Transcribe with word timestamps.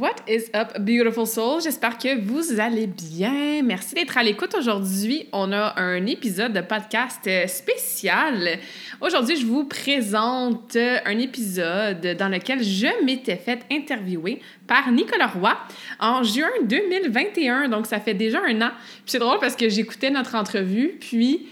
What 0.00 0.22
is 0.26 0.50
up, 0.54 0.78
beautiful 0.80 1.26
soul? 1.26 1.60
J'espère 1.60 1.98
que 1.98 2.18
vous 2.18 2.58
allez 2.58 2.86
bien. 2.86 3.62
Merci 3.62 3.94
d'être 3.94 4.16
à 4.16 4.22
l'écoute 4.22 4.54
aujourd'hui. 4.54 5.28
On 5.30 5.52
a 5.52 5.78
un 5.78 6.06
épisode 6.06 6.54
de 6.54 6.62
podcast 6.62 7.28
spécial. 7.46 8.58
Aujourd'hui, 9.02 9.36
je 9.36 9.44
vous 9.44 9.64
présente 9.64 10.74
un 11.04 11.18
épisode 11.18 12.16
dans 12.18 12.28
lequel 12.30 12.64
je 12.64 13.04
m'étais 13.04 13.36
fait 13.36 13.60
interviewer 13.70 14.40
par 14.66 14.90
Nicolas 14.90 15.26
Roy 15.26 15.54
en 15.98 16.22
juin 16.22 16.48
2021. 16.64 17.68
Donc, 17.68 17.84
ça 17.84 18.00
fait 18.00 18.14
déjà 18.14 18.40
un 18.42 18.62
an. 18.62 18.70
C'est 19.04 19.18
drôle 19.18 19.38
parce 19.38 19.54
que 19.54 19.68
j'écoutais 19.68 20.10
notre 20.10 20.34
entrevue, 20.34 20.96
puis 20.98 21.46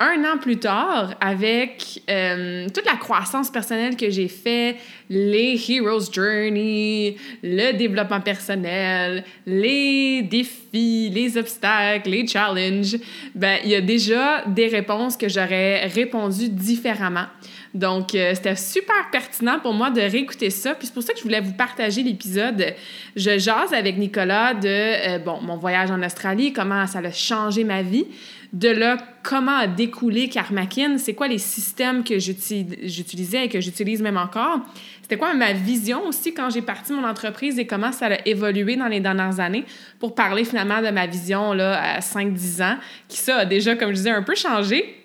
un 0.00 0.24
an 0.24 0.38
plus 0.38 0.56
tard, 0.56 1.14
avec 1.20 2.02
euh, 2.08 2.66
toute 2.72 2.86
la 2.86 2.96
croissance 2.96 3.50
personnelle 3.50 3.96
que 3.96 4.08
j'ai 4.08 4.28
fait, 4.28 4.76
les 5.10 5.60
Hero's 5.68 6.10
Journey, 6.10 7.16
le 7.42 7.72
développement 7.72 8.22
personnel, 8.22 9.24
les 9.46 10.22
défis, 10.22 11.10
les 11.10 11.36
obstacles, 11.36 12.08
les 12.08 12.26
challenges, 12.26 12.96
ben, 13.34 13.58
il 13.62 13.70
y 13.70 13.74
a 13.74 13.82
déjà 13.82 14.42
des 14.46 14.68
réponses 14.68 15.18
que 15.18 15.28
j'aurais 15.28 15.86
répondu 15.86 16.48
différemment. 16.48 17.26
Donc, 17.74 18.14
euh, 18.14 18.32
c'était 18.34 18.56
super 18.56 19.10
pertinent 19.12 19.60
pour 19.60 19.72
moi 19.72 19.90
de 19.90 20.00
réécouter 20.00 20.50
ça. 20.50 20.74
Puis 20.74 20.86
c'est 20.86 20.94
pour 20.94 21.02
ça 21.02 21.12
que 21.12 21.18
je 21.18 21.24
voulais 21.24 21.40
vous 21.40 21.52
partager 21.52 22.02
l'épisode. 22.02 22.74
Je 23.14 23.38
jase 23.38 23.72
avec 23.72 23.96
Nicolas 23.96 24.54
de, 24.54 24.66
euh, 24.66 25.18
bon, 25.18 25.40
mon 25.40 25.56
voyage 25.56 25.90
en 25.90 26.02
Australie, 26.02 26.52
comment 26.52 26.86
ça 26.86 26.98
a 26.98 27.12
changé 27.12 27.62
ma 27.62 27.82
vie 27.82 28.06
de 28.52 28.68
là, 28.68 28.96
comment 29.22 29.58
a 29.58 29.66
découlé 29.68 30.28
Karmakin, 30.28 30.98
c'est 30.98 31.14
quoi 31.14 31.28
les 31.28 31.38
systèmes 31.38 32.02
que 32.02 32.18
j'utilisais 32.18 33.44
et 33.44 33.48
que 33.48 33.60
j'utilise 33.60 34.02
même 34.02 34.16
encore. 34.16 34.60
C'était 35.02 35.16
quoi 35.16 35.34
ma 35.34 35.52
vision 35.52 36.06
aussi 36.06 36.34
quand 36.34 36.50
j'ai 36.50 36.62
parti 36.62 36.92
mon 36.92 37.04
entreprise 37.04 37.58
et 37.58 37.66
comment 37.66 37.92
ça 37.92 38.06
a 38.06 38.26
évolué 38.26 38.74
dans 38.76 38.88
les 38.88 39.00
dernières 39.00 39.38
années 39.38 39.64
pour 40.00 40.14
parler 40.14 40.44
finalement 40.44 40.82
de 40.82 40.88
ma 40.90 41.06
vision 41.06 41.52
là, 41.52 41.96
à 41.96 42.00
5-10 42.00 42.62
ans, 42.62 42.76
qui 43.08 43.18
ça 43.18 43.38
a 43.38 43.44
déjà, 43.44 43.76
comme 43.76 43.90
je 43.90 43.96
disais, 43.96 44.10
un 44.10 44.22
peu 44.22 44.34
changé, 44.34 44.96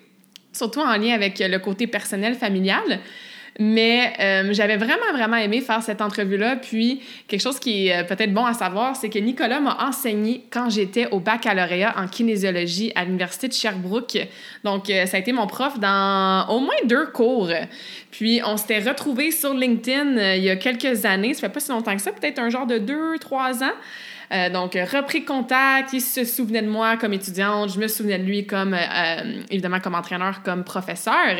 surtout 0.52 0.80
en 0.80 0.96
lien 0.96 1.14
avec 1.14 1.38
le 1.38 1.58
côté 1.58 1.86
personnel, 1.86 2.34
familial. 2.34 3.00
Mais 3.58 4.12
euh, 4.20 4.52
j'avais 4.52 4.76
vraiment, 4.76 5.12
vraiment 5.12 5.36
aimé 5.36 5.60
faire 5.62 5.82
cette 5.82 6.02
entrevue-là. 6.02 6.56
Puis, 6.56 7.00
quelque 7.26 7.40
chose 7.40 7.58
qui 7.58 7.88
est 7.88 7.96
euh, 7.96 8.04
peut-être 8.04 8.34
bon 8.34 8.44
à 8.44 8.52
savoir, 8.52 8.96
c'est 8.96 9.08
que 9.08 9.18
Nicolas 9.18 9.60
m'a 9.60 9.86
enseigné 9.88 10.44
quand 10.50 10.68
j'étais 10.68 11.08
au 11.10 11.20
baccalauréat 11.20 11.94
en 11.96 12.06
kinésiologie 12.06 12.92
à 12.94 13.04
l'Université 13.04 13.48
de 13.48 13.54
Sherbrooke. 13.54 14.18
Donc, 14.62 14.90
euh, 14.90 15.06
ça 15.06 15.16
a 15.16 15.20
été 15.20 15.32
mon 15.32 15.46
prof 15.46 15.80
dans 15.80 16.46
au 16.50 16.60
moins 16.60 16.74
deux 16.84 17.06
cours. 17.06 17.50
Puis, 18.10 18.42
on 18.44 18.58
s'était 18.58 18.80
retrouvés 18.80 19.30
sur 19.30 19.54
LinkedIn 19.54 20.34
il 20.34 20.42
y 20.42 20.50
a 20.50 20.56
quelques 20.56 21.06
années. 21.06 21.32
Ça 21.32 21.40
fait 21.40 21.48
pas 21.48 21.60
si 21.60 21.70
longtemps 21.70 21.96
que 21.96 22.02
ça, 22.02 22.12
peut-être 22.12 22.38
un 22.38 22.50
genre 22.50 22.66
de 22.66 22.76
deux, 22.76 23.18
trois 23.18 23.64
ans. 23.64 23.74
Euh, 24.32 24.50
donc, 24.50 24.74
repris 24.74 25.24
contact, 25.24 25.92
il 25.92 26.00
se 26.00 26.24
souvenait 26.24 26.62
de 26.62 26.68
moi 26.68 26.96
comme 26.96 27.12
étudiante, 27.12 27.72
je 27.72 27.78
me 27.78 27.88
souvenais 27.88 28.18
de 28.18 28.24
lui 28.24 28.46
comme, 28.46 28.74
euh, 28.74 28.78
euh, 28.78 29.42
évidemment, 29.50 29.80
comme 29.80 29.94
entraîneur, 29.94 30.42
comme 30.42 30.64
professeur. 30.64 31.36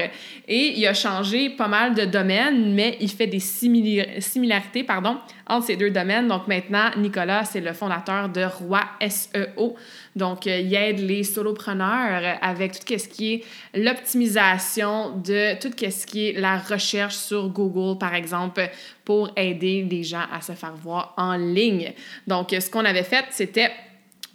Et 0.49 0.79
il 0.79 0.87
a 0.87 0.95
changé 0.95 1.51
pas 1.51 1.69
mal 1.69 1.95
de 1.95 2.05
domaines, 2.05 2.75
mais 2.75 2.97
il 3.01 3.11
fait 3.11 3.27
des 3.27 3.41
similarités, 3.41 4.85
pardon, 4.85 5.19
entre 5.49 5.67
ces 5.67 5.77
deux 5.77 5.91
domaines. 5.91 6.29
Donc, 6.29 6.49
maintenant, 6.49 6.91
Nicolas, 6.97 7.45
c'est 7.45 7.61
le 7.61 7.73
fondateur 7.73 8.29
de 8.29 8.45
Roi 8.45 8.83
SEO. 9.09 9.77
Donc, 10.15 10.47
il 10.47 10.75
aide 10.75 11.01
les 11.01 11.25
solopreneurs 11.25 12.39
avec 12.41 12.85
tout 12.85 12.99
ce 12.99 13.09
qui 13.09 13.35
est 13.35 13.45
l'optimisation 13.75 15.17
de 15.19 15.59
tout 15.61 15.71
ce 15.77 16.07
qui 16.07 16.29
est 16.29 16.33
la 16.41 16.59
recherche 16.59 17.15
sur 17.15 17.49
Google, 17.49 17.99
par 17.99 18.15
exemple, 18.15 18.69
pour 19.05 19.31
aider 19.37 19.87
les 19.89 20.03
gens 20.03 20.25
à 20.33 20.41
se 20.41 20.53
faire 20.53 20.75
voir 20.75 21.15
en 21.17 21.37
ligne. 21.37 21.93
Donc, 22.27 22.51
ce 22.51 22.71
qu'on 22.71 22.85
avait 22.85 23.05
fait, 23.05 23.27
c'était 23.31 23.71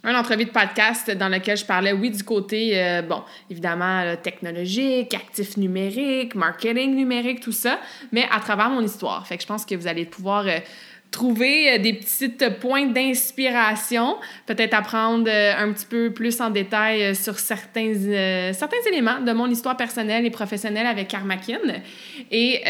un 0.04 0.14
entrevue 0.16 0.46
de 0.46 0.50
podcast 0.50 1.10
dans 1.12 1.28
lequel 1.28 1.56
je 1.56 1.64
parlais, 1.64 1.92
oui, 1.92 2.10
du 2.10 2.24
côté, 2.24 2.72
euh, 2.74 3.02
bon, 3.02 3.22
évidemment, 3.48 4.16
technologique, 4.20 5.14
actif 5.14 5.56
numérique, 5.56 6.34
marketing 6.34 6.96
numérique, 6.96 7.40
tout 7.40 7.52
ça, 7.52 7.78
mais 8.10 8.26
à 8.30 8.40
travers 8.40 8.68
mon 8.68 8.80
histoire. 8.80 9.24
Fait 9.26 9.36
que 9.36 9.42
je 9.42 9.46
pense 9.46 9.64
que 9.64 9.76
vous 9.76 9.86
allez 9.86 10.04
pouvoir 10.04 10.46
euh, 10.46 10.58
trouver 11.12 11.74
euh, 11.74 11.78
des 11.78 11.92
petites 11.92 12.58
points 12.58 12.86
d'inspiration, 12.86 14.16
peut-être 14.46 14.74
apprendre 14.74 15.28
euh, 15.28 15.52
un 15.56 15.72
petit 15.72 15.86
peu 15.86 16.10
plus 16.10 16.40
en 16.40 16.50
détail 16.50 17.02
euh, 17.02 17.14
sur 17.14 17.38
certains, 17.38 17.92
certains 18.52 18.82
éléments 18.90 19.20
de 19.20 19.32
mon 19.32 19.48
histoire 19.48 19.76
personnelle 19.76 20.26
et 20.26 20.30
professionnelle 20.30 20.86
avec 20.86 21.06
Karmakin. 21.08 21.60
Et 22.30 22.62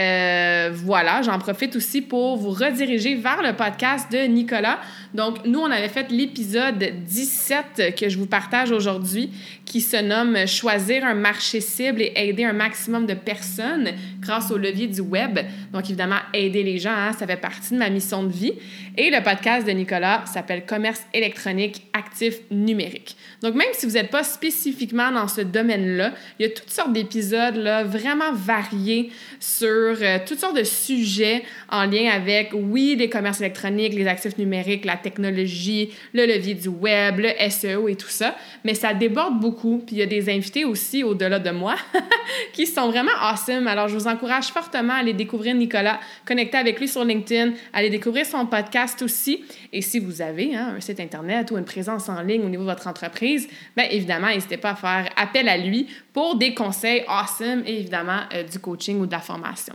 voilà, 0.74 1.22
j'en 1.22 1.38
profite 1.38 1.76
aussi 1.76 2.02
pour 2.02 2.36
vous 2.36 2.50
rediriger 2.50 3.14
vers 3.14 3.42
le 3.42 3.54
podcast 3.54 4.10
de 4.10 4.18
Nicolas. 4.18 4.80
Donc, 5.14 5.44
nous, 5.44 5.60
on 5.60 5.70
avait 5.70 5.88
fait 5.88 6.10
l'épisode 6.10 6.84
17 7.06 7.94
que 7.98 8.08
je 8.08 8.18
vous 8.18 8.26
partage 8.26 8.72
aujourd'hui 8.72 9.30
qui 9.72 9.80
se 9.80 9.96
nomme 9.96 10.46
Choisir 10.46 11.02
un 11.02 11.14
marché 11.14 11.62
cible 11.62 12.02
et 12.02 12.12
aider 12.14 12.44
un 12.44 12.52
maximum 12.52 13.06
de 13.06 13.14
personnes 13.14 13.92
grâce 14.20 14.50
au 14.50 14.58
levier 14.58 14.86
du 14.86 15.00
web. 15.00 15.38
Donc, 15.72 15.86
évidemment, 15.86 16.18
aider 16.34 16.62
les 16.62 16.78
gens, 16.78 16.92
hein, 16.92 17.12
ça 17.18 17.26
fait 17.26 17.38
partie 17.38 17.72
de 17.72 17.78
ma 17.78 17.88
mission 17.88 18.22
de 18.22 18.30
vie. 18.30 18.52
Et 18.98 19.10
le 19.10 19.22
podcast 19.22 19.66
de 19.66 19.72
Nicolas 19.72 20.24
s'appelle 20.26 20.66
Commerce 20.66 21.00
électronique 21.14 21.86
actif 21.94 22.34
numérique. 22.50 23.16
Donc, 23.40 23.54
même 23.54 23.68
si 23.72 23.86
vous 23.86 23.92
n'êtes 23.92 24.10
pas 24.10 24.24
spécifiquement 24.24 25.10
dans 25.10 25.26
ce 25.26 25.40
domaine-là, 25.40 26.12
il 26.38 26.42
y 26.42 26.46
a 26.46 26.52
toutes 26.52 26.70
sortes 26.70 26.92
d'épisodes 26.92 27.56
vraiment 27.86 28.32
variés 28.34 29.10
sur 29.40 29.68
euh, 29.68 30.18
toutes 30.26 30.38
sortes 30.38 30.56
de 30.56 30.64
sujets 30.64 31.44
en 31.70 31.86
lien 31.86 32.10
avec, 32.12 32.50
oui, 32.52 32.94
les 32.98 33.08
commerces 33.08 33.40
électroniques, 33.40 33.94
les 33.94 34.06
actifs 34.06 34.36
numériques, 34.36 34.84
la 34.84 34.98
technologie, 34.98 35.92
le 36.12 36.26
levier 36.26 36.54
du 36.54 36.68
web, 36.68 37.20
le 37.20 37.30
SEO 37.48 37.88
et 37.88 37.96
tout 37.96 38.10
ça. 38.10 38.36
Mais 38.64 38.74
ça 38.74 38.92
déborde 38.92 39.40
beaucoup. 39.40 39.61
Puis 39.62 39.96
il 39.96 39.98
y 39.98 40.02
a 40.02 40.06
des 40.06 40.28
invités 40.28 40.64
aussi 40.64 41.02
au-delà 41.04 41.38
de 41.38 41.50
moi 41.50 41.76
qui 42.52 42.66
sont 42.66 42.88
vraiment 42.88 43.12
awesome. 43.20 43.66
Alors, 43.66 43.88
je 43.88 43.94
vous 43.94 44.06
encourage 44.06 44.48
fortement 44.48 44.94
à 44.94 44.96
aller 44.96 45.12
découvrir 45.12 45.54
Nicolas, 45.54 46.00
connecter 46.24 46.58
avec 46.58 46.80
lui 46.80 46.88
sur 46.88 47.04
LinkedIn, 47.04 47.52
aller 47.72 47.90
découvrir 47.90 48.26
son 48.26 48.46
podcast 48.46 49.00
aussi. 49.02 49.44
Et 49.72 49.82
si 49.82 49.98
vous 49.98 50.20
avez 50.20 50.54
hein, 50.54 50.74
un 50.76 50.80
site 50.80 51.00
Internet 51.00 51.50
ou 51.50 51.58
une 51.58 51.64
présence 51.64 52.08
en 52.08 52.20
ligne 52.22 52.42
au 52.42 52.48
niveau 52.48 52.62
de 52.64 52.68
votre 52.68 52.86
entreprise, 52.86 53.48
bien 53.76 53.86
évidemment, 53.90 54.28
n'hésitez 54.28 54.56
pas 54.56 54.70
à 54.70 54.76
faire 54.76 55.08
appel 55.16 55.48
à 55.48 55.56
lui 55.56 55.86
pour 56.12 56.36
des 56.36 56.54
conseils 56.54 57.04
awesome 57.08 57.62
et 57.66 57.80
évidemment 57.80 58.20
euh, 58.34 58.42
du 58.42 58.58
coaching 58.58 59.00
ou 59.00 59.06
de 59.06 59.12
la 59.12 59.20
formation. 59.20 59.74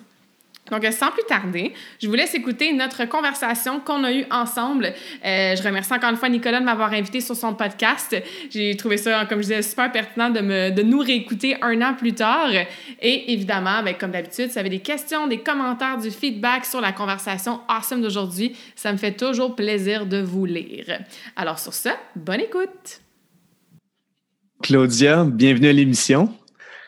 Donc, 0.72 0.86
sans 0.92 1.12
plus 1.12 1.24
tarder, 1.28 1.74
je 2.02 2.08
vous 2.08 2.14
laisse 2.14 2.34
écouter 2.36 2.74
notre 2.74 3.06
conversation 3.06 3.80
qu'on 3.80 4.04
a 4.04 4.12
eue 4.12 4.26
ensemble. 4.32 4.94
Euh, 5.26 5.56
je 5.56 5.64
remercie 5.64 5.94
encore 5.94 6.10
une 6.10 6.18
fois 6.18 6.30
Nicolas 6.30 6.60
de 6.60 6.66
m'avoir 6.66 6.94
invité 6.94 7.22
sur 7.22 7.36
son 7.36 7.54
podcast. 7.54 8.16
J'ai 8.50 8.76
trouvé 8.76 8.98
ça, 8.98 9.26
comme 9.26 9.40
je 9.40 9.48
disais, 9.48 9.62
super 9.62 9.92
pertinent 9.92 10.30
de, 10.30 10.42
me, 10.42 10.70
de 10.72 10.82
nous 10.82 11.00
réécouter 11.00 11.58
un 11.62 11.82
an 11.82 11.94
plus 11.94 12.14
tard. 12.14 12.50
Et 13.02 13.34
évidemment, 13.34 13.84
ben, 13.84 13.96
comme 13.96 14.12
d'habitude, 14.12 14.48
si 14.48 14.54
vous 14.54 14.60
avez 14.60 14.70
des 14.70 14.80
questions, 14.80 15.28
des 15.28 15.40
commentaires, 15.40 15.98
du 15.98 16.12
feedback 16.12 16.66
sur 16.66 16.82
la 16.82 16.92
conversation 16.92 17.62
awesome 17.68 18.02
d'aujourd'hui, 18.02 18.56
ça 18.76 18.92
me 18.92 18.98
fait 18.98 19.14
toujours 19.14 19.56
plaisir 19.56 20.06
de 20.06 20.22
vous 20.22 20.46
lire. 20.46 21.00
Alors 21.36 21.60
sur 21.60 21.74
ça, 21.74 21.98
bonne 22.16 22.42
écoute! 22.42 23.02
Claudia, 24.62 25.24
bienvenue 25.24 25.68
à 25.68 25.74
l'émission. 25.74 26.34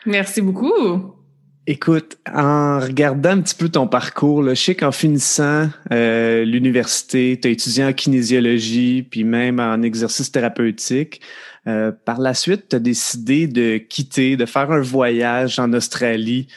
Merci 0.04 0.42
beaucoup. 0.42 1.19
Écoute, 1.66 2.16
en 2.32 2.80
regardant 2.80 3.30
un 3.30 3.40
petit 3.42 3.54
peu 3.54 3.68
ton 3.68 3.86
parcours, 3.86 4.48
je 4.48 4.54
sais 4.54 4.74
qu'en 4.74 4.92
finissant 4.92 5.68
euh, 5.92 6.44
l'université, 6.44 7.38
tu 7.40 7.48
as 7.48 7.50
étudié 7.50 7.84
en 7.84 7.92
kinésiologie, 7.92 9.02
puis 9.02 9.24
même 9.24 9.60
en 9.60 9.82
exercice 9.82 10.32
thérapeutique. 10.32 11.20
Euh, 11.66 11.92
par 11.92 12.18
la 12.18 12.32
suite, 12.32 12.70
tu 12.70 12.76
as 12.76 12.78
décidé 12.78 13.46
de 13.46 13.76
quitter, 13.76 14.36
de 14.36 14.46
faire 14.46 14.70
un 14.72 14.80
voyage 14.80 15.58
en 15.58 15.72
Australie. 15.74 16.48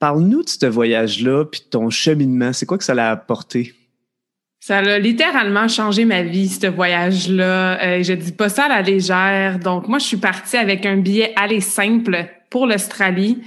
Parle-nous 0.00 0.42
de 0.42 0.48
ce 0.48 0.66
voyage-là, 0.66 1.44
puis 1.44 1.60
de 1.60 1.70
ton 1.70 1.88
cheminement. 1.88 2.52
C'est 2.52 2.66
quoi 2.66 2.78
que 2.78 2.84
ça 2.84 2.94
l'a 2.94 3.12
apporté? 3.12 3.74
Ça 4.60 4.78
a 4.78 4.98
littéralement 4.98 5.68
changé 5.68 6.04
ma 6.04 6.22
vie, 6.22 6.48
ce 6.48 6.66
voyage-là. 6.66 7.80
Euh, 7.80 8.02
je 8.02 8.12
dis 8.12 8.32
pas 8.32 8.48
ça 8.48 8.64
à 8.64 8.68
la 8.68 8.82
légère. 8.82 9.60
Donc, 9.60 9.86
moi, 9.86 9.98
je 9.98 10.04
suis 10.04 10.16
partie 10.16 10.56
avec 10.56 10.84
un 10.84 10.96
billet 10.96 11.32
aller 11.36 11.60
simple 11.60 12.26
pour 12.50 12.66
l'Australie. 12.66 13.38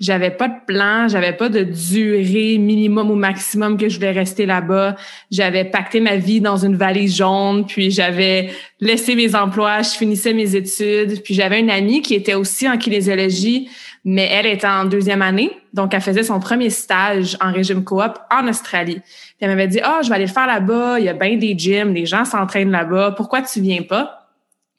J'avais 0.00 0.30
pas 0.30 0.48
de 0.48 0.54
plan, 0.66 1.08
j'avais 1.08 1.32
pas 1.32 1.48
de 1.48 1.62
durée 1.64 2.58
minimum 2.58 3.10
ou 3.10 3.14
maximum 3.14 3.76
que 3.76 3.88
je 3.88 3.96
voulais 3.96 4.12
rester 4.12 4.46
là-bas. 4.46 4.96
J'avais 5.30 5.64
pacté 5.64 6.00
ma 6.00 6.16
vie 6.16 6.40
dans 6.40 6.56
une 6.56 6.76
vallée 6.76 7.08
jaune, 7.08 7.66
puis 7.66 7.90
j'avais 7.90 8.50
laissé 8.80 9.14
mes 9.14 9.34
emplois, 9.34 9.82
je 9.82 9.90
finissais 9.90 10.34
mes 10.34 10.54
études, 10.54 11.22
puis 11.22 11.34
j'avais 11.34 11.60
une 11.60 11.70
amie 11.70 12.02
qui 12.02 12.14
était 12.14 12.34
aussi 12.34 12.68
en 12.68 12.78
kinésiologie, 12.78 13.68
mais 14.04 14.28
elle 14.30 14.46
était 14.46 14.66
en 14.66 14.84
deuxième 14.84 15.22
année, 15.22 15.50
donc 15.74 15.92
elle 15.92 16.00
faisait 16.00 16.22
son 16.22 16.40
premier 16.40 16.70
stage 16.70 17.36
en 17.40 17.52
régime 17.52 17.84
coop 17.84 18.18
en 18.30 18.46
Australie 18.48 19.02
elle 19.40 19.50
m'avait 19.50 19.68
dit, 19.68 19.80
oh, 19.84 20.00
je 20.02 20.08
vais 20.08 20.16
aller 20.16 20.26
le 20.26 20.32
faire 20.32 20.46
là-bas, 20.46 20.98
il 20.98 21.04
y 21.04 21.08
a 21.08 21.12
bien 21.12 21.36
des 21.36 21.56
gyms, 21.56 21.94
les 21.94 22.06
gens 22.06 22.24
s'entraînent 22.24 22.70
là-bas, 22.70 23.12
pourquoi 23.16 23.42
tu 23.42 23.60
viens 23.60 23.82
pas? 23.82 24.17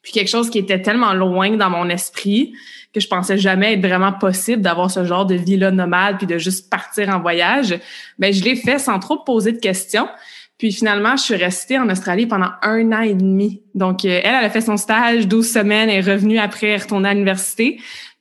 Puis 0.02 0.12
quelque 0.12 0.28
chose 0.28 0.50
qui 0.50 0.58
était 0.58 0.80
tellement 0.80 1.12
loin 1.12 1.56
dans 1.56 1.70
mon 1.70 1.88
esprit 1.88 2.52
que 2.92 3.00
je 3.00 3.08
pensais 3.08 3.38
jamais 3.38 3.74
être 3.74 3.86
vraiment 3.86 4.12
possible 4.12 4.62
d'avoir 4.62 4.90
ce 4.90 5.04
genre 5.04 5.26
de 5.26 5.34
vie-là 5.34 5.70
nomade 5.70 6.18
puis 6.18 6.26
de 6.26 6.38
juste 6.38 6.70
partir 6.70 7.08
en 7.10 7.20
voyage. 7.20 7.78
Mais 8.18 8.30
ben, 8.30 8.32
je 8.32 8.42
l'ai 8.42 8.56
fait 8.56 8.78
sans 8.78 8.98
trop 8.98 9.18
poser 9.18 9.52
de 9.52 9.58
questions. 9.58 10.08
Puis 10.60 10.72
finalement, 10.72 11.16
je 11.16 11.22
suis 11.22 11.36
restée 11.36 11.78
en 11.78 11.88
Australie 11.88 12.26
pendant 12.26 12.50
un 12.62 12.92
an 12.92 13.00
et 13.00 13.14
demi. 13.14 13.62
Donc, 13.74 14.04
euh, 14.04 14.20
elle, 14.22 14.34
elle 14.34 14.44
a 14.44 14.50
fait 14.50 14.60
son 14.60 14.76
stage 14.76 15.26
12 15.26 15.50
semaines, 15.50 15.88
et 15.88 15.96
est 15.96 16.00
revenue 16.02 16.38
après 16.38 16.76
retourner 16.76 17.08
à 17.08 17.14
l'université. 17.14 17.80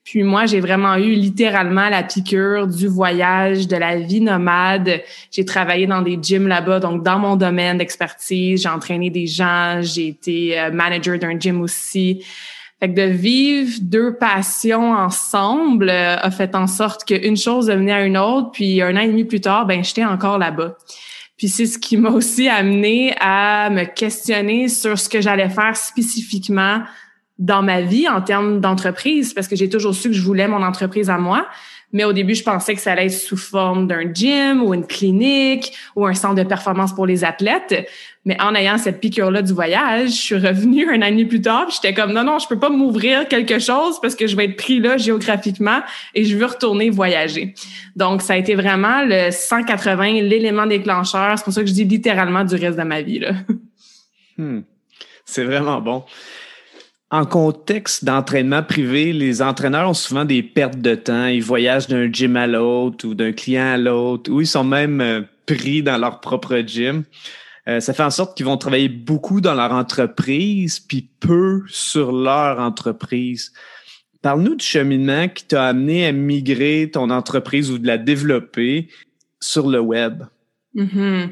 Puis 0.09 0.23
moi, 0.23 0.47
j'ai 0.47 0.59
vraiment 0.59 0.95
eu 0.95 1.13
littéralement 1.13 1.87
la 1.87 2.01
piqûre 2.01 2.65
du 2.65 2.87
voyage, 2.87 3.67
de 3.67 3.75
la 3.75 3.95
vie 3.97 4.21
nomade. 4.21 5.03
J'ai 5.29 5.45
travaillé 5.45 5.85
dans 5.85 6.01
des 6.01 6.17
gyms 6.19 6.47
là-bas, 6.47 6.79
donc 6.79 7.03
dans 7.03 7.19
mon 7.19 7.35
domaine 7.35 7.77
d'expertise, 7.77 8.63
j'ai 8.63 8.69
entraîné 8.69 9.11
des 9.11 9.27
gens, 9.27 9.81
j'ai 9.83 10.07
été 10.07 10.59
euh, 10.59 10.71
manager 10.71 11.19
d'un 11.19 11.39
gym 11.39 11.61
aussi. 11.61 12.25
Fait 12.79 12.89
que 12.89 12.95
de 12.95 13.03
vivre 13.03 13.77
deux 13.83 14.15
passions 14.15 14.93
ensemble 14.93 15.91
euh, 15.91 16.15
a 16.15 16.31
fait 16.31 16.55
en 16.55 16.65
sorte 16.65 17.05
qu'une 17.05 17.37
chose 17.37 17.67
devenait 17.67 17.91
à 17.91 18.03
une 18.03 18.17
autre, 18.17 18.49
puis 18.51 18.81
un 18.81 18.95
an 18.95 19.01
et 19.01 19.09
demi 19.09 19.25
plus 19.25 19.41
tard, 19.41 19.67
ben 19.67 19.83
j'étais 19.83 20.05
encore 20.05 20.39
là-bas. 20.39 20.75
Puis 21.37 21.49
c'est 21.49 21.67
ce 21.67 21.77
qui 21.77 21.97
m'a 21.97 22.09
aussi 22.09 22.49
amené 22.49 23.13
à 23.19 23.69
me 23.69 23.83
questionner 23.83 24.69
sur 24.69 24.97
ce 24.97 25.07
que 25.07 25.21
j'allais 25.21 25.49
faire 25.49 25.77
spécifiquement 25.77 26.81
dans 27.39 27.63
ma 27.63 27.81
vie 27.81 28.07
en 28.07 28.21
termes 28.21 28.59
d'entreprise 28.59 29.33
parce 29.33 29.47
que 29.47 29.55
j'ai 29.55 29.69
toujours 29.69 29.95
su 29.95 30.09
que 30.09 30.15
je 30.15 30.21
voulais 30.21 30.47
mon 30.47 30.61
entreprise 30.61 31.09
à 31.09 31.17
moi. 31.17 31.47
Mais 31.91 32.03
au 32.03 32.13
début, 32.13 32.35
je 32.35 32.43
pensais 32.43 32.75
que 32.75 32.81
ça 32.81 32.91
allait 32.91 33.07
être 33.07 33.11
sous 33.11 33.37
forme 33.37 33.87
d'un 33.87 34.13
gym 34.13 34.61
ou 34.61 34.75
une 34.75 34.85
clinique 34.85 35.73
ou 35.95 36.05
un 36.05 36.13
centre 36.13 36.35
de 36.35 36.43
performance 36.43 36.93
pour 36.93 37.07
les 37.07 37.23
athlètes. 37.23 37.89
Mais 38.25 38.39
en 38.39 38.53
ayant 38.53 38.77
cette 38.77 38.99
piqûre-là 38.99 39.41
du 39.41 39.53
voyage, 39.53 40.09
je 40.09 40.21
suis 40.21 40.35
revenue 40.35 40.87
un 40.87 41.01
an 41.01 41.27
plus 41.27 41.41
tard. 41.41 41.67
J'étais 41.71 41.95
comme 41.95 42.13
non, 42.13 42.23
non, 42.23 42.37
je 42.37 42.47
peux 42.47 42.59
pas 42.59 42.69
m'ouvrir 42.69 43.27
quelque 43.27 43.57
chose 43.57 43.99
parce 44.01 44.13
que 44.13 44.27
je 44.27 44.35
vais 44.35 44.45
être 44.45 44.55
pris 44.55 44.79
là 44.79 44.97
géographiquement 44.97 45.79
et 46.13 46.25
je 46.25 46.37
veux 46.37 46.45
retourner 46.45 46.91
voyager. 46.91 47.55
Donc, 47.95 48.21
ça 48.21 48.33
a 48.33 48.37
été 48.37 48.53
vraiment 48.53 49.01
le 49.03 49.31
180, 49.31 50.21
l'élément 50.21 50.67
déclencheur. 50.67 51.39
C'est 51.39 51.43
pour 51.43 51.53
ça 51.53 51.61
que 51.61 51.67
je 51.67 51.73
dis 51.73 51.85
littéralement 51.85 52.43
du 52.43 52.53
reste 52.53 52.77
de 52.77 52.83
ma 52.83 53.01
vie. 53.01 53.19
Là. 53.19 53.31
Hmm. 54.37 54.61
C'est 55.25 55.43
vraiment 55.43 55.81
bon. 55.81 56.05
En 57.11 57.25
contexte 57.25 58.05
d'entraînement 58.05 58.61
privé, 58.61 59.13
les 59.13 59.41
entraîneurs 59.41 59.89
ont 59.89 59.95
souvent 59.95 60.25
des 60.25 60.43
pertes 60.43 60.79
de 60.79 60.93
temps. 60.93 61.25
Ils 61.25 61.41
voyagent 61.41 61.87
d'un 61.87 62.11
gym 62.11 62.37
à 62.37 62.45
l'autre 62.45 63.07
ou 63.07 63.15
d'un 63.15 63.31
client 63.31 63.73
à 63.73 63.77
l'autre, 63.77 64.31
ou 64.31 64.41
ils 64.41 64.47
sont 64.47 64.63
même 64.63 65.01
euh, 65.01 65.21
pris 65.47 65.81
dans 65.81 65.97
leur 65.97 66.19
propre 66.19 66.59
gym. 66.59 67.03
Euh, 67.67 67.79
ça 67.79 67.93
fait 67.93 68.03
en 68.03 68.11
sorte 68.11 68.37
qu'ils 68.37 68.45
vont 68.45 68.57
travailler 68.57 68.89
beaucoup 68.89 69.41
dans 69.41 69.55
leur 69.55 69.71
entreprise, 69.71 70.79
puis 70.79 71.09
peu 71.19 71.63
sur 71.67 72.11
leur 72.11 72.59
entreprise. 72.59 73.53
Parle-nous 74.21 74.55
du 74.55 74.65
cheminement 74.65 75.29
qui 75.29 75.45
t'a 75.45 75.65
amené 75.65 76.05
à 76.05 76.11
migrer 76.11 76.91
ton 76.93 77.09
entreprise 77.09 77.71
ou 77.71 77.79
de 77.79 77.87
la 77.87 77.97
développer 77.97 78.87
sur 79.39 79.67
le 79.67 79.79
web. 79.79 80.23
Mm-hmm. 80.75 81.29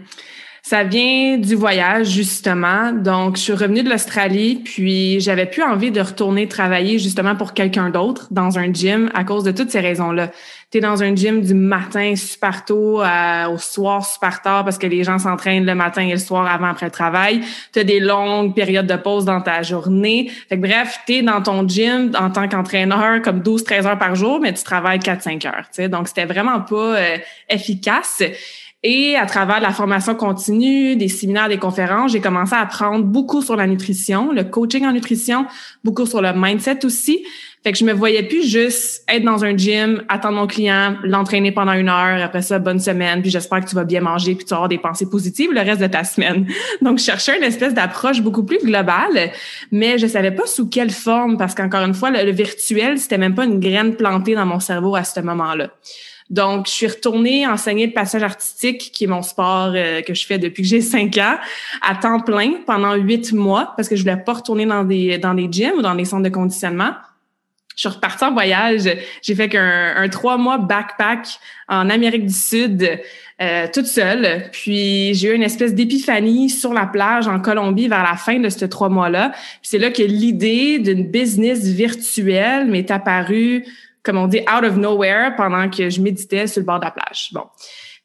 Ça 0.70 0.84
vient 0.84 1.38
du 1.38 1.56
voyage, 1.56 2.08
justement. 2.08 2.92
Donc, 2.92 3.38
je 3.38 3.42
suis 3.42 3.54
revenue 3.54 3.84
de 3.84 3.90
l'Australie, 3.90 4.56
puis 4.66 5.22
j'avais 5.22 5.46
plus 5.46 5.64
envie 5.64 5.92
de 5.92 6.02
retourner 6.02 6.46
travailler 6.50 7.00
justement 7.00 7.38
pour 7.38 7.54
quelqu'un 7.54 7.90
d'autre 7.90 8.28
dans 8.32 8.60
un 8.60 8.74
gym 8.74 9.10
à 9.14 9.24
cause 9.24 9.46
de 9.46 9.52
toutes 9.52 9.72
ces 9.72 9.80
raisons-là. 9.80 10.30
Tu 10.70 10.80
es 10.80 10.82
dans 10.82 11.02
un 11.02 11.16
gym 11.16 11.42
du 11.42 11.54
matin 11.54 12.18
super 12.18 12.66
tôt 12.66 13.02
au 13.02 13.58
soir 13.58 14.06
super 14.06 14.42
tard 14.42 14.66
parce 14.66 14.78
que 14.78 14.88
les 14.88 15.06
gens 15.06 15.18
s'entraînent 15.18 15.66
le 15.66 15.74
matin 15.74 16.02
et 16.02 16.12
le 16.12 16.18
soir 16.18 16.46
avant 16.46 16.68
après 16.68 16.88
le 16.88 16.92
travail. 16.92 17.40
Tu 17.72 17.80
as 17.80 17.86
des 17.86 18.02
longues 18.02 18.54
périodes 18.54 18.88
de 18.88 18.98
pause 18.98 19.24
dans 19.24 19.40
ta 19.40 19.64
journée. 19.64 20.30
Fait 20.50 20.58
que, 20.58 20.62
bref, 20.68 21.00
tu 21.08 21.14
es 21.14 21.22
dans 21.22 21.42
ton 21.42 21.66
gym 21.66 22.12
en 22.20 22.30
tant 22.30 22.50
qu'entraîneur 22.50 23.22
comme 23.22 23.40
12-13 23.40 23.88
heures 23.88 23.98
par 23.98 24.16
jour, 24.16 24.42
mais 24.42 24.52
tu 24.52 24.64
travailles 24.64 25.00
4-5 25.00 25.48
heures. 25.48 25.66
sais. 25.72 25.88
Donc, 25.88 26.10
c'était 26.10 26.26
vraiment 26.26 26.60
pas 26.60 26.98
euh, 26.98 27.18
efficace. 27.48 28.22
Et 28.84 29.16
à 29.16 29.26
travers 29.26 29.60
la 29.60 29.72
formation 29.72 30.14
continue, 30.14 30.96
des 30.96 31.08
séminaires, 31.08 31.50
des 31.50 31.58
conférences, 31.58 32.12
j'ai 32.12 32.22
commencé 32.22 32.54
à 32.54 32.60
apprendre 32.60 33.04
beaucoup 33.06 33.42
sur 33.42 33.56
la 33.56 33.66
nutrition, 33.66 34.32
le 34.32 34.44
coaching 34.44 34.86
en 34.86 34.92
nutrition, 34.92 35.48
beaucoup 35.84 36.06
sur 36.06 36.22
le 36.22 36.32
mindset 36.36 36.86
aussi. 36.86 37.26
Fait 37.64 37.72
que 37.72 37.78
je 37.80 37.84
me 37.84 37.92
voyais 37.92 38.22
plus 38.22 38.48
juste 38.48 39.04
être 39.10 39.24
dans 39.24 39.44
un 39.44 39.58
gym, 39.58 40.04
attendre 40.10 40.36
mon 40.36 40.46
client, 40.46 40.96
l'entraîner 41.04 41.52
pendant 41.52 41.74
une 41.74 41.90
heure, 41.90 42.22
après 42.24 42.44
ça, 42.44 42.60
bonne 42.60 42.80
semaine, 42.80 43.24
puis 43.24 43.32
j'espère 43.32 43.62
que 43.62 43.70
tu 43.70 43.76
vas 43.76 43.84
bien 43.84 44.00
manger, 44.00 44.36
puis 44.36 44.46
tu 44.46 44.52
vas 44.52 44.58
avoir 44.58 44.70
des 44.70 44.78
pensées 44.78 45.10
positives 45.10 45.52
le 45.52 45.62
reste 45.62 45.82
de 45.82 45.88
ta 45.88 46.04
semaine. 46.04 46.46
Donc, 46.84 47.00
je 47.00 47.04
cherchais 47.04 47.36
une 47.36 47.44
espèce 47.44 47.74
d'approche 47.74 48.22
beaucoup 48.22 48.44
plus 48.44 48.60
globale, 48.60 49.32
mais 49.72 49.98
je 49.98 50.06
savais 50.06 50.32
pas 50.32 50.46
sous 50.46 50.70
quelle 50.70 50.92
forme, 50.92 51.38
parce 51.38 51.56
qu'encore 51.56 51.84
une 51.84 51.96
fois, 51.96 52.12
le, 52.12 52.24
le 52.24 52.32
virtuel, 52.32 53.00
c'était 53.00 53.18
même 53.18 53.34
pas 53.34 53.46
une 53.46 53.60
graine 53.60 53.96
plantée 53.96 54.36
dans 54.36 54.46
mon 54.46 54.60
cerveau 54.60 54.96
à 54.96 55.04
ce 55.04 55.20
moment-là. 55.22 55.72
Donc, 56.30 56.68
je 56.68 56.72
suis 56.72 56.88
retournée 56.88 57.48
enseigner 57.48 57.88
le 57.88 57.94
passage 57.94 58.24
artistique, 58.24 58.92
qui 58.94 59.06
est 59.06 59.08
mon 59.08 59.22
sport 59.22 59.72
euh, 59.76 60.02
que 60.02 60.14
je 60.14 60.26
fais 60.26 60.38
depuis 60.38 60.64
que 60.64 60.70
j'ai 60.70 60.82
cinq 60.82 61.18
ans, 61.18 61.38
à 61.82 61.96
temps 61.96 62.20
plein 62.20 62.56
pendant 62.66 62.96
huit 62.96 63.32
mois, 63.32 63.74
parce 63.78 63.88
que 63.88 63.96
je 63.96 64.02
voulais 64.02 64.18
pas 64.18 64.34
retourner 64.34 64.66
dans 64.66 64.84
des, 64.84 65.18
dans 65.18 65.34
des 65.34 65.48
gyms 65.50 65.78
ou 65.78 65.82
dans 65.82 65.96
des 65.96 66.06
centres 66.06 66.24
de 66.24 66.30
conditionnement. 66.30 66.92
Je 67.78 67.82
suis 67.82 67.90
repartie 67.90 68.26
en 68.26 68.34
voyage. 68.34 68.90
J'ai 69.22 69.36
fait 69.36 69.50
qu'un 69.50 69.96
un 69.96 70.10
trois 70.10 70.38
mois 70.38 70.58
backpack 70.58 71.28
en 71.68 71.92
Amérique 71.92 72.26
du 72.26 72.34
Sud, 72.34 72.90
euh, 73.40 73.68
toute 73.72 73.86
seule. 73.86 74.50
Puis 74.52 75.14
j'ai 75.14 75.30
eu 75.30 75.36
une 75.36 75.44
espèce 75.44 75.76
d'épiphanie 75.76 76.50
sur 76.50 76.74
la 76.74 76.88
plage 76.88 77.28
en 77.28 77.40
Colombie 77.40 77.88
vers 77.88 78.02
la 78.02 78.16
fin 78.16 78.40
de 78.40 78.50
ces 78.50 78.68
trois 78.68 78.90
mois-là. 78.90 79.32
C'est 79.62 79.78
là 79.78 79.92
que 79.92 80.02
l'idée 80.02 80.80
d'une 80.80 81.04
business 81.04 81.66
virtuelle 81.66 82.66
m'est 82.66 82.90
apparue 82.90 83.64
comme 84.08 84.18
on 84.18 84.28
dit, 84.28 84.40
out 84.40 84.64
of 84.64 84.78
nowhere 84.78 85.36
pendant 85.36 85.70
que 85.70 85.90
je 85.90 86.02
méditais 86.02 86.48
sur 86.48 86.62
le 86.62 86.66
bord 86.66 86.80
de 86.80 86.86
la 86.86 86.92
plage. 86.92 87.30
Bon. 87.34 87.44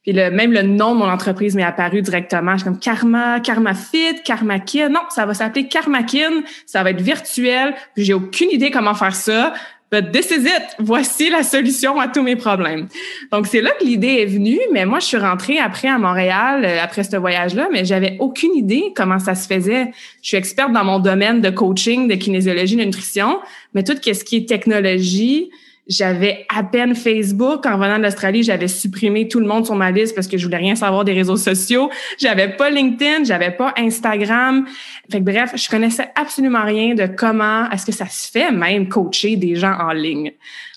Puis 0.03 0.13
le, 0.13 0.31
même 0.31 0.53
le 0.53 0.63
nom 0.63 0.95
de 0.95 0.99
mon 0.99 1.09
entreprise 1.09 1.55
m'est 1.55 1.63
apparu 1.63 2.03
directement. 2.03 2.53
Je 2.53 2.59
suis 2.59 2.65
comme 2.65 2.79
Karma, 2.81 3.39
Karma 3.39 3.73
Fit, 3.73 4.21
Karmakin. 4.25 4.89
Non, 4.89 5.03
ça 5.11 5.27
va 5.27 5.35
s'appeler 5.35 5.69
Karmakin. 5.69 6.43
Ça 6.67 6.83
va 6.83 6.91
être 6.91 7.01
virtuel. 7.01 7.75
Puis 7.95 8.05
j'ai 8.05 8.15
aucune 8.15 8.51
idée 8.51 8.73
comment 8.73 8.95
faire 8.95 9.15
ça. 9.15 9.55
But 9.93 10.11
this 10.11 10.31
is 10.31 10.47
it. 10.47 10.75
Voici 10.79 11.29
la 11.31 11.43
solution 11.43 12.01
à 12.01 12.09
tous 12.09 12.23
mes 12.23 12.35
problèmes. 12.35 12.89
Donc, 13.31 13.47
c'est 13.47 13.61
là 13.61 13.71
que 13.79 13.85
l'idée 13.85 14.23
est 14.23 14.27
venue. 14.27 14.59
Mais 14.73 14.87
moi, 14.87 14.99
je 15.01 15.05
suis 15.05 15.19
rentrée 15.19 15.59
après 15.59 15.87
à 15.87 15.99
Montréal, 15.99 16.65
euh, 16.65 16.83
après 16.83 17.05
ce 17.05 17.15
voyage-là, 17.17 17.69
mais 17.71 17.85
j'avais 17.85 18.17
aucune 18.19 18.55
idée 18.55 18.95
comment 18.97 19.19
ça 19.19 19.35
se 19.35 19.47
faisait. 19.47 19.93
Je 20.23 20.29
suis 20.29 20.37
experte 20.39 20.73
dans 20.73 20.85
mon 20.85 20.99
domaine 20.99 21.43
de 21.43 21.51
coaching, 21.51 22.09
de 22.09 22.15
kinésiologie, 22.15 22.77
de 22.77 22.85
nutrition, 22.85 23.39
mais 23.75 23.85
tout 23.85 23.93
ce 24.03 24.25
qui 24.25 24.37
est 24.37 24.49
technologie, 24.49 25.51
j'avais 25.89 26.47
à 26.55 26.63
peine 26.63 26.95
Facebook. 26.95 27.67
En 27.67 27.77
venant 27.77 27.99
d'Australie, 27.99 28.43
j'avais 28.43 28.69
supprimé 28.69 29.29
tout 29.29 29.41
le 29.41 29.47
monde 29.47 29.67
sur 29.67 29.75
ma 29.75 29.91
liste 29.91 30.15
parce 30.15 30.29
que 30.29 30.39
je 30.39 30.45
voulais 30.45 30.59
rien 30.59 30.77
savoir 30.77 31.05
des 31.05 31.13
réseaux 31.13 31.37
sociaux. 31.37 31.91
J'avais 32.19 32.49
pas 32.49 32.71
LinkedIn, 32.71 33.25
j'avais 33.25 33.51
pas 33.51 33.75
Instagram. 33.77 34.67
Fait 35.11 35.19
que 35.19 35.25
bref, 35.25 35.53
je 35.57 35.69
connaissais 35.69 36.09
absolument 36.15 36.65
rien 36.65 36.95
de 36.95 37.07
comment 37.07 37.69
est-ce 37.71 37.87
que 37.87 37.93
ça 37.93 38.07
se 38.07 38.31
fait 38.31 38.53
même 38.53 38.89
coacher 38.89 39.37
des 39.37 39.57
gens 39.57 39.77
en 39.79 39.93
ligne. 39.93 40.33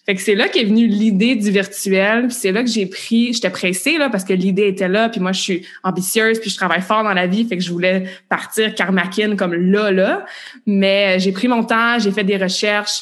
Fait 0.05 0.13
que 0.13 0.21
c'est 0.21 0.35
là 0.35 0.47
qu'est 0.49 0.65
venue 0.65 0.85
l'idée 0.85 1.35
du 1.35 1.49
virtuel. 1.49 2.31
C'est 2.31 2.51
là 2.51 2.63
que 2.63 2.69
j'ai 2.69 2.85
pris, 2.85 3.33
j'étais 3.33 3.49
pressée 3.49 3.97
là 3.97 4.09
parce 4.09 4.23
que 4.23 4.33
l'idée 4.33 4.67
était 4.67 4.87
là. 4.87 5.09
Puis 5.09 5.19
moi, 5.19 5.31
je 5.31 5.41
suis 5.41 5.67
ambitieuse, 5.83 6.39
puis 6.39 6.51
je 6.51 6.55
travaille 6.55 6.81
fort 6.81 7.03
dans 7.03 7.13
la 7.13 7.25
vie. 7.25 7.43
Fait 7.45 7.57
que 7.57 7.63
je 7.63 7.71
voulais 7.71 8.03
partir 8.29 8.75
karmakin 8.75 9.35
comme 9.35 9.53
là 9.53 9.91
là. 9.91 10.25
Mais 10.67 11.19
j'ai 11.19 11.31
pris 11.31 11.47
mon 11.47 11.63
temps, 11.63 11.97
j'ai 11.97 12.11
fait 12.11 12.23
des 12.23 12.37
recherches 12.37 13.01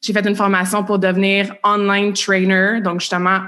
j'ai 0.00 0.12
fait 0.12 0.26
une 0.26 0.36
formation 0.36 0.84
pour 0.84 0.98
devenir 0.98 1.54
online 1.64 2.12
trainer, 2.12 2.80
donc 2.82 3.00
justement 3.00 3.40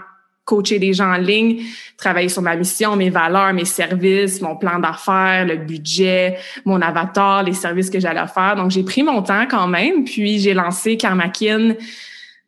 coacher 0.44 0.80
des 0.80 0.92
gens 0.92 1.12
en 1.12 1.16
ligne, 1.16 1.62
travailler 1.96 2.28
sur 2.28 2.42
ma 2.42 2.56
mission, 2.56 2.96
mes 2.96 3.10
valeurs, 3.10 3.52
mes 3.52 3.64
services, 3.64 4.40
mon 4.40 4.56
plan 4.56 4.80
d'affaires, 4.80 5.46
le 5.46 5.56
budget, 5.56 6.38
mon 6.64 6.82
avatar, 6.82 7.44
les 7.44 7.52
services 7.52 7.88
que 7.88 8.00
j'allais 8.00 8.26
faire. 8.26 8.56
Donc 8.56 8.72
j'ai 8.72 8.82
pris 8.82 9.04
mon 9.04 9.22
temps 9.22 9.46
quand 9.48 9.68
même, 9.68 10.04
puis 10.04 10.40
j'ai 10.40 10.54
lancé 10.54 10.96
Karmakin 10.96 11.74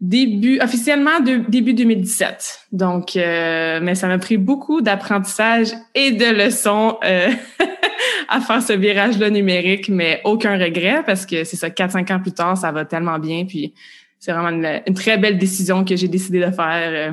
début 0.02 0.58
officiellement 0.60 1.20
de, 1.20 1.48
début 1.48 1.74
2017. 1.74 2.66
Donc, 2.72 3.16
euh, 3.16 3.78
mais 3.80 3.94
ça 3.94 4.08
m'a 4.08 4.18
pris 4.18 4.36
beaucoup 4.36 4.80
d'apprentissage 4.82 5.68
et 5.94 6.10
de 6.10 6.44
leçons 6.44 6.98
euh, 7.04 7.30
à 8.28 8.40
faire 8.40 8.60
ce 8.60 8.72
virage-là 8.72 9.30
numérique, 9.30 9.88
mais 9.88 10.20
aucun 10.24 10.58
regret 10.58 11.04
parce 11.06 11.24
que 11.24 11.44
c'est 11.44 11.56
ça, 11.56 11.68
4-5 11.68 12.12
ans 12.12 12.20
plus 12.20 12.32
tard, 12.32 12.58
ça 12.58 12.72
va 12.72 12.84
tellement 12.84 13.20
bien. 13.20 13.44
Puis 13.46 13.72
c'est 14.18 14.32
vraiment 14.32 14.50
une, 14.50 14.94
très 14.94 15.18
belle 15.18 15.38
décision 15.38 15.84
que 15.84 15.94
j'ai 15.94 16.08
décidé 16.08 16.40
de 16.40 16.50
faire. 16.50 17.12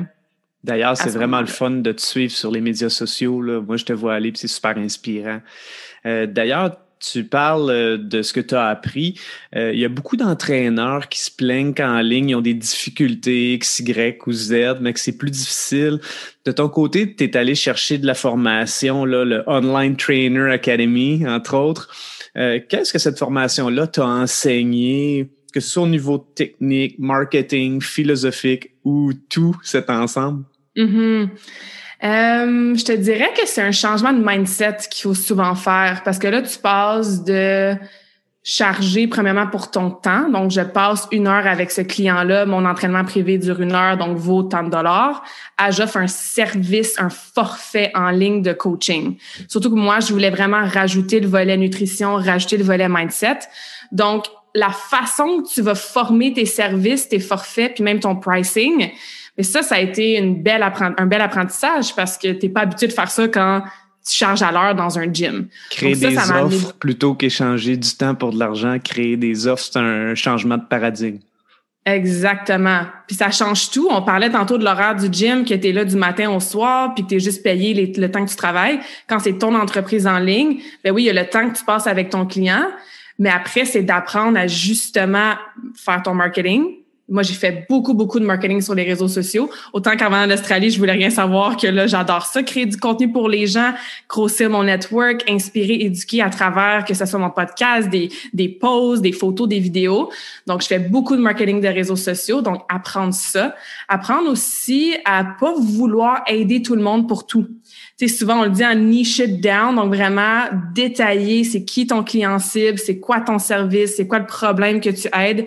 D'ailleurs, 0.64 0.96
c'est 0.96 1.10
vraiment 1.10 1.40
le 1.40 1.46
fun 1.46 1.70
de 1.70 1.92
te 1.92 2.02
suivre 2.02 2.32
sur 2.32 2.50
les 2.50 2.60
médias 2.60 2.90
sociaux. 2.90 3.40
Là. 3.40 3.60
Moi, 3.60 3.76
je 3.76 3.84
te 3.84 3.92
vois 3.92 4.14
aller, 4.14 4.32
puis 4.32 4.40
c'est 4.40 4.48
super 4.48 4.76
inspirant. 4.76 5.40
Euh, 6.06 6.26
d'ailleurs, 6.26 6.76
tu 7.00 7.24
parles 7.24 7.70
euh, 7.70 7.98
de 7.98 8.22
ce 8.22 8.32
que 8.32 8.40
tu 8.40 8.54
as 8.54 8.66
appris. 8.66 9.18
Euh, 9.56 9.72
il 9.72 9.80
y 9.80 9.84
a 9.84 9.88
beaucoup 9.88 10.16
d'entraîneurs 10.16 11.08
qui 11.08 11.20
se 11.20 11.30
plaignent 11.30 11.74
qu'en 11.74 12.00
ligne, 12.00 12.30
ils 12.30 12.34
ont 12.34 12.40
des 12.40 12.54
difficultés 12.54 13.54
X, 13.54 13.80
Y 13.80 14.18
ou 14.26 14.32
Z, 14.32 14.78
mais 14.80 14.92
que 14.92 15.00
c'est 15.00 15.16
plus 15.16 15.30
difficile. 15.30 16.00
De 16.44 16.52
ton 16.52 16.68
côté, 16.68 17.14
tu 17.14 17.24
es 17.24 17.36
allé 17.36 17.54
chercher 17.54 17.98
de 17.98 18.06
la 18.06 18.14
formation, 18.14 19.04
là, 19.04 19.24
le 19.24 19.42
Online 19.46 19.96
Trainer 19.96 20.52
Academy, 20.52 21.26
entre 21.26 21.56
autres. 21.56 21.88
Euh, 22.36 22.60
qu'est-ce 22.68 22.92
que 22.92 22.98
cette 22.98 23.18
formation-là 23.18 23.86
t'a 23.86 24.06
enseigné, 24.06 25.30
que 25.52 25.60
ce 25.60 25.68
soit 25.68 25.82
au 25.82 25.88
niveau 25.88 26.18
technique, 26.18 26.98
marketing, 26.98 27.80
philosophique 27.80 28.70
ou 28.84 29.12
tout 29.28 29.56
cet 29.62 29.90
ensemble? 29.90 30.44
Mm-hmm. 30.76 31.28
Euh, 32.02 32.74
je 32.74 32.84
te 32.84 32.92
dirais 32.92 33.30
que 33.36 33.46
c'est 33.46 33.62
un 33.62 33.72
changement 33.72 34.12
de 34.12 34.22
mindset 34.24 34.78
qu'il 34.90 35.02
faut 35.02 35.14
souvent 35.14 35.54
faire 35.54 36.02
parce 36.04 36.18
que 36.18 36.28
là, 36.28 36.40
tu 36.40 36.58
passes 36.58 37.24
de 37.24 37.74
charger 38.42 39.06
premièrement 39.06 39.46
pour 39.46 39.70
ton 39.70 39.90
temps. 39.90 40.28
Donc, 40.30 40.50
je 40.50 40.62
passe 40.62 41.06
une 41.12 41.26
heure 41.26 41.46
avec 41.46 41.70
ce 41.70 41.82
client-là. 41.82 42.46
Mon 42.46 42.64
entraînement 42.64 43.04
privé 43.04 43.36
dure 43.36 43.60
une 43.60 43.72
heure, 43.72 43.98
donc 43.98 44.16
vaut 44.16 44.42
tant 44.42 44.62
de 44.62 44.70
dollars. 44.70 45.22
À 45.58 45.70
j'offre 45.70 45.98
un 45.98 46.06
service, 46.06 46.98
un 46.98 47.10
forfait 47.10 47.90
en 47.94 48.10
ligne 48.10 48.40
de 48.40 48.54
coaching. 48.54 49.18
Surtout 49.46 49.70
que 49.70 49.78
moi, 49.78 50.00
je 50.00 50.12
voulais 50.12 50.30
vraiment 50.30 50.66
rajouter 50.66 51.20
le 51.20 51.28
volet 51.28 51.58
nutrition, 51.58 52.14
rajouter 52.14 52.56
le 52.56 52.64
volet 52.64 52.88
mindset. 52.88 53.40
Donc, 53.92 54.24
la 54.54 54.70
façon 54.70 55.42
que 55.42 55.52
tu 55.52 55.60
vas 55.60 55.74
former 55.74 56.32
tes 56.32 56.46
services, 56.46 57.08
tes 57.08 57.20
forfaits, 57.20 57.74
puis 57.74 57.84
même 57.84 58.00
ton 58.00 58.16
pricing, 58.16 58.90
et 59.36 59.42
ça, 59.42 59.62
ça 59.62 59.76
a 59.76 59.80
été 59.80 60.18
une 60.18 60.42
belle 60.42 60.62
un 60.62 61.06
bel 61.06 61.20
apprentissage 61.20 61.94
parce 61.94 62.18
que 62.18 62.32
tu 62.32 62.46
n'es 62.46 62.52
pas 62.52 62.60
habitué 62.62 62.86
de 62.86 62.92
faire 62.92 63.10
ça 63.10 63.28
quand 63.28 63.62
tu 64.06 64.16
charges 64.16 64.42
à 64.42 64.50
l'heure 64.50 64.74
dans 64.74 64.98
un 64.98 65.12
gym. 65.12 65.48
Créer 65.70 65.94
des 65.94 66.16
offres 66.16 66.74
plutôt 66.74 67.14
qu'échanger 67.14 67.76
du 67.76 67.90
temps 67.96 68.14
pour 68.14 68.32
de 68.32 68.38
l'argent, 68.38 68.78
créer 68.82 69.16
des 69.16 69.46
offres, 69.46 69.64
c'est 69.70 69.78
un 69.78 70.14
changement 70.14 70.56
de 70.56 70.64
paradigme. 70.64 71.18
Exactement. 71.86 72.82
Puis 73.06 73.16
ça 73.16 73.30
change 73.30 73.70
tout. 73.70 73.88
On 73.90 74.02
parlait 74.02 74.30
tantôt 74.30 74.58
de 74.58 74.64
l'horaire 74.64 74.94
du 74.94 75.08
gym, 75.10 75.44
que 75.44 75.54
tu 75.54 75.68
es 75.68 75.72
là 75.72 75.84
du 75.84 75.96
matin 75.96 76.30
au 76.30 76.40
soir, 76.40 76.94
puis 76.94 77.04
que 77.04 77.08
tu 77.08 77.14
es 77.16 77.20
juste 77.20 77.42
payé 77.42 77.74
le 77.74 78.10
temps 78.10 78.24
que 78.24 78.30
tu 78.30 78.36
travailles. 78.36 78.80
Quand 79.08 79.18
c'est 79.18 79.38
ton 79.38 79.54
entreprise 79.54 80.06
en 80.06 80.18
ligne, 80.18 80.60
ben 80.84 80.92
oui, 80.92 81.04
il 81.04 81.06
y 81.06 81.10
a 81.10 81.14
le 81.14 81.28
temps 81.28 81.48
que 81.48 81.56
tu 81.56 81.64
passes 81.64 81.86
avec 81.86 82.10
ton 82.10 82.26
client, 82.26 82.66
mais 83.18 83.30
après, 83.30 83.64
c'est 83.64 83.82
d'apprendre 83.82 84.38
à 84.38 84.46
justement 84.46 85.34
faire 85.74 86.02
ton 86.02 86.14
marketing, 86.14 86.64
moi, 87.10 87.24
j'ai 87.24 87.34
fait 87.34 87.66
beaucoup, 87.68 87.92
beaucoup 87.92 88.20
de 88.20 88.24
marketing 88.24 88.60
sur 88.60 88.74
les 88.74 88.84
réseaux 88.84 89.08
sociaux. 89.08 89.50
Autant 89.72 89.96
qu'avant 89.96 90.22
en 90.22 90.30
Australie, 90.30 90.70
je 90.70 90.78
voulais 90.78 90.92
rien 90.92 91.10
savoir 91.10 91.56
que 91.56 91.66
là, 91.66 91.88
j'adore 91.88 92.24
ça, 92.24 92.44
créer 92.44 92.66
du 92.66 92.76
contenu 92.76 93.10
pour 93.10 93.28
les 93.28 93.48
gens, 93.48 93.72
grossir 94.08 94.48
mon 94.48 94.62
network, 94.62 95.28
inspirer, 95.28 95.74
éduquer 95.80 96.22
à 96.22 96.30
travers 96.30 96.84
que 96.84 96.94
ce 96.94 97.04
soit 97.04 97.18
mon 97.18 97.30
podcast, 97.30 97.90
des, 97.90 98.10
des 98.32 98.48
posts, 98.48 99.02
des 99.02 99.10
photos, 99.10 99.48
des 99.48 99.58
vidéos. 99.58 100.10
Donc, 100.46 100.62
je 100.62 100.68
fais 100.68 100.78
beaucoup 100.78 101.16
de 101.16 101.20
marketing 101.20 101.60
de 101.60 101.68
réseaux 101.68 101.96
sociaux. 101.96 102.42
Donc, 102.42 102.62
apprendre 102.68 103.12
ça. 103.12 103.56
Apprendre 103.88 104.30
aussi 104.30 104.94
à 105.04 105.24
pas 105.24 105.54
vouloir 105.58 106.22
aider 106.28 106.62
tout 106.62 106.76
le 106.76 106.82
monde 106.82 107.08
pour 107.08 107.26
tout. 107.26 107.48
Tu 107.98 108.08
sais, 108.08 108.16
souvent, 108.16 108.40
on 108.40 108.44
le 108.44 108.50
dit 108.50 108.64
en 108.64 108.76
niche 108.76 109.18
it 109.18 109.40
down. 109.40 109.74
Donc, 109.74 109.92
vraiment 109.92 110.44
détailler 110.72 111.42
c'est 111.42 111.64
qui 111.64 111.88
ton 111.88 112.04
client 112.04 112.38
cible, 112.38 112.78
c'est 112.78 113.00
quoi 113.00 113.20
ton 113.20 113.40
service, 113.40 113.96
c'est 113.96 114.06
quoi 114.06 114.20
le 114.20 114.26
problème 114.26 114.80
que 114.80 114.90
tu 114.90 115.08
aides 115.12 115.46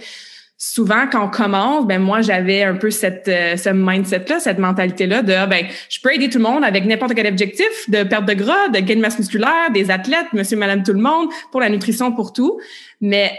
souvent 0.72 1.08
quand 1.12 1.25
on 1.25 1.29
commence, 1.29 1.86
ben 1.86 2.01
moi 2.01 2.22
j'avais 2.22 2.63
un 2.63 2.75
peu 2.75 2.89
cette 2.89 3.27
euh, 3.27 3.58
ce 3.58 3.70
mindset 3.70 4.25
là, 4.29 4.39
cette 4.39 4.60
mentalité 4.60 5.08
là 5.08 5.22
de 5.22 5.34
ah, 5.34 5.46
ben 5.46 5.65
je 5.89 6.00
peux 6.00 6.13
aider 6.13 6.29
tout 6.29 6.38
le 6.38 6.46
monde 6.46 6.63
avec 6.63 6.86
n'importe 6.86 7.13
quel 7.15 7.27
objectif 7.27 7.89
de 7.89 8.03
perte 8.03 8.25
de 8.25 8.34
gras, 8.34 8.70
de 8.70 8.79
gain 8.79 8.96
de 8.96 9.01
masse 9.01 9.20
musculaire, 9.20 9.72
des 9.74 9.91
athlètes, 9.91 10.27
monsieur 10.32 10.55
madame 10.55 10.84
tout 10.84 10.93
le 10.93 11.01
monde, 11.01 11.27
pour 11.51 11.60
la 11.60 11.70
nutrition 11.70 12.13
pour 12.13 12.32
tout, 12.32 12.62
mais 13.01 13.34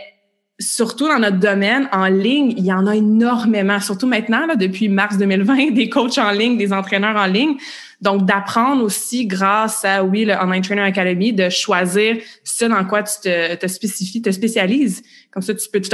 surtout 0.60 1.08
dans 1.08 1.18
notre 1.18 1.38
domaine 1.38 1.88
en 1.92 2.06
ligne, 2.06 2.52
il 2.58 2.64
y 2.66 2.72
en 2.72 2.86
a 2.86 2.94
énormément, 2.94 3.80
surtout 3.80 4.06
maintenant 4.06 4.46
là, 4.46 4.54
depuis 4.54 4.90
mars 4.90 5.16
2020, 5.16 5.70
des 5.72 5.88
coachs 5.88 6.18
en 6.18 6.30
ligne, 6.30 6.58
des 6.58 6.72
entraîneurs 6.74 7.16
en 7.16 7.26
ligne. 7.26 7.56
Donc, 8.00 8.26
d'apprendre 8.26 8.84
aussi 8.84 9.26
grâce 9.26 9.84
à, 9.84 10.04
oui, 10.04 10.26
le 10.26 10.34
Online 10.34 10.62
Trainer 10.62 10.82
Academy, 10.82 11.32
de 11.32 11.48
choisir 11.48 12.18
ce 12.44 12.66
dans 12.66 12.84
quoi 12.84 13.02
tu 13.02 13.14
te, 13.22 13.54
te 13.54 13.66
spécifies, 13.66 14.20
te 14.20 14.30
spécialises. 14.30 15.02
Comme 15.32 15.42
ça, 15.42 15.54
tu 15.54 15.68
peux 15.70 15.80
te, 15.80 15.88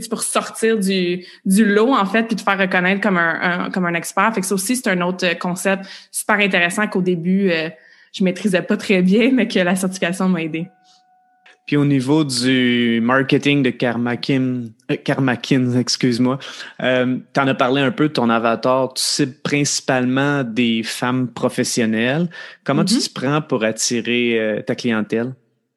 tu 0.00 0.08
peux 0.08 0.16
sortir 0.16 0.78
du, 0.78 1.24
du 1.44 1.64
lot, 1.64 1.92
en 1.92 2.06
fait, 2.06 2.24
puis 2.24 2.36
te 2.36 2.42
faire 2.42 2.58
reconnaître 2.58 3.00
comme 3.00 3.16
un, 3.16 3.70
comme 3.70 3.86
un 3.86 3.94
expert. 3.94 4.32
Fait 4.34 4.40
que 4.40 4.46
ça 4.46 4.54
aussi, 4.54 4.76
c'est 4.76 4.88
un 4.88 5.00
autre 5.00 5.38
concept 5.38 5.84
super 6.10 6.36
intéressant 6.36 6.86
qu'au 6.86 7.02
début, 7.02 7.50
euh, 7.50 7.68
je 8.12 8.24
maîtrisais 8.24 8.62
pas 8.62 8.76
très 8.76 9.02
bien, 9.02 9.30
mais 9.32 9.48
que 9.48 9.58
la 9.58 9.76
certification 9.76 10.28
m'a 10.28 10.42
aidé. 10.42 10.68
Puis 11.66 11.78
au 11.78 11.84
niveau 11.84 12.24
du 12.24 13.00
marketing 13.02 13.62
de 13.62 13.70
Karmakin, 13.70 14.64
euh, 14.90 15.76
excuse-moi, 15.80 16.38
euh, 16.82 17.16
tu 17.32 17.40
en 17.40 17.48
as 17.48 17.54
parlé 17.54 17.80
un 17.80 17.90
peu 17.90 18.08
de 18.08 18.12
ton 18.12 18.28
avatar. 18.28 18.92
Tu 18.92 19.02
cibles 19.02 19.36
principalement 19.42 20.44
des 20.44 20.82
femmes 20.82 21.28
professionnelles. 21.28 22.28
Comment 22.64 22.84
tu 22.84 22.94
mm-hmm. 22.94 23.08
te 23.08 23.20
prends 23.20 23.40
pour 23.40 23.64
attirer 23.64 24.38
euh, 24.38 24.62
ta 24.62 24.74
clientèle? 24.74 25.34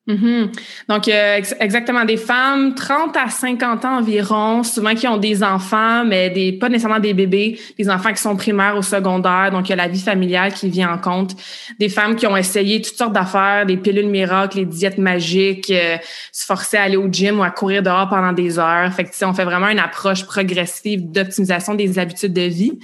Mm-hmm. 0.07 0.51
Donc, 0.87 1.07
euh, 1.09 1.41
exactement, 1.59 2.05
des 2.05 2.15
femmes 2.15 2.75
30 2.75 3.17
à 3.17 3.29
50 3.29 3.83
ans 3.83 3.97
environ, 3.97 4.63
souvent 4.63 4.95
qui 4.95 5.05
ont 5.05 5.17
des 5.17 5.43
enfants, 5.43 6.05
mais 6.05 6.29
des 6.29 6.53
pas 6.53 6.69
nécessairement 6.69 6.99
des 6.99 7.13
bébés, 7.13 7.59
des 7.77 7.89
enfants 7.89 8.13
qui 8.13 8.21
sont 8.21 8.37
primaires 8.37 8.77
ou 8.77 8.81
secondaires, 8.81 9.49
donc 9.51 9.67
il 9.67 9.71
y 9.71 9.73
a 9.73 9.75
la 9.75 9.89
vie 9.89 9.99
familiale 9.99 10.53
qui 10.53 10.69
vient 10.69 10.93
en 10.93 10.97
compte. 10.97 11.35
Des 11.77 11.89
femmes 11.89 12.15
qui 12.15 12.25
ont 12.25 12.37
essayé 12.37 12.81
toutes 12.81 12.95
sortes 12.95 13.11
d'affaires, 13.11 13.65
des 13.65 13.75
pilules 13.75 14.07
miracles, 14.07 14.59
les 14.59 14.65
diètes 14.65 14.97
magiques, 14.97 15.69
euh, 15.71 15.97
se 16.31 16.45
forcer 16.45 16.77
à 16.77 16.83
aller 16.83 16.97
au 16.97 17.09
gym 17.11 17.39
ou 17.39 17.43
à 17.43 17.49
courir 17.51 17.83
dehors 17.83 18.07
pendant 18.07 18.31
des 18.31 18.57
heures. 18.59 18.93
Fait 18.93 19.03
que, 19.03 19.25
on 19.25 19.33
fait 19.33 19.45
vraiment 19.45 19.67
une 19.67 19.79
approche 19.79 20.25
progressive 20.25 21.11
d'optimisation 21.11 21.75
des 21.75 21.99
habitudes 21.99 22.33
de 22.33 22.41
vie. 22.41 22.79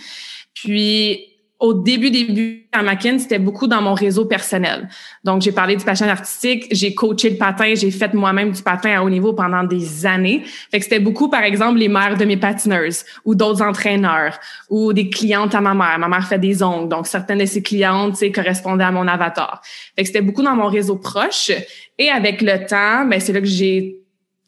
Puis, 0.53 1.32
au 1.63 1.73
début, 1.73 2.11
début 2.11 2.67
à 2.73 2.83
Macken, 2.83 3.17
c'était 3.19 3.39
beaucoup 3.39 3.67
dans 3.67 3.81
mon 3.81 3.93
réseau 3.93 4.25
personnel. 4.25 4.89
Donc, 5.23 5.41
j'ai 5.43 5.53
parlé 5.53 5.77
du 5.77 5.85
patin 5.85 6.09
artistique, 6.09 6.67
j'ai 6.71 6.93
coaché 6.93 7.29
le 7.29 7.37
patin, 7.37 7.73
j'ai 7.73 7.89
fait 7.89 8.13
moi-même 8.13 8.51
du 8.51 8.61
patin 8.61 8.99
à 8.99 9.01
haut 9.01 9.09
niveau 9.09 9.31
pendant 9.31 9.63
des 9.63 10.05
années. 10.05 10.43
Fait 10.71 10.79
que 10.79 10.83
c'était 10.83 10.99
beaucoup, 10.99 11.29
par 11.29 11.43
exemple, 11.43 11.79
les 11.79 11.87
mères 11.87 12.17
de 12.17 12.25
mes 12.25 12.35
patineuses 12.35 13.05
ou 13.23 13.33
d'autres 13.33 13.61
entraîneurs 13.61 14.37
ou 14.69 14.91
des 14.91 15.09
clientes 15.09 15.55
à 15.55 15.61
ma 15.61 15.73
mère. 15.73 15.97
Ma 15.99 16.09
mère 16.09 16.27
fait 16.27 16.37
des 16.37 16.61
ongles, 16.61 16.89
donc 16.89 17.07
certaines 17.07 17.39
de 17.39 17.45
ses 17.45 17.63
clientes, 17.63 18.21
correspondaient 18.35 18.83
à 18.83 18.91
mon 18.91 19.07
avatar. 19.07 19.61
Fait 19.95 20.01
que 20.01 20.07
c'était 20.07 20.21
beaucoup 20.21 20.43
dans 20.43 20.57
mon 20.57 20.67
réseau 20.67 20.97
proche. 20.97 21.49
Et 21.97 22.09
avec 22.09 22.41
le 22.41 22.65
temps, 22.65 23.05
ben 23.05 23.21
c'est 23.21 23.31
là 23.31 23.39
que 23.39 23.45
j'ai 23.45 24.02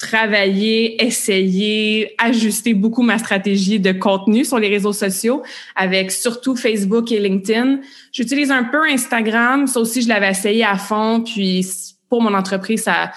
travailler, 0.05 1.03
essayer, 1.03 2.13
ajuster 2.17 2.73
beaucoup 2.73 3.01
ma 3.01 3.17
stratégie 3.17 3.79
de 3.79 3.91
contenu 3.91 4.45
sur 4.45 4.59
les 4.59 4.67
réseaux 4.67 4.93
sociaux 4.93 5.41
avec 5.75 6.11
surtout 6.11 6.55
Facebook 6.55 7.11
et 7.11 7.19
LinkedIn. 7.19 7.79
J'utilise 8.11 8.51
un 8.51 8.63
peu 8.63 8.83
Instagram, 8.87 9.67
ça 9.67 9.79
aussi 9.79 10.01
je 10.01 10.07
l'avais 10.07 10.29
essayé 10.29 10.63
à 10.63 10.77
fond, 10.77 11.21
puis 11.21 11.65
pour 12.09 12.21
mon 12.21 12.33
entreprise, 12.33 12.83
ça 12.83 13.11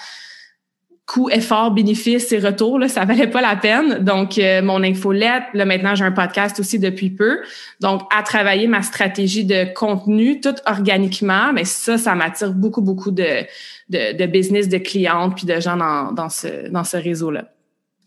coût, 1.09 1.27
effort, 1.31 1.71
bénéfice 1.71 2.31
et 2.31 2.37
retour, 2.37 2.77
là, 2.77 2.87
ça 2.87 3.03
valait 3.03 3.27
pas 3.27 3.41
la 3.41 3.55
peine. 3.55 4.03
Donc, 4.03 4.37
euh, 4.37 4.61
mon 4.61 4.83
infolette, 4.83 5.43
là, 5.55 5.65
maintenant, 5.65 5.95
j'ai 5.95 6.05
un 6.05 6.11
podcast 6.11 6.59
aussi 6.59 6.77
depuis 6.77 7.09
peu. 7.09 7.39
Donc, 7.79 8.01
à 8.15 8.21
travailler 8.21 8.67
ma 8.67 8.83
stratégie 8.83 9.43
de 9.43 9.73
contenu, 9.73 10.39
tout 10.39 10.55
organiquement, 10.67 11.51
mais 11.51 11.65
ça, 11.65 11.97
ça 11.97 12.13
m'attire 12.13 12.53
beaucoup, 12.53 12.81
beaucoup 12.81 13.09
de, 13.09 13.43
de, 13.89 14.15
de, 14.15 14.25
business, 14.27 14.69
de 14.69 14.77
clientes, 14.77 15.35
puis 15.35 15.47
de 15.47 15.59
gens 15.59 15.77
dans, 15.77 16.11
dans 16.11 16.29
ce, 16.29 16.69
dans 16.69 16.83
ce 16.83 16.97
réseau-là. 16.97 17.45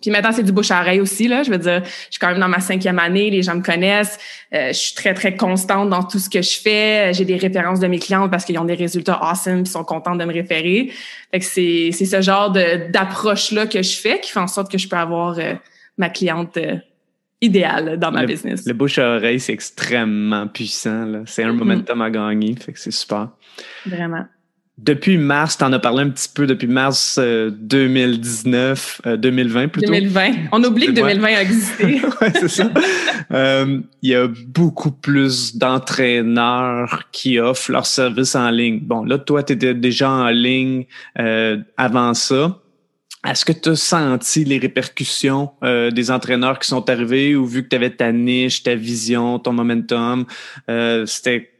Puis 0.03 0.11
maintenant, 0.11 0.33
c'est 0.33 0.43
du 0.43 0.53
bouche 0.53 0.71
à 0.71 0.81
oreille 0.81 1.01
aussi, 1.01 1.29
là. 1.29 1.43
Je 1.43 1.51
veux 1.51 1.59
dire, 1.59 1.83
je 1.85 1.91
suis 2.11 2.19
quand 2.21 2.29
même 2.29 2.41
dans 2.41 2.49
ma 2.49 2.61
cinquième 2.61 2.99
année, 2.99 3.31
les 3.31 3.43
gens 3.43 3.55
me 3.55 3.63
connaissent. 3.63 4.19
Euh, 4.53 4.69
je 4.69 4.79
suis 4.79 4.95
très, 4.95 5.15
très 5.15 5.37
constante 5.37 5.89
dans 5.89 6.03
tout 6.03 6.19
ce 6.19 6.29
que 6.29 6.43
je 6.43 6.59
fais. 6.61 7.15
J'ai 7.15 7.25
des 7.25 7.37
références 7.37 7.81
de 7.81 7.87
mes 7.87 7.99
clientes 7.99 8.31
parce 8.31 8.45
qu'ils 8.45 8.59
ont 8.59 8.65
des 8.65 8.75
résultats 8.75 9.19
awesome 9.23 9.61
ils 9.61 9.67
sont 9.67 9.85
contents 9.85 10.17
de 10.17 10.25
me 10.25 10.33
référer. 10.33 10.91
Fait 11.31 11.39
que 11.39 11.45
c'est, 11.45 11.91
c'est 11.93 12.05
ce 12.05 12.21
genre 12.21 12.51
d'approche-là 12.51 13.67
que 13.67 13.83
je 13.83 13.97
fais 13.97 14.21
qui 14.21 14.31
fait 14.31 14.41
en 14.41 14.47
sorte 14.47 14.71
que 14.71 14.79
je 14.79 14.89
peux 14.89 14.97
avoir 14.97 15.39
euh, 15.39 15.55
ma 15.97 16.09
cliente 16.09 16.57
euh, 16.57 16.77
idéale 17.41 17.99
dans 17.99 18.11
ma 18.11 18.27
business. 18.27 18.67
Le 18.67 18.73
bouche 18.73 18.99
à 18.99 19.17
oreille, 19.17 19.41
c'est 19.41 19.53
extrêmement 19.53 20.49
puissant, 20.49 21.05
là. 21.05 21.21
C'est 21.27 21.43
un 21.43 21.53
mm-hmm. 21.53 21.57
momentum 21.57 22.03
à 22.03 22.11
gagner. 22.11 22.55
Fait 22.57 22.73
que 22.73 22.79
c'est 22.79 22.91
super. 22.91 23.31
Vraiment. 23.87 24.25
Depuis 24.83 25.17
mars, 25.17 25.59
tu 25.59 25.65
en 25.65 25.73
as 25.73 25.79
parlé 25.79 26.03
un 26.03 26.11
petit 26.11 26.29
peu 26.29 26.45
depuis 26.45 26.67
mars 26.67 27.17
2019, 27.19 29.03
euh, 29.07 29.17
2020 29.17 29.61
euh, 29.61 29.69
plutôt. 29.69 29.93
2020. 29.93 30.31
On 30.51 30.65
oublie 30.65 30.87
que 30.87 30.93
2020 30.93 31.29
a 31.29 31.43
existé. 31.43 31.85
oui, 32.21 32.29
c'est 32.35 32.49
ça. 32.49 32.71
Euh, 33.31 33.79
il 34.03 34.11
y 34.11 34.15
a 34.17 34.27
beaucoup 34.49 34.91
plus 34.91 35.57
d'entraîneurs 35.57 37.05
qui 37.13 37.39
offrent 37.39 37.71
leurs 37.71 37.87
services 37.87 38.35
en 38.35 38.51
ligne. 38.51 38.81
Bon, 38.81 39.05
là, 39.05 39.19
toi, 39.19 39.45
tu 39.45 39.53
étais 39.53 39.73
déjà 39.75 40.11
en 40.11 40.29
ligne 40.31 40.87
avant 41.77 42.13
ça. 42.15 42.59
Est-ce 43.25 43.45
que 43.45 43.53
tu 43.53 43.69
as 43.69 43.77
senti 43.77 44.45
les 44.45 44.59
répercussions 44.59 45.53
des 45.63 46.11
entraîneurs 46.11 46.59
qui 46.59 46.67
sont 46.67 46.91
arrivés 46.91 47.37
ou 47.37 47.47
vu 47.47 47.63
que 47.63 47.69
tu 47.69 47.77
avais 47.77 47.91
ta 47.91 48.11
niche, 48.11 48.65
ta 48.65 48.75
vision, 48.75 49.39
ton 49.39 49.53
momentum, 49.53 50.27
c'était 51.07 51.51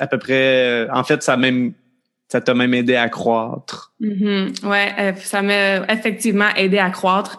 à 0.00 0.06
peu 0.06 0.18
près, 0.18 0.88
en 0.90 1.04
fait, 1.04 1.22
ça 1.22 1.34
a 1.34 1.36
même 1.36 1.74
ça 2.32 2.40
t'a 2.40 2.54
même 2.54 2.72
aidé 2.72 2.94
à 2.94 3.10
croître. 3.10 3.92
Mm-hmm. 4.00 4.66
Ouais, 4.66 4.94
euh, 4.98 5.12
ça 5.22 5.42
m'a 5.42 5.84
effectivement 5.92 6.48
aidé 6.56 6.78
à 6.78 6.88
croître. 6.88 7.38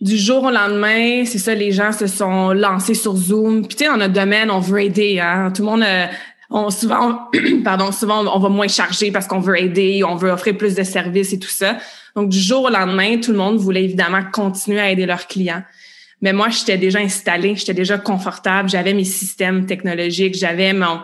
Du 0.00 0.16
jour 0.16 0.42
au 0.42 0.50
lendemain, 0.50 1.24
c'est 1.24 1.38
ça, 1.38 1.54
les 1.54 1.70
gens 1.70 1.92
se 1.92 2.08
sont 2.08 2.50
lancés 2.50 2.94
sur 2.94 3.14
Zoom. 3.14 3.68
Puis 3.68 3.76
tu 3.76 3.84
sais, 3.84 3.90
dans 3.90 3.96
notre 3.96 4.14
domaine, 4.14 4.50
on 4.50 4.58
veut 4.58 4.82
aider. 4.82 5.20
Hein? 5.20 5.52
Tout 5.54 5.62
le 5.62 5.68
monde, 5.68 5.84
euh, 5.84 6.06
on 6.50 6.70
souvent, 6.70 7.30
pardon, 7.64 7.92
souvent 7.92 8.26
on 8.26 8.40
va 8.40 8.48
moins 8.48 8.66
charger 8.66 9.12
parce 9.12 9.28
qu'on 9.28 9.38
veut 9.38 9.60
aider, 9.60 10.02
on 10.02 10.16
veut 10.16 10.30
offrir 10.30 10.56
plus 10.56 10.74
de 10.74 10.82
services 10.82 11.32
et 11.32 11.38
tout 11.38 11.48
ça. 11.48 11.76
Donc 12.16 12.28
du 12.28 12.40
jour 12.40 12.64
au 12.64 12.68
lendemain, 12.68 13.20
tout 13.20 13.30
le 13.30 13.38
monde 13.38 13.58
voulait 13.58 13.84
évidemment 13.84 14.22
continuer 14.32 14.80
à 14.80 14.90
aider 14.90 15.06
leurs 15.06 15.28
clients. 15.28 15.62
Mais 16.20 16.32
moi, 16.32 16.48
j'étais 16.48 16.78
déjà 16.78 16.98
installée, 16.98 17.54
j'étais 17.54 17.74
déjà 17.74 17.96
confortable, 17.96 18.68
j'avais 18.68 18.92
mes 18.92 19.04
systèmes 19.04 19.66
technologiques, 19.66 20.34
j'avais 20.34 20.72
mon 20.72 20.98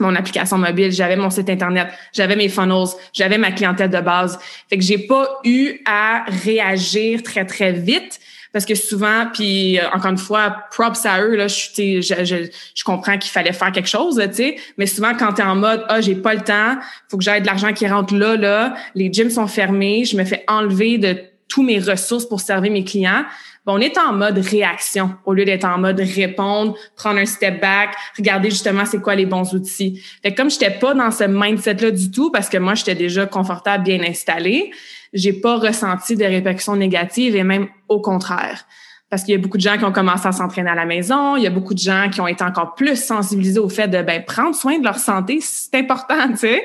mon 0.00 0.14
application 0.14 0.58
mobile, 0.58 0.92
j'avais 0.92 1.16
mon 1.16 1.30
site 1.30 1.48
internet, 1.48 1.88
j'avais 2.12 2.36
mes 2.36 2.48
funnels, 2.48 2.88
j'avais 3.12 3.38
ma 3.38 3.52
clientèle 3.52 3.90
de 3.90 4.00
base. 4.00 4.38
Fait 4.68 4.76
que 4.76 4.84
j'ai 4.84 4.98
pas 4.98 5.40
eu 5.44 5.80
à 5.86 6.24
réagir 6.44 7.22
très 7.22 7.44
très 7.44 7.72
vite 7.72 8.20
parce 8.52 8.64
que 8.64 8.74
souvent 8.74 9.26
puis 9.34 9.78
euh, 9.78 9.82
encore 9.92 10.12
une 10.12 10.16
fois 10.16 10.64
props 10.70 11.04
à 11.04 11.20
eux 11.20 11.36
là 11.36 11.46
je 11.46 11.68
je, 11.76 12.24
je, 12.24 12.36
je 12.74 12.84
comprends 12.84 13.18
qu'il 13.18 13.30
fallait 13.30 13.52
faire 13.52 13.70
quelque 13.70 13.88
chose 13.88 14.18
tu 14.28 14.34
sais 14.34 14.56
mais 14.78 14.86
souvent 14.86 15.12
quand 15.14 15.34
tu 15.34 15.42
es 15.42 15.44
en 15.44 15.56
mode 15.56 15.84
ah 15.90 16.00
j'ai 16.00 16.14
pas 16.14 16.32
le 16.32 16.40
temps 16.40 16.76
faut 17.10 17.18
que 17.18 17.24
j'aille 17.24 17.42
de 17.42 17.46
l'argent 17.46 17.74
qui 17.74 17.86
rentre 17.86 18.14
là 18.14 18.34
là 18.36 18.74
les 18.94 19.12
gyms 19.12 19.28
sont 19.28 19.46
fermés 19.46 20.06
je 20.06 20.16
me 20.16 20.24
fais 20.24 20.42
enlever 20.48 20.96
de 20.96 21.18
tous 21.48 21.62
mes 21.62 21.78
ressources 21.78 22.26
pour 22.26 22.40
servir 22.40 22.72
mes 22.72 22.84
clients 22.84 23.24
on 23.66 23.80
est 23.80 23.98
en 23.98 24.12
mode 24.12 24.38
réaction 24.38 25.14
au 25.24 25.34
lieu 25.34 25.44
d'être 25.44 25.64
en 25.64 25.78
mode 25.78 26.00
répondre, 26.00 26.76
prendre 26.96 27.18
un 27.18 27.26
step 27.26 27.60
back, 27.60 27.94
regarder 28.16 28.50
justement 28.50 28.84
c'est 28.86 29.00
quoi 29.00 29.14
les 29.14 29.26
bons 29.26 29.52
outils. 29.54 30.02
Fait 30.22 30.32
que 30.32 30.36
comme 30.36 30.50
j'étais 30.50 30.70
pas 30.70 30.94
dans 30.94 31.10
ce 31.10 31.24
mindset-là 31.24 31.90
du 31.90 32.10
tout, 32.10 32.30
parce 32.30 32.48
que 32.48 32.58
moi 32.58 32.74
j'étais 32.74 32.94
déjà 32.94 33.26
confortable, 33.26 33.84
bien 33.84 34.00
installée, 34.02 34.70
j'ai 35.12 35.32
pas 35.32 35.56
ressenti 35.56 36.16
de 36.16 36.24
répercussions 36.24 36.76
négatives 36.76 37.34
et 37.34 37.42
même 37.42 37.68
au 37.88 38.00
contraire. 38.00 38.66
Parce 39.08 39.22
qu'il 39.22 39.32
y 39.32 39.38
a 39.38 39.40
beaucoup 39.40 39.56
de 39.56 39.62
gens 39.62 39.78
qui 39.78 39.84
ont 39.84 39.92
commencé 39.92 40.26
à 40.26 40.32
s'entraîner 40.32 40.70
à 40.70 40.74
la 40.74 40.84
maison, 40.84 41.36
il 41.36 41.44
y 41.44 41.46
a 41.46 41.50
beaucoup 41.50 41.74
de 41.74 41.78
gens 41.78 42.08
qui 42.10 42.20
ont 42.20 42.26
été 42.26 42.42
encore 42.42 42.74
plus 42.74 42.96
sensibilisés 42.96 43.60
au 43.60 43.68
fait 43.68 43.86
de 43.86 44.02
ben 44.02 44.24
prendre 44.24 44.54
soin 44.54 44.78
de 44.78 44.84
leur 44.84 44.98
santé, 44.98 45.38
c'est 45.40 45.76
important, 45.76 46.28
tu 46.30 46.38
sais. 46.38 46.64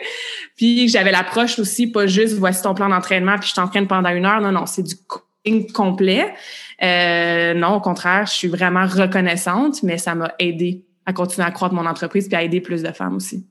Puis 0.57 0.87
j'avais 0.87 1.11
l'approche 1.11 1.59
aussi 1.59 1.85
pas 1.91 2.07
juste 2.07 2.35
voici 2.35 2.63
ton 2.63 2.73
plan 2.73 2.89
d'entraînement 2.89 3.37
puis 3.37 3.49
je 3.49 3.53
t'entraîne 3.53 3.87
pendant 3.87 4.09
une 4.09 4.25
heure, 4.25 4.41
non 4.41 4.51
non, 4.51 4.65
c'est 4.65 4.83
du 4.83 4.95
complet. 5.73 6.33
Euh, 6.83 7.53
non, 7.53 7.75
au 7.75 7.79
contraire, 7.79 8.25
je 8.25 8.33
suis 8.33 8.47
vraiment 8.47 8.85
reconnaissante, 8.85 9.83
mais 9.83 9.97
ça 9.97 10.15
m'a 10.15 10.33
aidé 10.39 10.85
à 11.05 11.13
continuer 11.13 11.47
à 11.47 11.51
croître 11.51 11.75
mon 11.75 11.85
entreprise 11.85 12.27
puis 12.27 12.35
à 12.35 12.43
aider 12.43 12.61
plus 12.61 12.83
de 12.83 12.91
femmes 12.91 13.15
aussi. 13.15 13.45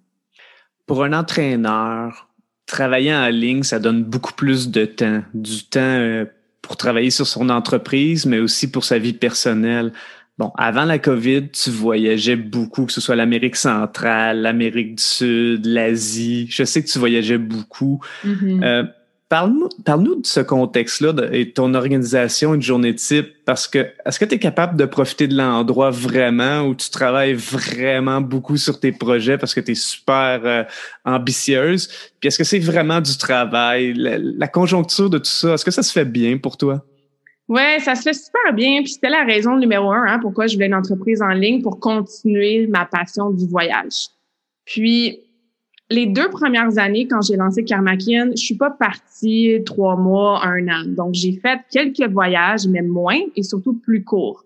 Pour 0.86 1.04
un 1.04 1.12
entraîneur, 1.12 2.28
travailler 2.66 3.14
en 3.14 3.28
ligne, 3.28 3.62
ça 3.62 3.78
donne 3.78 4.04
beaucoup 4.04 4.32
plus 4.32 4.70
de 4.70 4.84
temps, 4.84 5.22
du 5.34 5.64
temps 5.64 5.80
euh, 5.80 6.24
pour 6.62 6.76
travailler 6.76 7.10
sur 7.10 7.26
son 7.26 7.48
entreprise, 7.48 8.26
mais 8.26 8.38
aussi 8.38 8.70
pour 8.70 8.84
sa 8.84 8.98
vie 8.98 9.12
personnelle. 9.12 9.92
Bon, 10.38 10.52
avant 10.56 10.84
la 10.84 10.98
COVID, 10.98 11.50
tu 11.50 11.70
voyageais 11.70 12.36
beaucoup, 12.36 12.86
que 12.86 12.92
ce 12.92 13.00
soit 13.00 13.14
l'Amérique 13.14 13.56
centrale, 13.56 14.40
l'Amérique 14.40 14.94
du 14.96 15.02
Sud, 15.02 15.66
l'Asie. 15.66 16.46
Je 16.48 16.64
sais 16.64 16.82
que 16.82 16.88
tu 16.88 16.98
voyageais 16.98 17.38
beaucoup. 17.38 18.00
Mm-hmm. 18.24 18.64
euh, 18.64 18.84
Parle-nous 19.30 19.68
parle 19.84 20.20
de 20.22 20.26
ce 20.26 20.40
contexte-là 20.40 21.12
et 21.30 21.52
ton 21.52 21.74
organisation, 21.74 22.52
une 22.52 22.62
journée 22.62 22.96
type, 22.96 23.28
parce 23.44 23.68
que 23.68 23.86
est-ce 24.04 24.18
que 24.18 24.24
tu 24.24 24.34
es 24.34 24.38
capable 24.40 24.76
de 24.76 24.84
profiter 24.86 25.28
de 25.28 25.36
l'endroit 25.36 25.90
vraiment 25.90 26.62
où 26.62 26.74
tu 26.74 26.90
travailles 26.90 27.34
vraiment 27.34 28.20
beaucoup 28.20 28.56
sur 28.56 28.80
tes 28.80 28.90
projets 28.90 29.38
parce 29.38 29.54
que 29.54 29.60
tu 29.60 29.70
es 29.70 29.74
super 29.76 30.40
euh, 30.44 30.64
ambitieuse? 31.04 31.86
Puis 32.18 32.26
est-ce 32.26 32.38
que 32.38 32.44
c'est 32.44 32.58
vraiment 32.58 33.00
du 33.00 33.16
travail? 33.16 33.94
La, 33.94 34.48
conjoncture 34.48 35.08
de 35.08 35.18
tout 35.18 35.26
ça, 35.26 35.54
est-ce 35.54 35.64
que 35.64 35.70
ça 35.70 35.84
se 35.84 35.92
fait 35.92 36.04
bien 36.04 36.36
pour 36.36 36.56
toi? 36.56 36.84
Ouais, 37.46 37.78
ça 37.78 37.94
se 37.94 38.02
fait 38.02 38.14
super 38.14 38.52
bien. 38.52 38.82
Puis 38.82 38.94
c'était 38.94 39.10
la 39.10 39.22
raison 39.22 39.56
numéro 39.56 39.92
un 39.92 40.06
hein, 40.08 40.18
pourquoi 40.20 40.48
je 40.48 40.54
voulais 40.54 40.66
une 40.66 40.74
entreprise 40.74 41.22
en 41.22 41.28
ligne 41.28 41.62
pour 41.62 41.78
continuer 41.78 42.66
ma 42.66 42.84
passion 42.84 43.30
du 43.30 43.46
voyage. 43.46 44.08
Puis 44.64 45.20
les 45.90 46.06
deux 46.06 46.30
premières 46.30 46.78
années, 46.78 47.08
quand 47.08 47.20
j'ai 47.20 47.36
lancé 47.36 47.64
Karmakin, 47.64 48.30
je 48.30 48.42
suis 48.42 48.54
pas 48.54 48.70
partie 48.70 49.58
trois 49.66 49.96
mois, 49.96 50.40
un 50.44 50.68
an. 50.68 50.84
Donc, 50.86 51.14
j'ai 51.14 51.32
fait 51.32 51.58
quelques 51.70 52.08
voyages, 52.10 52.66
mais 52.68 52.82
moins 52.82 53.18
et 53.34 53.42
surtout 53.42 53.74
plus 53.74 54.04
courts. 54.04 54.44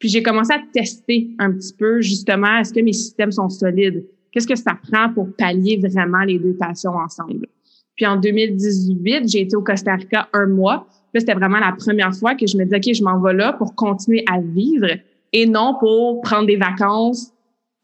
Puis, 0.00 0.08
j'ai 0.08 0.22
commencé 0.22 0.52
à 0.52 0.60
tester 0.72 1.30
un 1.38 1.52
petit 1.52 1.72
peu, 1.72 2.00
justement, 2.00 2.58
est-ce 2.58 2.72
que 2.72 2.80
mes 2.80 2.92
systèmes 2.92 3.30
sont 3.30 3.48
solides? 3.48 4.04
Qu'est-ce 4.32 4.48
que 4.48 4.56
ça 4.56 4.76
prend 4.90 5.12
pour 5.12 5.28
pallier 5.36 5.80
vraiment 5.80 6.24
les 6.24 6.40
deux 6.40 6.54
passions 6.54 6.96
ensemble? 6.96 7.46
Puis, 7.94 8.04
en 8.04 8.16
2018, 8.16 9.28
j'ai 9.28 9.42
été 9.42 9.54
au 9.54 9.62
Costa 9.62 9.94
Rica 9.94 10.28
un 10.32 10.46
mois. 10.46 10.88
Là, 11.14 11.20
c'était 11.20 11.34
vraiment 11.34 11.60
la 11.60 11.70
première 11.70 12.12
fois 12.12 12.34
que 12.34 12.48
je 12.48 12.56
me 12.56 12.64
disais, 12.64 12.78
OK, 12.78 12.94
je 12.94 13.04
m'en 13.04 13.20
vais 13.20 13.34
là 13.34 13.52
pour 13.52 13.76
continuer 13.76 14.24
à 14.28 14.40
vivre 14.40 14.88
et 15.32 15.46
non 15.46 15.76
pour 15.78 16.20
prendre 16.22 16.46
des 16.46 16.56
vacances 16.56 17.32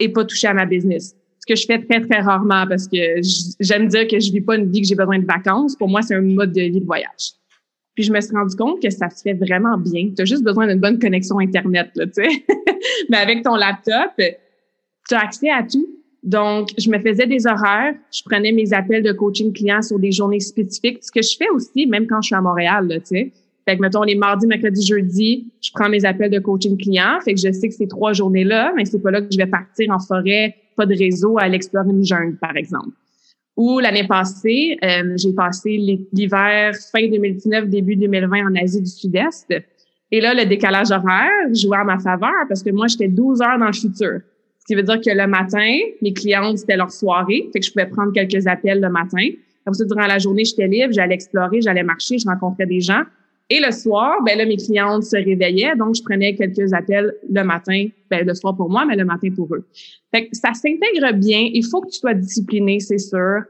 et 0.01 0.09
pas 0.09 0.25
toucher 0.25 0.49
à 0.49 0.55
ma 0.55 0.67
business 0.67 1.15
que 1.51 1.57
je 1.57 1.67
fais 1.67 1.79
très, 1.81 2.01
très 2.01 2.21
rarement 2.21 2.65
parce 2.69 2.87
que 2.87 3.21
j'aime 3.59 3.89
dire 3.89 4.07
que 4.07 4.21
je 4.21 4.31
vis 4.31 4.41
pas 4.41 4.57
une 4.57 4.71
vie 4.71 4.83
que 4.83 4.87
j'ai 4.87 4.95
besoin 4.95 5.19
de 5.19 5.27
vacances. 5.27 5.75
Pour 5.77 5.89
moi, 5.89 6.01
c'est 6.03 6.15
un 6.15 6.21
mode 6.21 6.53
de 6.53 6.61
vie 6.61 6.81
de 6.81 6.87
voyage. 6.87 7.33
Puis 7.97 8.05
je 8.05 8.13
me 8.13 8.21
suis 8.21 8.35
rendu 8.35 8.55
compte 8.55 8.81
que 8.81 8.89
ça 8.89 9.11
se 9.11 9.23
fait 9.23 9.35
vraiment 9.35 9.77
bien. 9.77 10.11
Tu 10.15 10.23
as 10.23 10.25
juste 10.25 10.45
besoin 10.45 10.69
d'une 10.69 10.79
bonne 10.79 11.01
connexion 11.01 11.41
Internet, 11.41 11.91
là, 11.97 12.07
tu 12.07 12.23
sais. 12.23 12.45
Mais 13.11 13.17
avec 13.17 13.43
ton 13.43 13.57
laptop, 13.57 14.13
tu 14.17 15.15
as 15.15 15.19
accès 15.19 15.51
à 15.51 15.65
tout. 15.65 15.89
Donc, 16.23 16.69
je 16.79 16.89
me 16.89 16.99
faisais 17.01 17.27
des 17.27 17.47
horaires, 17.47 17.95
je 18.13 18.23
prenais 18.25 18.53
mes 18.53 18.73
appels 18.73 19.03
de 19.03 19.13
coaching 19.13 19.53
client 19.53 19.83
sur 19.83 19.99
des 19.99 20.13
journées 20.13 20.39
spécifiques, 20.39 20.99
ce 21.03 21.11
que 21.11 21.23
je 21.23 21.37
fais 21.37 21.49
aussi, 21.49 21.87
même 21.87 22.07
quand 22.07 22.21
je 22.21 22.27
suis 22.27 22.37
à 22.37 22.43
Montréal, 22.43 22.89
tu 23.01 23.07
sais. 23.07 23.33
Fait 23.67 23.77
que, 23.77 23.83
mettons, 23.83 24.03
les 24.03 24.15
mardis, 24.15 24.47
mercredis, 24.47 24.87
jeudi, 24.87 25.53
je 25.61 25.71
prends 25.73 25.89
mes 25.89 26.05
appels 26.05 26.31
de 26.31 26.39
coaching 26.39 26.77
client. 26.77 27.21
Fait 27.25 27.35
que 27.35 27.41
je 27.41 27.53
sais 27.53 27.69
que 27.69 27.75
ces 27.75 27.89
trois 27.89 28.13
journées-là, 28.13 28.73
mais 28.77 28.85
c'est 28.85 29.01
pas 29.01 29.11
là 29.11 29.21
que 29.21 29.29
je 29.31 29.37
vais 29.37 29.47
partir 29.47 29.91
en 29.91 29.99
forêt 29.99 30.55
pas 30.77 30.87
de 30.87 30.97
réseau 30.97 31.39
à 31.39 31.49
l'explorer 31.49 31.91
une 31.91 32.05
jungle, 32.05 32.37
par 32.37 32.57
exemple. 32.57 32.91
Ou 33.57 33.79
l'année 33.79 34.07
passée, 34.07 34.79
euh, 34.83 35.15
j'ai 35.17 35.33
passé 35.33 35.77
l'hiver 36.13 36.75
fin 36.93 37.09
2019, 37.09 37.69
début 37.69 37.97
2020 37.97 38.49
en 38.49 38.55
Asie 38.55 38.81
du 38.81 38.91
Sud-Est. 38.91 39.53
Et 40.13 40.21
là, 40.21 40.35
le 40.35 40.47
décalage 40.47 40.91
horaire 40.91 41.31
jouait 41.53 41.79
à 41.79 41.85
ma 41.85 41.99
faveur 41.99 42.47
parce 42.49 42.63
que 42.63 42.71
moi, 42.71 42.87
j'étais 42.87 43.09
12 43.09 43.43
heures 43.43 43.59
dans 43.59 43.67
le 43.67 43.73
futur. 43.73 44.21
Ce 44.61 44.65
qui 44.67 44.75
veut 44.75 44.83
dire 44.83 45.01
que 45.01 45.11
le 45.11 45.27
matin, 45.27 45.79
mes 46.01 46.13
clientes, 46.13 46.59
c'était 46.59 46.77
leur 46.77 46.91
soirée. 46.91 47.49
Fait 47.53 47.61
que 47.61 47.67
je 47.67 47.73
pouvais 47.73 47.87
prendre 47.87 48.13
quelques 48.13 48.47
appels 48.47 48.81
le 48.81 48.89
matin. 48.89 49.27
Comme 49.65 49.75
ça, 49.75 49.85
durant 49.85 50.07
la 50.07 50.19
journée, 50.19 50.45
j'étais 50.45 50.67
libre, 50.67 50.93
j'allais 50.93 51.15
explorer, 51.15 51.61
j'allais 51.61 51.83
marcher, 51.83 52.19
je 52.19 52.27
rencontrais 52.27 52.67
des 52.67 52.81
gens. 52.81 53.03
Et 53.53 53.59
le 53.59 53.73
soir, 53.73 54.23
ben 54.25 54.39
là, 54.39 54.47
mes 54.47 54.57
clientes 54.57 55.03
se 55.03 55.17
réveillaient, 55.17 55.75
donc 55.77 55.97
je 55.97 56.03
prenais 56.03 56.37
quelques 56.37 56.73
appels 56.73 57.13
le 57.29 57.43
matin, 57.43 57.89
ben 58.09 58.25
le 58.25 58.33
soir 58.35 58.57
pour 58.57 58.71
moi, 58.71 58.85
mais 58.85 58.95
le 58.95 59.05
matin 59.05 59.29
pour 59.35 59.53
eux. 59.53 59.67
Fait 60.15 60.29
que 60.29 60.37
ça 60.37 60.55
s'intègre 60.55 61.13
bien. 61.15 61.51
Il 61.53 61.67
faut 61.67 61.81
que 61.81 61.89
tu 61.89 61.99
sois 61.99 62.15
discipliné, 62.15 62.79
c'est 62.79 62.99
sûr. 62.99 63.43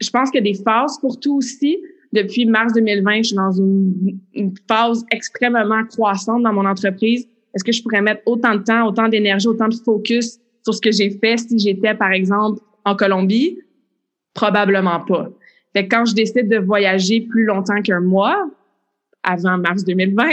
Je 0.00 0.08
pense 0.08 0.30
qu'il 0.30 0.44
y 0.44 0.48
a 0.48 0.52
des 0.52 0.62
phases 0.62 0.98
pour 0.98 1.20
tout 1.20 1.36
aussi. 1.36 1.78
Depuis 2.14 2.46
mars 2.46 2.72
2020, 2.72 3.16
je 3.18 3.22
suis 3.22 3.36
dans 3.36 3.50
une, 3.50 4.18
phase 4.66 5.04
extrêmement 5.10 5.84
croissante 5.84 6.42
dans 6.42 6.52
mon 6.52 6.64
entreprise. 6.64 7.26
Est-ce 7.54 7.64
que 7.64 7.72
je 7.72 7.82
pourrais 7.82 8.00
mettre 8.00 8.22
autant 8.24 8.54
de 8.54 8.62
temps, 8.62 8.86
autant 8.86 9.08
d'énergie, 9.08 9.46
autant 9.46 9.68
de 9.68 9.74
focus 9.74 10.38
sur 10.62 10.74
ce 10.74 10.80
que 10.80 10.90
j'ai 10.90 11.10
fait 11.10 11.36
si 11.36 11.58
j'étais, 11.58 11.94
par 11.94 12.12
exemple, 12.12 12.60
en 12.86 12.96
Colombie? 12.96 13.58
Probablement 14.32 15.00
pas. 15.00 15.28
Fait 15.74 15.86
que 15.86 15.94
quand 15.94 16.06
je 16.06 16.14
décide 16.14 16.48
de 16.48 16.58
voyager 16.58 17.20
plus 17.20 17.44
longtemps 17.44 17.82
qu'un 17.82 18.00
mois, 18.00 18.48
avant 19.24 19.58
mars 19.58 19.84
2020, 19.84 20.24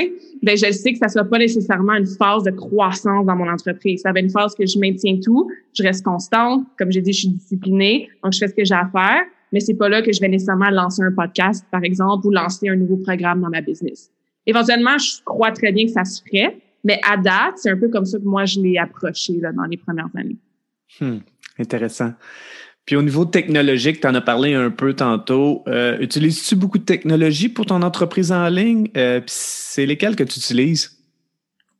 ben 0.43 0.57
je 0.57 0.71
sais 0.71 0.93
que 0.93 0.99
ça 0.99 1.07
sera 1.07 1.25
pas 1.25 1.37
nécessairement 1.37 1.93
une 1.93 2.05
phase 2.05 2.43
de 2.43 2.51
croissance 2.51 3.25
dans 3.25 3.35
mon 3.35 3.49
entreprise. 3.49 4.01
Ça 4.01 4.11
va 4.11 4.19
être 4.19 4.25
une 4.25 4.31
phase 4.31 4.53
que 4.55 4.65
je 4.65 4.77
maintiens 4.77 5.19
tout, 5.23 5.49
je 5.73 5.83
reste 5.83 6.03
constante, 6.03 6.65
comme 6.77 6.91
j'ai 6.91 7.01
dit, 7.01 7.13
je 7.13 7.19
suis 7.19 7.29
disciplinée, 7.29 8.09
donc 8.23 8.33
je 8.33 8.39
fais 8.39 8.47
ce 8.47 8.53
que 8.53 8.65
j'ai 8.65 8.75
à 8.75 8.89
faire, 8.91 9.21
mais 9.51 9.59
c'est 9.59 9.75
pas 9.75 9.89
là 9.89 10.01
que 10.01 10.11
je 10.11 10.19
vais 10.19 10.27
nécessairement 10.27 10.69
lancer 10.69 11.01
un 11.01 11.11
podcast, 11.11 11.65
par 11.71 11.83
exemple, 11.83 12.27
ou 12.27 12.31
lancer 12.31 12.69
un 12.69 12.75
nouveau 12.75 12.97
programme 12.97 13.41
dans 13.41 13.49
ma 13.49 13.61
business. 13.61 14.11
Éventuellement, 14.45 14.97
je 14.97 15.21
crois 15.23 15.51
très 15.51 15.71
bien 15.71 15.85
que 15.85 15.91
ça 15.91 16.03
se 16.03 16.21
ferait, 16.21 16.57
mais 16.83 16.99
à 17.07 17.17
date, 17.17 17.57
c'est 17.57 17.69
un 17.69 17.77
peu 17.77 17.89
comme 17.89 18.05
ça 18.05 18.17
que 18.17 18.25
moi 18.25 18.45
je 18.45 18.59
l'ai 18.59 18.77
approché 18.77 19.33
là, 19.39 19.51
dans 19.51 19.65
les 19.65 19.77
premières 19.77 20.09
années. 20.15 20.37
Hmm, 20.99 21.19
intéressant. 21.59 22.13
Puis 22.91 22.97
au 22.97 23.01
niveau 23.03 23.23
technologique, 23.23 24.01
tu 24.01 24.07
en 24.07 24.15
as 24.15 24.19
parlé 24.19 24.53
un 24.53 24.69
peu 24.69 24.93
tantôt. 24.93 25.63
Euh, 25.69 25.97
utilises-tu 26.01 26.57
beaucoup 26.57 26.77
de 26.77 26.83
technologie 26.83 27.47
pour 27.47 27.65
ton 27.65 27.83
entreprise 27.83 28.33
en 28.33 28.49
ligne? 28.49 28.89
Euh, 28.97 29.21
c'est 29.27 29.85
lesquelles 29.85 30.17
que 30.17 30.25
tu 30.25 30.39
utilises? 30.39 30.97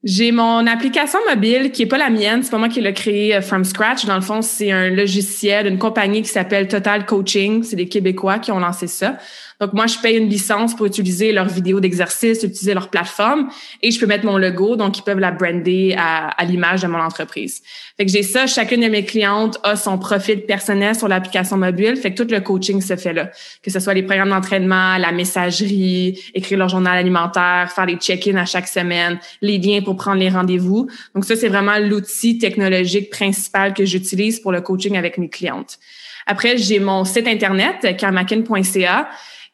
J'ai 0.06 0.32
mon 0.32 0.66
application 0.66 1.20
mobile 1.30 1.74
qui 1.74 1.82
est 1.82 1.86
pas 1.86 1.98
la 1.98 2.10
mienne, 2.10 2.44
c'est 2.44 2.50
pas 2.50 2.58
moi 2.58 2.70
qui 2.70 2.80
l'ai 2.80 2.94
créée 2.94 3.36
euh, 3.36 3.42
from 3.42 3.66
scratch. 3.66 4.06
Dans 4.06 4.16
le 4.16 4.22
fond, 4.22 4.42
c'est 4.42 4.72
un 4.72 4.90
logiciel 4.90 5.68
d'une 5.68 5.78
compagnie 5.78 6.22
qui 6.22 6.30
s'appelle 6.30 6.70
Total 6.70 7.06
Coaching. 7.06 7.64
C'est 7.64 7.76
des 7.76 7.90
Québécois 7.90 8.40
qui 8.40 8.54
ont 8.54 8.60
lancé 8.60 8.88
ça. 8.88 9.18
Donc, 9.62 9.74
moi, 9.74 9.86
je 9.86 10.00
paye 10.00 10.18
une 10.18 10.28
licence 10.28 10.76
pour 10.76 10.88
utiliser 10.88 11.32
leurs 11.32 11.48
vidéos 11.48 11.80
d'exercice, 11.80 12.42
utiliser 12.42 12.74
leur 12.74 12.90
plateforme 12.90 13.48
et 13.84 13.92
je 13.92 14.00
peux 14.00 14.08
mettre 14.08 14.26
mon 14.26 14.40
logo. 14.40 14.76
Donc, 14.76 14.98
ils 14.98 15.04
peuvent 15.04 15.20
la 15.20 15.30
brander 15.30 15.94
à, 15.96 16.30
à 16.30 16.46
l'image 16.46 16.82
de 16.82 16.88
mon 16.88 16.98
entreprise. 16.98 17.62
Fait 17.96 18.04
que 18.04 18.12
j'ai 18.12 18.24
ça. 18.24 18.48
Chacune 18.48 18.82
de 18.82 18.88
mes 18.88 19.06
clientes 19.06 19.60
a 19.62 19.76
son 19.76 20.00
profil 20.00 20.48
personnel 20.48 20.96
sur 20.96 21.08
l'application 21.08 21.58
mobile. 21.58 21.96
Fait 21.96 22.12
que 22.12 22.24
tout 22.24 22.28
le 22.34 22.42
coaching 22.42 22.82
se 22.82 22.96
fait 22.96 23.14
là. 23.14 23.30
Que 23.62 23.70
ce 23.70 23.80
soit 23.80 23.94
les 23.94 24.02
programmes 24.02 24.32
d'entraînement, 24.32 24.98
la 24.98 25.12
messagerie, 25.12 26.20
écrire 26.34 26.58
leur 26.58 26.70
journal 26.70 26.98
alimentaire, 26.98 27.72
faire 27.72 27.86
les 27.86 27.98
check-ins 27.98 28.38
à 28.38 28.46
chaque 28.46 28.68
semaine, 28.68 29.20
les 29.44 29.60
liens 29.60 29.82
pour 29.82 29.96
prendre 29.96 30.18
les 30.18 30.30
rendez-vous. 30.30 30.88
Donc, 31.14 31.24
ça, 31.24 31.36
c'est 31.36 31.50
vraiment 31.50 31.78
l'outil 31.78 32.40
technologique 32.40 33.12
principal 33.12 33.76
que 33.76 33.86
j'utilise 33.86 34.40
pour 34.40 34.52
le 34.52 34.62
coaching 34.62 34.98
avec 34.98 35.20
mes 35.20 35.30
clientes. 35.30 35.78
Après, 36.26 36.58
j'ai 36.58 36.80
mon 36.80 37.04
site 37.06 37.28
internet, 37.28 37.96
karmakin.ca 37.98 39.10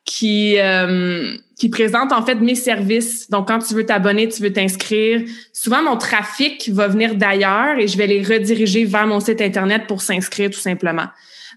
qui 0.08 0.56
euh, 0.58 1.36
qui 1.58 1.70
présente 1.70 2.12
en 2.12 2.26
fait 2.26 2.36
mes 2.36 2.56
services. 2.56 3.30
Donc 3.30 3.50
quand 3.50 3.60
tu 3.60 3.76
veux 3.76 3.86
t'abonner, 3.86 4.28
tu 4.30 4.42
veux 4.42 4.54
t'inscrire, 4.54 5.22
souvent 5.54 5.84
mon 5.84 5.98
trafic 5.98 6.70
va 6.70 6.88
venir 6.88 7.16
d'ailleurs 7.16 7.78
et 7.78 7.88
je 7.88 7.98
vais 7.98 8.08
les 8.08 8.24
rediriger 8.24 8.86
vers 8.86 9.06
mon 9.06 9.20
site 9.20 9.42
internet 9.42 9.84
pour 9.88 10.02
s'inscrire 10.02 10.50
tout 10.50 10.60
simplement. 10.60 11.08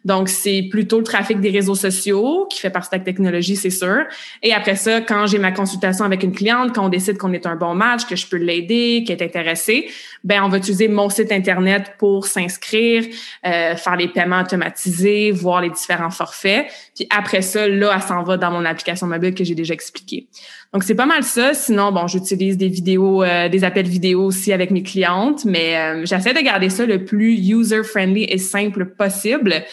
Donc, 0.05 0.29
c'est 0.29 0.69
plutôt 0.71 0.99
le 0.99 1.05
trafic 1.05 1.41
des 1.41 1.51
réseaux 1.51 1.75
sociaux 1.75 2.47
qui 2.51 2.59
fait 2.61 2.71
partie 2.71 2.91
de 2.91 2.97
la 2.97 3.05
technologie, 3.05 3.57
c'est 3.57 3.71
sûr. 3.71 4.05
Et 4.43 4.53
après 4.53 4.77
ça, 4.77 5.01
quand 5.01 5.27
j'ai 5.27 5.39
ma 5.39 5.53
consultation 5.53 6.05
avec 6.05 6.23
une 6.23 6.33
cliente, 6.33 6.75
quand 6.75 6.87
on 6.87 6.89
décide 6.89 7.19
qu'on 7.19 7.33
est 7.33 7.47
un 7.47 7.57
bon 7.57 7.75
match, 7.75 8.07
que 8.07 8.17
je 8.17 8.27
peux 8.27 8.37
l'aider, 8.37 9.05
qu'elle 9.07 9.21
est 9.21 9.25
intéressée, 9.25 9.89
ben 10.25 10.43
on 10.43 10.49
va 10.49 10.59
utiliser 10.59 10.89
mon 10.89 11.11
site 11.11 11.33
internet 11.33 11.95
pour 11.99 12.27
s'inscrire, 12.27 13.05
euh, 13.47 13.77
faire 13.77 13.97
les 13.97 14.09
paiements 14.09 14.41
automatisés, 14.41 15.31
voir 15.33 15.61
les 15.61 15.71
différents 15.71 16.11
forfaits. 16.11 16.67
Puis 16.95 17.07
après 17.11 17.43
ça, 17.43 17.69
là, 17.69 17.93
elle 17.95 18.03
s'en 18.03 18.23
va 18.23 18.37
dans 18.37 18.51
mon 18.51 18.65
application 18.65 19.07
mobile 19.07 19.35
que 19.35 19.45
j'ai 19.45 19.55
déjà 19.55 19.75
expliqué. 19.75 20.29
Donc 20.73 20.85
c'est 20.85 20.95
pas 20.95 21.07
mal 21.07 21.25
ça. 21.25 21.53
Sinon, 21.53 21.91
bon, 21.91 22.07
j'utilise 22.07 22.57
des 22.57 22.69
vidéos, 22.69 23.25
euh, 23.25 23.49
des 23.49 23.65
appels 23.65 23.89
vidéo 23.89 24.25
aussi 24.25 24.53
avec 24.53 24.71
mes 24.71 24.83
clientes, 24.83 25.45
mais 25.45 25.77
euh, 25.77 26.07
j'essaie 26.07 26.33
de 26.33 26.41
garder 26.41 26.71
ça 26.71 26.87
le 26.87 27.05
plus 27.05 27.35
user 27.35 27.83
friendly 27.83 28.25
et 28.25 28.39
simple 28.39 28.87
possible. 28.87 29.65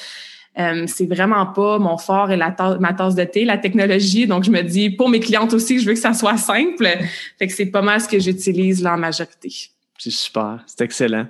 Euh, 0.57 0.85
c'est 0.87 1.05
vraiment 1.05 1.45
pas 1.45 1.77
mon 1.77 1.99
fort 1.99 2.31
et 2.31 2.37
la 2.37 2.55
ma 2.79 2.93
tasse 2.93 3.13
de 3.13 3.23
thé, 3.23 3.45
la 3.45 3.59
technologie. 3.59 4.25
Donc, 4.25 4.43
je 4.43 4.49
me 4.49 4.63
dis, 4.63 4.89
pour 4.89 5.07
mes 5.07 5.19
clientes 5.19 5.53
aussi, 5.53 5.79
je 5.79 5.85
veux 5.85 5.93
que 5.93 5.99
ça 5.99 6.13
soit 6.13 6.37
simple. 6.37 6.87
Fait 7.37 7.45
que 7.45 7.53
c'est 7.53 7.67
pas 7.67 7.83
mal 7.83 8.01
ce 8.01 8.07
que 8.07 8.17
j'utilise 8.17 8.81
là 8.81 8.95
en 8.95 8.97
majorité. 8.97 9.53
C'est 9.99 10.11
super, 10.11 10.63
c'est 10.65 10.81
excellent. 10.81 11.27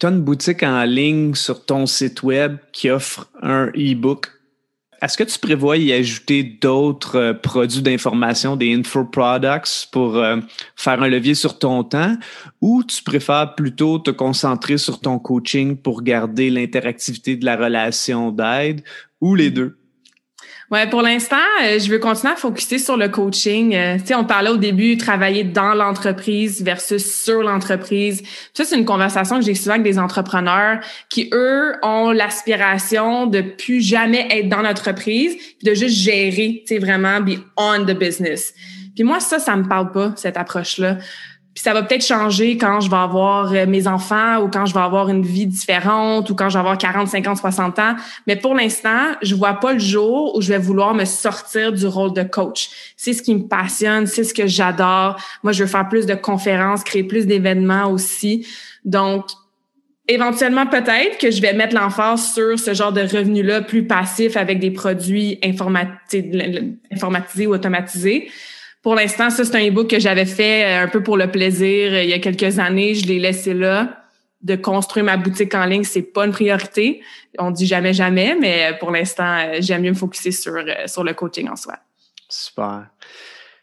Tu 0.00 0.06
as 0.06 0.08
une 0.08 0.20
boutique 0.20 0.64
en 0.64 0.82
ligne 0.82 1.34
sur 1.34 1.64
ton 1.64 1.86
site 1.86 2.24
web 2.24 2.56
qui 2.72 2.90
offre 2.90 3.30
un 3.40 3.66
e-book 3.68 4.26
est-ce 5.04 5.18
que 5.18 5.24
tu 5.24 5.38
prévois 5.38 5.76
y 5.76 5.92
ajouter 5.92 6.42
d'autres 6.42 7.16
euh, 7.16 7.34
produits 7.34 7.82
d'information, 7.82 8.56
des 8.56 8.74
info-products 8.74 9.88
pour 9.92 10.16
euh, 10.16 10.38
faire 10.76 11.02
un 11.02 11.08
levier 11.08 11.34
sur 11.34 11.58
ton 11.58 11.84
temps? 11.84 12.16
Ou 12.62 12.82
tu 12.84 13.02
préfères 13.02 13.54
plutôt 13.54 13.98
te 13.98 14.10
concentrer 14.10 14.78
sur 14.78 15.00
ton 15.00 15.18
coaching 15.18 15.76
pour 15.76 16.02
garder 16.02 16.48
l'interactivité 16.48 17.36
de 17.36 17.44
la 17.44 17.56
relation 17.56 18.30
d'aide 18.30 18.82
ou 19.20 19.34
les 19.34 19.50
deux? 19.50 19.76
Ouais, 20.70 20.88
pour 20.88 21.02
l'instant, 21.02 21.36
euh, 21.62 21.78
je 21.78 21.90
veux 21.90 21.98
continuer 21.98 22.32
à 22.32 22.36
focuser 22.36 22.78
sur 22.78 22.96
le 22.96 23.08
coaching. 23.08 23.74
Euh, 23.74 23.98
tu 23.98 24.06
sais, 24.06 24.14
on 24.14 24.24
parlait 24.24 24.50
au 24.50 24.56
début 24.56 24.96
travailler 24.96 25.44
dans 25.44 25.74
l'entreprise 25.74 26.62
versus 26.62 27.04
sur 27.22 27.42
l'entreprise. 27.42 28.22
Ça, 28.54 28.64
c'est 28.64 28.76
une 28.76 28.86
conversation 28.86 29.38
que 29.38 29.44
j'ai 29.44 29.54
souvent 29.54 29.74
avec 29.74 29.84
des 29.84 29.98
entrepreneurs 29.98 30.80
qui 31.10 31.28
eux 31.32 31.74
ont 31.82 32.10
l'aspiration 32.10 33.26
de 33.26 33.42
plus 33.42 33.82
jamais 33.82 34.26
être 34.30 34.48
dans 34.48 34.62
l'entreprise, 34.62 35.36
de 35.62 35.74
juste 35.74 35.96
gérer, 35.96 36.62
tu 36.66 36.74
sais, 36.74 36.78
vraiment 36.78 37.20
be 37.20 37.38
on 37.56 37.84
the 37.84 37.96
business. 37.96 38.54
Puis 38.94 39.04
moi, 39.04 39.20
ça, 39.20 39.38
ça 39.38 39.56
me 39.56 39.68
parle 39.68 39.92
pas 39.92 40.12
cette 40.16 40.36
approche-là. 40.36 40.98
Puis 41.54 41.62
ça 41.62 41.72
va 41.72 41.84
peut-être 41.84 42.04
changer 42.04 42.56
quand 42.56 42.80
je 42.80 42.90
vais 42.90 42.96
avoir 42.96 43.52
euh, 43.52 43.64
mes 43.66 43.86
enfants 43.86 44.42
ou 44.42 44.48
quand 44.48 44.66
je 44.66 44.74
vais 44.74 44.80
avoir 44.80 45.08
une 45.08 45.22
vie 45.22 45.46
différente 45.46 46.28
ou 46.28 46.34
quand 46.34 46.48
je 46.48 46.54
vais 46.54 46.60
avoir 46.60 46.76
40, 46.76 47.06
50, 47.06 47.38
60 47.38 47.78
ans. 47.78 47.94
Mais 48.26 48.34
pour 48.34 48.56
l'instant, 48.56 49.12
je 49.22 49.36
vois 49.36 49.54
pas 49.54 49.72
le 49.72 49.78
jour 49.78 50.36
où 50.36 50.42
je 50.42 50.48
vais 50.48 50.58
vouloir 50.58 50.94
me 50.94 51.04
sortir 51.04 51.72
du 51.72 51.86
rôle 51.86 52.12
de 52.12 52.24
coach. 52.24 52.70
C'est 52.96 53.12
ce 53.12 53.22
qui 53.22 53.36
me 53.36 53.46
passionne, 53.46 54.08
c'est 54.08 54.24
ce 54.24 54.34
que 54.34 54.48
j'adore. 54.48 55.16
Moi, 55.44 55.52
je 55.52 55.62
veux 55.62 55.70
faire 55.70 55.88
plus 55.88 56.06
de 56.06 56.14
conférences, 56.14 56.82
créer 56.82 57.04
plus 57.04 57.26
d'événements 57.26 57.88
aussi. 57.88 58.44
Donc, 58.84 59.26
éventuellement, 60.08 60.66
peut-être 60.66 61.18
que 61.18 61.30
je 61.30 61.40
vais 61.40 61.52
mettre 61.52 61.76
l'emphase 61.76 62.34
sur 62.34 62.58
ce 62.58 62.74
genre 62.74 62.92
de 62.92 63.02
revenu-là 63.02 63.62
plus 63.62 63.86
passif 63.86 64.36
avec 64.36 64.58
des 64.58 64.72
produits 64.72 65.38
informatisés 65.42 67.46
ou 67.46 67.54
automatisés. 67.54 68.28
Pour 68.84 68.94
l'instant, 68.94 69.30
ça, 69.30 69.46
c'est 69.46 69.56
un 69.56 69.66
e-book 69.66 69.88
que 69.88 69.98
j'avais 69.98 70.26
fait 70.26 70.62
euh, 70.62 70.84
un 70.84 70.88
peu 70.88 71.02
pour 71.02 71.16
le 71.16 71.30
plaisir 71.30 71.94
euh, 71.94 72.02
il 72.02 72.10
y 72.10 72.12
a 72.12 72.18
quelques 72.18 72.58
années. 72.58 72.94
Je 72.94 73.06
l'ai 73.06 73.18
laissé 73.18 73.54
là. 73.54 74.02
De 74.42 74.56
construire 74.56 75.06
ma 75.06 75.16
boutique 75.16 75.54
en 75.54 75.64
ligne, 75.64 75.84
c'est 75.84 76.02
pas 76.02 76.26
une 76.26 76.32
priorité. 76.32 77.00
On 77.38 77.50
dit 77.50 77.66
jamais 77.66 77.94
jamais, 77.94 78.36
mais 78.38 78.66
euh, 78.66 78.76
pour 78.78 78.90
l'instant, 78.90 79.52
j'aime 79.60 79.80
mieux 79.80 79.92
me 79.92 79.96
focuser 79.96 80.32
sur, 80.32 80.52
sur 80.84 81.02
le 81.02 81.14
coaching 81.14 81.48
en 81.48 81.56
soi. 81.56 81.78
Super. 82.28 82.88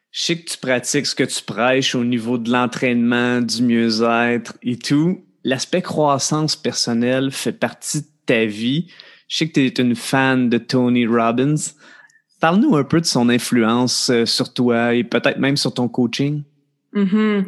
Je 0.09 0.23
sais 0.23 0.39
que 0.39 0.49
tu 0.49 0.57
pratiques 0.57 1.05
ce 1.05 1.13
que 1.13 1.23
tu 1.23 1.43
prêches 1.43 1.93
au 1.93 2.03
niveau 2.03 2.39
de 2.39 2.51
l'entraînement, 2.51 3.41
du 3.41 3.61
mieux-être 3.61 4.55
et 4.63 4.79
tout. 4.79 5.23
L'aspect 5.43 5.83
croissance 5.83 6.55
personnelle 6.55 7.29
fait 7.29 7.51
partie 7.51 8.01
de 8.01 8.07
ta 8.25 8.45
vie. 8.45 8.87
Je 9.27 9.37
sais 9.37 9.47
que 9.47 9.53
tu 9.53 9.65
es 9.67 9.83
une 9.83 9.95
fan 9.95 10.49
de 10.49 10.57
Tony 10.57 11.05
Robbins. 11.05 11.53
Parle-nous 12.41 12.75
un 12.75 12.83
peu 12.83 12.99
de 12.99 13.05
son 13.05 13.29
influence 13.29 14.09
euh, 14.09 14.25
sur 14.25 14.51
toi 14.51 14.95
et 14.95 15.03
peut-être 15.03 15.37
même 15.37 15.55
sur 15.55 15.73
ton 15.73 15.87
coaching. 15.87 16.41
Mm-hmm. 16.93 17.45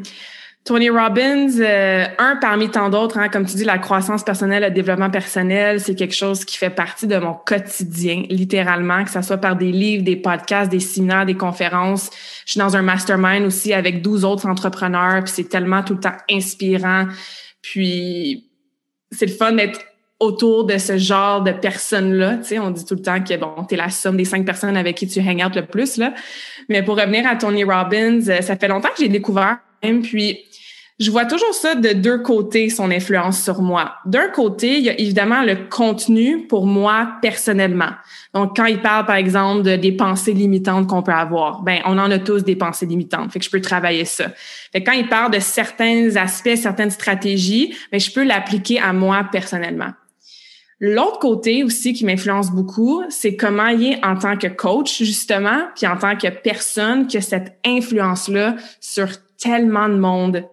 Tony 0.64 0.90
Robbins, 0.90 1.60
euh, 1.60 2.06
un 2.20 2.38
parmi 2.38 2.70
tant 2.70 2.90
d'autres, 2.90 3.18
hein, 3.18 3.28
comme 3.28 3.46
tu 3.46 3.58
dis, 3.58 3.66
la 3.66 3.80
croissance 3.80 4.24
personnelle, 4.24 4.64
le 4.64 4.72
développement 4.72 5.10
personnel, 5.10 5.82
c'est 5.82 5.96
quelque 5.96 6.16
chose 6.16 6.46
qui 6.46 6.58
fait 6.58 6.70
partie 6.70 7.06
de 7.06 7.18
mon 7.18 7.34
quotidien, 7.34 8.24
littéralement, 8.30 9.04
que 9.04 9.10
ce 9.10 9.22
soit 9.22 9.38
par 9.38 9.58
des 9.58 9.74
livres, 9.74 10.04
des 10.04 10.16
podcasts, 10.16 10.72
des 10.72 10.80
séminaires, 10.80 11.26
des 11.26 11.36
conférences. 11.36 12.10
Je 12.46 12.52
suis 12.52 12.60
dans 12.60 12.78
un 12.78 12.82
mastermind 12.82 13.46
aussi 13.46 13.74
avec 13.74 14.02
12 14.02 14.24
autres 14.24 14.46
entrepreneurs, 14.46 15.26
puis 15.26 15.34
c'est 15.36 15.50
tellement 15.50 15.84
tout 15.84 15.96
le 15.96 16.00
temps 16.00 16.16
inspirant. 16.32 17.08
Puis 17.62 18.50
c'est 19.12 19.26
le 19.26 19.34
fun 19.34 19.52
d'être 19.52 19.82
autour 20.24 20.66
de 20.66 20.78
ce 20.78 20.98
genre 20.98 21.42
de 21.42 21.52
personnes-là. 21.52 22.38
Tu 22.38 22.44
sais, 22.46 22.60
on 22.60 22.72
dit 22.72 22.86
tout 22.86 22.96
le 22.96 23.02
temps 23.02 23.22
que 23.22 23.36
bon, 23.38 23.64
t'es 23.68 23.76
la 23.76 23.90
somme 23.90 24.18
des 24.18 24.26
cinq 24.26 24.46
personnes 24.46 24.78
avec 24.78 24.98
qui 24.98 25.08
tu 25.08 25.20
hang 25.20 25.44
out 25.46 25.56
le 25.56 25.66
plus 25.66 25.98
là. 25.98 26.14
Mais 26.70 26.84
pour 26.84 26.98
revenir 26.98 27.28
à 27.28 27.36
Tony 27.36 27.64
Robbins, 27.64 28.22
euh, 28.28 28.42
ça 28.42 28.56
fait 28.56 28.68
longtemps 28.68 28.90
que 28.90 29.00
j'ai 29.00 29.10
découvert 29.10 29.58
même, 29.84 30.02
puis 30.02 30.40
je 31.00 31.12
vois 31.12 31.26
toujours 31.26 31.54
ça 31.54 31.76
de 31.76 31.90
deux 31.90 32.20
côtés, 32.20 32.70
son 32.70 32.92
influence 32.92 33.44
sur 33.44 33.62
moi. 33.62 33.96
D'un 34.06 34.30
côté, 34.30 34.78
il 34.78 34.84
y 34.84 34.90
a 34.90 35.00
évidemment 35.00 35.42
le 35.42 35.68
contenu 35.70 36.46
pour 36.48 36.66
moi 36.66 37.14
personnellement. 37.22 37.90
Donc, 38.34 38.56
quand 38.56 38.66
il 38.66 38.80
parle, 38.80 39.06
par 39.06 39.16
exemple, 39.16 39.64
de, 39.64 39.76
des 39.76 39.92
pensées 39.92 40.34
limitantes 40.34 40.88
qu'on 40.88 41.02
peut 41.02 41.12
avoir, 41.12 41.62
ben, 41.64 41.80
on 41.86 41.98
en 41.98 42.12
a 42.12 42.20
tous 42.20 42.44
des 42.44 42.56
pensées 42.56 42.86
limitantes. 42.86 43.32
Fait 43.32 43.40
que 43.40 43.46
je 43.46 43.50
peux 43.50 43.60
travailler 43.60 44.06
ça. 44.06 44.30
Fait 44.72 44.84
que 44.84 44.90
quand 44.90 44.98
il 44.98 45.10
parle 45.10 45.32
de 45.32 45.40
certains 45.40 46.16
aspects, 46.16 46.56
certaines 46.56 46.92
stratégies, 46.92 47.76
ben, 47.92 48.00
je 48.00 48.12
peux 48.12 48.24
l'appliquer 48.24 48.80
à 48.80 48.94
moi 48.94 49.28
personnellement. 49.32 49.94
L'autre 50.86 51.20
côté 51.20 51.64
aussi 51.64 51.94
qui 51.94 52.04
m'influence 52.04 52.52
beaucoup, 52.52 53.06
c'est 53.08 53.38
comment 53.38 53.68
il 53.68 53.94
est 53.94 54.06
en 54.06 54.18
tant 54.18 54.36
que 54.36 54.48
coach, 54.48 55.02
justement, 55.02 55.62
puis 55.78 55.88
en 55.88 55.96
tant 55.96 56.18
que 56.18 56.28
personne 56.28 57.08
qui 57.08 57.16
a 57.16 57.22
cette 57.22 57.58
influence-là 57.66 58.58
sur 58.82 59.08
tellement 59.42 59.88
de 59.88 59.96
monde 59.96 60.44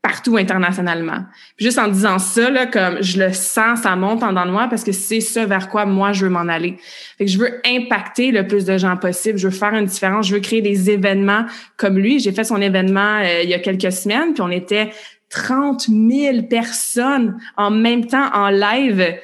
partout 0.00 0.38
internationalement. 0.38 1.26
Puis 1.58 1.66
juste 1.66 1.78
en 1.78 1.88
disant 1.88 2.18
ça, 2.18 2.48
là, 2.48 2.64
comme 2.64 3.02
je 3.02 3.22
le 3.22 3.34
sens, 3.34 3.80
ça 3.82 3.94
monte 3.96 4.22
en 4.22 4.30
dedans 4.30 4.46
de 4.46 4.50
moi 4.50 4.66
parce 4.70 4.82
que 4.82 4.92
c'est 4.92 5.20
ça 5.20 5.44
vers 5.44 5.68
quoi 5.68 5.84
moi 5.84 6.12
je 6.12 6.24
veux 6.24 6.30
m'en 6.30 6.48
aller. 6.48 6.78
Fait 7.18 7.26
que 7.26 7.30
je 7.30 7.36
veux 7.36 7.60
impacter 7.66 8.30
le 8.30 8.46
plus 8.46 8.64
de 8.64 8.78
gens 8.78 8.96
possible. 8.96 9.36
Je 9.38 9.48
veux 9.48 9.54
faire 9.54 9.74
une 9.74 9.84
différence. 9.84 10.26
Je 10.28 10.36
veux 10.36 10.40
créer 10.40 10.62
des 10.62 10.88
événements 10.88 11.44
comme 11.76 11.98
lui. 11.98 12.18
J'ai 12.18 12.32
fait 12.32 12.44
son 12.44 12.62
événement 12.62 13.18
euh, 13.18 13.42
il 13.42 13.50
y 13.50 13.54
a 13.54 13.58
quelques 13.58 13.92
semaines, 13.92 14.32
puis 14.32 14.40
on 14.40 14.50
était 14.50 14.90
30 15.28 15.88
000 15.90 16.44
personnes 16.44 17.36
en 17.58 17.70
même 17.70 18.06
temps 18.06 18.30
en 18.32 18.48
live 18.48 19.18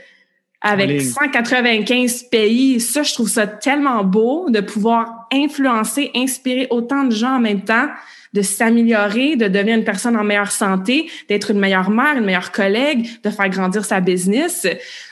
avec 0.62 1.02
195 1.02 2.24
pays. 2.24 2.80
Ça, 2.80 3.02
je 3.02 3.12
trouve 3.14 3.28
ça 3.28 3.46
tellement 3.46 4.04
beau 4.04 4.48
de 4.48 4.60
pouvoir 4.60 5.26
influencer, 5.32 6.10
inspirer 6.14 6.68
autant 6.70 7.04
de 7.04 7.12
gens 7.12 7.36
en 7.36 7.40
même 7.40 7.62
temps, 7.62 7.88
de 8.32 8.42
s'améliorer, 8.42 9.36
de 9.36 9.48
devenir 9.48 9.76
une 9.76 9.84
personne 9.84 10.16
en 10.16 10.24
meilleure 10.24 10.52
santé, 10.52 11.10
d'être 11.28 11.50
une 11.50 11.58
meilleure 11.58 11.90
mère, 11.90 12.16
une 12.16 12.24
meilleure 12.24 12.52
collègue, 12.52 13.06
de 13.22 13.30
faire 13.30 13.48
grandir 13.48 13.84
sa 13.84 14.00
business. 14.00 14.66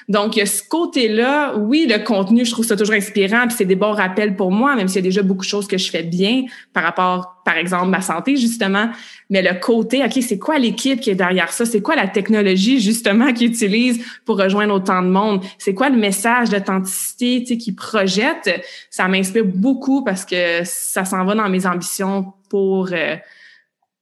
Donc, 0.09 0.37
il 0.37 0.43
y 0.43 0.47
ce 0.47 0.63
côté-là, 0.67 1.57
oui, 1.57 1.87
le 1.89 2.03
contenu, 2.03 2.45
je 2.45 2.51
trouve 2.51 2.65
ça 2.65 2.77
toujours 2.77 2.95
inspirant, 2.95 3.47
puis 3.47 3.55
c'est 3.57 3.65
des 3.65 3.77
bons 3.77 3.93
rappels 3.93 4.35
pour 4.35 4.51
moi, 4.51 4.75
même 4.75 4.89
s'il 4.89 4.97
y 4.97 4.99
a 5.01 5.09
déjà 5.09 5.23
beaucoup 5.23 5.45
de 5.45 5.49
choses 5.49 5.69
que 5.69 5.79
je 5.79 5.89
fais 5.89 6.03
bien 6.03 6.47
par 6.73 6.83
rapport, 6.83 7.43
par 7.45 7.57
exemple, 7.57 7.87
ma 7.87 8.01
santé, 8.01 8.37
justement. 8.37 8.91
Mais 9.29 9.43
le 9.43 9.61
côté, 9.61 10.03
OK, 10.03 10.19
c'est 10.21 10.39
quoi 10.39 10.59
l'équipe 10.59 11.01
qui 11.01 11.11
est 11.11 11.15
derrière 11.15 11.53
ça? 11.53 11.65
C'est 11.65 11.81
quoi 11.81 11.95
la 11.95 12.09
technologie, 12.09 12.81
justement, 12.81 13.33
qu'ils 13.33 13.49
utilisent 13.49 14.05
pour 14.25 14.39
rejoindre 14.39 14.75
autant 14.75 15.03
de 15.03 15.09
monde? 15.09 15.45
C'est 15.59 15.75
quoi 15.75 15.91
le 15.91 15.97
message 15.97 16.51
d'authenticité, 16.51 17.43
tu 17.43 17.47
sais, 17.47 17.57
qu'ils 17.57 17.77
projettent? 17.77 18.51
Ça 18.91 19.07
m'inspire 19.07 19.45
beaucoup 19.45 20.03
parce 20.03 20.25
que 20.25 20.63
ça 20.65 21.05
s'en 21.05 21.25
va 21.25 21.37
dans 21.37 21.49
mes 21.49 21.67
ambitions 21.67 22.33
pour 22.51 22.91
euh, 22.93 23.17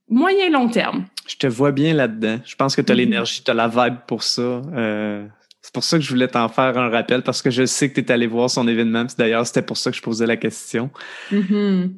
moyen 0.09 0.51
long 0.51 0.69
terme. 0.69 1.07
Je 1.29 1.37
te 1.37 1.47
vois 1.47 1.71
bien 1.71 1.95
là-dedans. 1.95 2.41
Je 2.45 2.57
pense 2.57 2.75
que 2.75 2.83
tu 2.83 2.91
as 2.91 2.95
mm-hmm. 2.95 2.99
l'énergie, 2.99 3.43
tu 3.45 3.51
as 3.51 3.55
la 3.55 3.69
vibe 3.69 3.99
pour 4.09 4.25
ça. 4.25 4.43
Euh, 4.43 5.25
c'est 5.63 5.73
pour 5.73 5.85
ça 5.85 5.99
que 5.99 6.03
je 6.03 6.09
voulais 6.09 6.29
t'en 6.29 6.49
faire 6.49 6.77
un 6.77 6.89
rappel 6.89 7.23
parce 7.23 7.43
que 7.43 7.51
je 7.51 7.67
sais 7.67 7.91
que 7.91 8.01
tu 8.01 8.01
es 8.01 8.11
allé 8.11 8.27
voir 8.27 8.51
son 8.51 8.67
événement. 8.67 9.07
D'ailleurs, 9.17 9.47
c'était 9.47 9.63
pour 9.63 9.77
ça 9.77 9.91
que 9.91 9.97
je 9.97 10.03
posais 10.03 10.27
la 10.27 10.37
question. 10.37 10.91
Mm-hmm. 11.31 11.91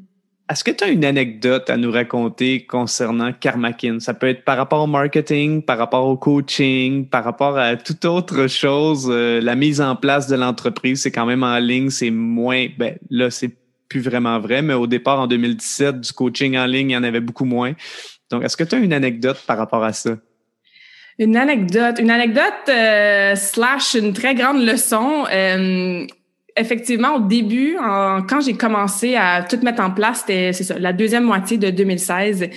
Est-ce 0.51 0.65
que 0.65 0.73
tu 0.73 0.83
as 0.83 0.89
une 0.89 1.05
anecdote 1.05 1.71
à 1.71 1.77
nous 1.77 1.93
raconter 1.93 2.67
concernant 2.67 3.33
Karmakin? 3.33 4.01
Ça 4.01 4.15
peut 4.15 4.29
être 4.29 4.45
par 4.45 4.57
rapport 4.57 4.83
au 4.83 4.89
marketing, 4.89 5.63
par 5.63 5.79
rapport 5.79 6.09
au 6.09 6.17
coaching, 6.17 7.07
par 7.07 7.23
rapport 7.23 7.57
à 7.57 7.77
toute 7.77 8.05
autre 8.05 8.49
chose. 8.49 9.07
Euh, 9.09 9.41
la 9.41 9.55
mise 9.55 9.81
en 9.81 9.95
place 9.95 10.27
de 10.27 10.35
l'entreprise, 10.35 11.03
c'est 11.03 11.13
quand 11.13 11.27
même 11.27 11.45
en 11.45 11.57
ligne, 11.59 11.91
c'est 11.91 12.11
moins, 12.11 12.67
ben 12.77 12.97
là, 13.11 13.31
c'est 13.31 13.60
plus 13.91 14.01
vraiment 14.01 14.39
vrai, 14.39 14.63
mais 14.63 14.73
au 14.73 14.87
départ, 14.87 15.21
en 15.21 15.27
2017, 15.27 16.01
du 16.01 16.13
coaching 16.13 16.57
en 16.57 16.65
ligne, 16.65 16.91
il 16.91 16.95
y 16.95 16.97
en 16.97 17.03
avait 17.03 17.21
beaucoup 17.21 17.45
moins. 17.45 17.75
Donc, 18.31 18.45
est-ce 18.45 18.57
que 18.57 18.65
tu 18.65 18.77
as 18.77 18.79
une 18.79 18.95
anecdote 18.95 19.43
par 19.47 19.59
rapport 19.59 19.85
à 19.85 19.93
ça? 19.93 20.13
Une 21.19 21.37
anecdote, 21.37 21.99
une 21.99 22.11
anecdote 22.11 22.69
euh, 22.69 23.35
slash 23.35 23.95
une 23.95 24.15
très 24.15 24.35
grande 24.35 24.63
leçon. 24.63 25.27
Euh, 25.31 26.07
effectivement, 26.57 27.17
au 27.17 27.21
début, 27.21 27.77
quand 28.29 28.41
j'ai 28.41 28.55
commencé 28.55 29.17
à 29.17 29.43
tout 29.43 29.59
mettre 29.63 29.83
en 29.83 29.91
place, 29.91 30.21
c'était 30.21 30.53
c'est 30.53 30.65
ça, 30.65 30.79
la 30.79 30.93
deuxième 30.93 31.25
moitié 31.25 31.59
de 31.59 31.71
2016. 31.71 32.49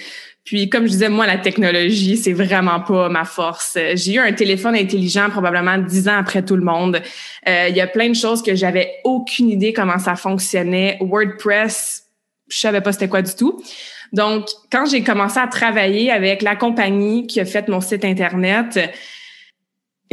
Puis, 0.43 0.69
comme 0.69 0.83
je 0.83 0.91
disais, 0.91 1.09
moi, 1.09 1.25
la 1.25 1.37
technologie, 1.37 2.17
c'est 2.17 2.33
vraiment 2.33 2.81
pas 2.81 3.07
ma 3.07 3.23
force. 3.23 3.77
J'ai 3.95 4.15
eu 4.15 4.19
un 4.19 4.33
téléphone 4.33 4.75
intelligent 4.75 5.29
probablement 5.29 5.77
dix 5.77 6.09
ans 6.09 6.17
après 6.17 6.43
tout 6.43 6.57
le 6.57 6.63
monde. 6.63 7.01
Euh, 7.47 7.67
il 7.69 7.75
y 7.75 7.81
a 7.81 7.87
plein 7.87 8.09
de 8.09 8.15
choses 8.15 8.43
que 8.43 8.53
j'avais 8.53 8.91
aucune 9.05 9.49
idée 9.49 9.71
comment 9.71 9.99
ça 9.99 10.17
fonctionnait. 10.17 10.97
WordPress, 10.99 12.03
je 12.49 12.57
savais 12.57 12.81
pas 12.81 12.91
c'était 12.91 13.07
quoi 13.07 13.21
du 13.21 13.33
tout. 13.33 13.63
Donc, 14.11 14.47
quand 14.69 14.85
j'ai 14.85 15.01
commencé 15.01 15.39
à 15.39 15.47
travailler 15.47 16.11
avec 16.11 16.41
la 16.41 16.57
compagnie 16.57 17.25
qui 17.25 17.39
a 17.39 17.45
fait 17.45 17.67
mon 17.69 17.79
site 17.79 18.03
Internet, 18.03 18.77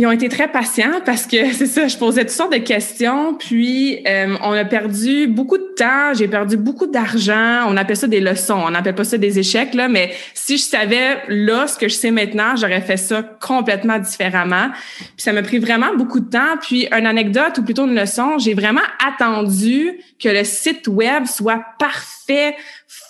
ils 0.01 0.07
ont 0.07 0.13
été 0.13 0.31
très 0.31 0.49
patients 0.49 1.01
parce 1.05 1.27
que 1.27 1.53
c'est 1.53 1.67
ça, 1.67 1.87
je 1.87 1.97
posais 1.99 2.23
toutes 2.23 2.31
sortes 2.31 2.53
de 2.53 2.59
questions, 2.59 3.35
puis 3.35 4.03
euh, 4.09 4.35
on 4.43 4.53
a 4.53 4.65
perdu 4.65 5.27
beaucoup 5.27 5.59
de 5.59 5.75
temps, 5.77 6.15
j'ai 6.15 6.27
perdu 6.27 6.57
beaucoup 6.57 6.87
d'argent. 6.87 7.67
On 7.69 7.77
appelle 7.77 7.97
ça 7.97 8.07
des 8.07 8.21
leçons, 8.21 8.63
on 8.67 8.71
n'appelle 8.71 8.95
pas 8.95 9.05
ça 9.05 9.19
des 9.19 9.39
échecs 9.39 9.75
là, 9.75 9.89
mais 9.89 10.13
si 10.33 10.57
je 10.57 10.63
savais 10.63 11.19
là 11.29 11.67
ce 11.67 11.77
que 11.77 11.89
je 11.89 11.95
sais 11.95 12.11
maintenant, 12.11 12.57
j'aurais 12.57 12.81
fait 12.81 12.97
ça 12.97 13.23
complètement 13.23 13.99
différemment. 13.99 14.71
Puis 14.99 15.09
ça 15.19 15.35
m'a 15.35 15.43
pris 15.43 15.59
vraiment 15.59 15.95
beaucoup 15.95 16.21
de 16.21 16.31
temps. 16.31 16.57
Puis 16.63 16.89
une 16.91 17.07
anecdote 17.07 17.59
ou 17.59 17.63
plutôt 17.63 17.87
une 17.87 17.95
leçon, 17.95 18.39
j'ai 18.39 18.55
vraiment 18.55 18.81
attendu 19.07 19.93
que 20.19 20.31
le 20.31 20.45
site 20.45 20.89
web 20.89 21.27
soit 21.27 21.63
parfait, 21.79 22.57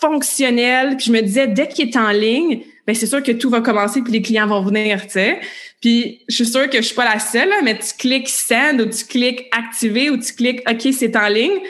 fonctionnel. 0.01 0.97
Puis 0.97 1.07
je 1.07 1.13
me 1.13 1.21
disais 1.21 1.47
dès 1.47 1.69
qu'il 1.69 1.89
est 1.89 1.97
en 1.97 2.11
ligne, 2.11 2.63
ben 2.87 2.95
c'est 2.97 3.07
sûr 3.07 3.23
que 3.23 3.33
tout 3.33 3.51
va 3.51 3.61
commencer 3.61 4.03
puis 4.03 4.13
les 4.13 4.23
clients 4.23 4.49
vont 4.49 4.63
venir, 4.63 5.03
tu 5.03 5.13
sais. 5.13 5.41
Puis 5.81 6.21
je 6.29 6.35
suis 6.35 6.47
sûre 6.47 6.69
que 6.69 6.79
je 6.79 6.83
suis 6.83 6.95
pas 6.95 7.11
la 7.11 7.19
seule, 7.19 7.51
mais 7.65 7.79
tu 7.79 7.95
cliques 7.99 8.29
send 8.29 8.81
ou 8.81 8.87
tu 8.87 9.05
cliques 9.05 9.49
activer 9.51 10.11
ou 10.11 10.19
tu 10.19 10.35
cliques 10.35 10.63
OK, 10.69 10.89
c'est 10.93 11.17
en 11.17 11.29
ligne. 11.29 11.61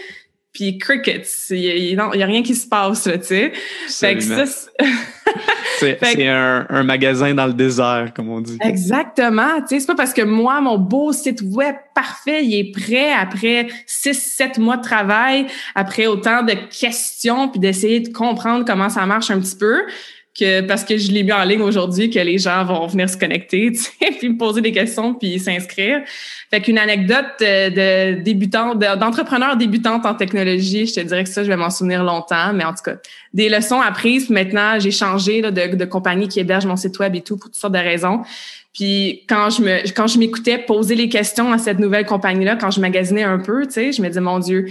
Puis 0.52 0.78
crickets, 0.78 1.28
il 1.50 1.94
n'y 1.94 1.96
a, 1.96 2.26
rien 2.26 2.42
qui 2.42 2.56
se 2.56 2.66
passe, 2.66 3.04
tu 3.04 3.10
sais. 3.22 3.52
c'est 5.78 6.26
un, 6.26 6.66
un, 6.68 6.82
magasin 6.82 7.32
dans 7.34 7.46
le 7.46 7.52
désert, 7.52 8.12
comme 8.14 8.30
on 8.30 8.40
dit. 8.40 8.58
Exactement. 8.60 9.60
Tu 9.60 9.68
sais, 9.68 9.80
c'est 9.80 9.86
pas 9.86 9.94
parce 9.94 10.12
que 10.12 10.22
moi, 10.22 10.60
mon 10.60 10.76
beau 10.76 11.12
site 11.12 11.40
web 11.42 11.76
parfait, 11.94 12.44
il 12.44 12.58
est 12.58 12.72
prêt 12.72 13.12
après 13.12 13.68
six, 13.86 14.14
sept 14.14 14.58
mois 14.58 14.76
de 14.76 14.82
travail, 14.82 15.46
après 15.76 16.08
autant 16.08 16.42
de 16.42 16.54
questions, 16.68 17.48
puis 17.48 17.60
d'essayer 17.60 18.00
de 18.00 18.12
comprendre 18.12 18.64
comment 18.64 18.88
ça 18.88 19.06
marche 19.06 19.30
un 19.30 19.38
petit 19.38 19.56
peu 19.56 19.82
que 20.40 20.62
parce 20.62 20.84
que 20.84 20.96
je 20.96 21.12
l'ai 21.12 21.22
mis 21.22 21.32
en 21.32 21.44
ligne 21.44 21.60
aujourd'hui 21.60 22.10
que 22.10 22.18
les 22.18 22.38
gens 22.38 22.64
vont 22.64 22.86
venir 22.86 23.08
se 23.08 23.16
connecter, 23.16 23.72
puis 24.18 24.28
me 24.28 24.36
poser 24.36 24.60
des 24.60 24.72
questions 24.72 25.14
puis 25.14 25.38
s'inscrire. 25.38 26.00
Fait 26.50 26.60
qu'une 26.60 26.78
anecdote 26.78 27.26
de, 27.38 28.14
de 28.14 28.22
débutant, 28.22 28.74
d'entrepreneur 28.74 29.56
débutante 29.56 30.06
en 30.06 30.14
technologie, 30.14 30.86
je 30.86 30.94
te 30.94 31.00
dirais 31.00 31.24
que 31.24 31.30
ça, 31.30 31.44
je 31.44 31.48
vais 31.48 31.56
m'en 31.56 31.70
souvenir 31.70 32.02
longtemps, 32.02 32.52
mais 32.52 32.64
en 32.64 32.72
tout 32.72 32.82
cas, 32.84 32.96
des 33.32 33.48
leçons 33.48 33.80
apprises. 33.80 34.30
Maintenant, 34.30 34.80
j'ai 34.80 34.90
changé 34.90 35.42
là, 35.42 35.50
de, 35.50 35.76
de 35.76 35.84
compagnie 35.84 36.26
qui 36.26 36.40
héberge 36.40 36.66
mon 36.66 36.76
site 36.76 36.98
web 36.98 37.14
et 37.14 37.20
tout 37.20 37.36
pour 37.36 37.50
toutes 37.50 37.60
sortes 37.60 37.74
de 37.74 37.78
raisons. 37.78 38.22
Puis 38.72 39.24
quand 39.28 39.50
je 39.50 39.62
me 39.62 39.88
quand 39.94 40.06
je 40.06 40.18
m'écoutais 40.18 40.58
poser 40.58 40.94
les 40.94 41.08
questions 41.08 41.52
à 41.52 41.58
cette 41.58 41.78
nouvelle 41.78 42.06
compagnie-là, 42.06 42.56
quand 42.56 42.70
je 42.70 42.80
magasinais 42.80 43.24
un 43.24 43.38
peu, 43.38 43.66
tu 43.66 43.72
sais, 43.72 43.92
je 43.92 44.00
me 44.00 44.08
disais, 44.08 44.20
mon 44.20 44.38
Dieu, 44.38 44.66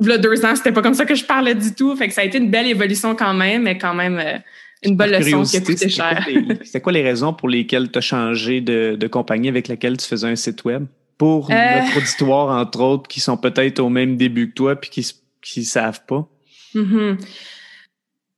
là, 0.00 0.18
deux 0.18 0.44
ans, 0.44 0.54
c'était 0.56 0.72
pas 0.72 0.82
comme 0.82 0.94
ça 0.94 1.04
que 1.04 1.14
je 1.14 1.24
parlais 1.24 1.54
du 1.54 1.74
tout. 1.74 1.94
Fait 1.96 2.08
que 2.08 2.14
ça 2.14 2.22
a 2.22 2.24
été 2.24 2.38
une 2.38 2.50
belle 2.50 2.66
évolution 2.66 3.14
quand 3.14 3.34
même, 3.34 3.62
mais 3.62 3.78
quand 3.78 3.94
même 3.94 4.18
euh, 4.18 4.38
une 4.82 4.96
bonne 4.96 5.10
leçon 5.10 5.42
qui 5.44 5.56
a 5.56 5.60
coûté 5.60 5.88
cher. 5.88 6.26
C'était 6.64 6.80
quoi 6.80 6.92
les 6.92 7.02
raisons 7.02 7.32
pour 7.32 7.48
lesquelles 7.48 7.90
tu 7.90 7.98
as 7.98 8.02
changé 8.02 8.60
de, 8.60 8.96
de, 8.98 9.06
compagnie 9.06 9.48
avec 9.48 9.68
laquelle 9.68 9.96
tu 9.96 10.06
faisais 10.06 10.28
un 10.28 10.36
site 10.36 10.64
web? 10.64 10.86
Pour 11.18 11.50
euh... 11.50 11.54
notre 11.54 11.98
auditoire, 11.98 12.56
entre 12.56 12.80
autres, 12.80 13.08
qui 13.08 13.20
sont 13.20 13.36
peut-être 13.36 13.78
au 13.80 13.88
même 13.88 14.16
début 14.16 14.50
que 14.50 14.54
toi 14.54 14.76
puis 14.76 14.90
qui 14.90 15.06
qui 15.42 15.64
savent 15.64 16.04
pas. 16.06 16.26
Mm-hmm. 16.74 17.18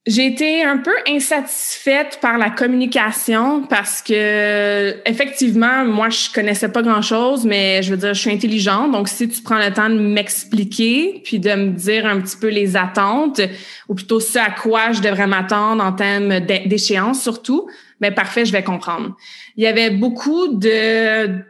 J'ai 0.06 0.26
été 0.26 0.62
un 0.62 0.76
peu 0.76 0.92
insatisfaite 1.08 2.18
par 2.20 2.36
la 2.36 2.50
communication 2.50 3.62
parce 3.62 4.02
que 4.02 5.00
effectivement, 5.08 5.86
moi 5.86 6.10
je 6.10 6.30
connaissais 6.30 6.70
pas 6.70 6.82
grand-chose, 6.82 7.46
mais 7.46 7.82
je 7.82 7.90
veux 7.90 7.96
dire, 7.96 8.12
je 8.12 8.20
suis 8.20 8.30
intelligente, 8.30 8.92
donc 8.92 9.08
si 9.08 9.26
tu 9.30 9.40
prends 9.40 9.58
le 9.58 9.72
temps 9.72 9.88
de 9.88 9.98
m'expliquer 9.98 11.22
puis 11.24 11.38
de 11.38 11.54
me 11.54 11.70
dire 11.70 12.04
un 12.04 12.20
petit 12.20 12.36
peu 12.36 12.48
les 12.48 12.76
attentes 12.76 13.40
ou 13.88 13.94
plutôt 13.94 14.20
ce 14.20 14.38
à 14.38 14.50
quoi 14.50 14.92
je 14.92 15.00
devrais 15.00 15.26
m'attendre 15.26 15.82
en 15.82 15.92
termes 15.92 16.40
d'échéance 16.40 17.22
surtout, 17.22 17.66
ben 17.98 18.12
parfait, 18.12 18.44
je 18.44 18.52
vais 18.52 18.62
comprendre. 18.62 19.16
Il 19.56 19.64
y 19.64 19.66
avait 19.66 19.88
beaucoup 19.88 20.48
de 20.48 21.42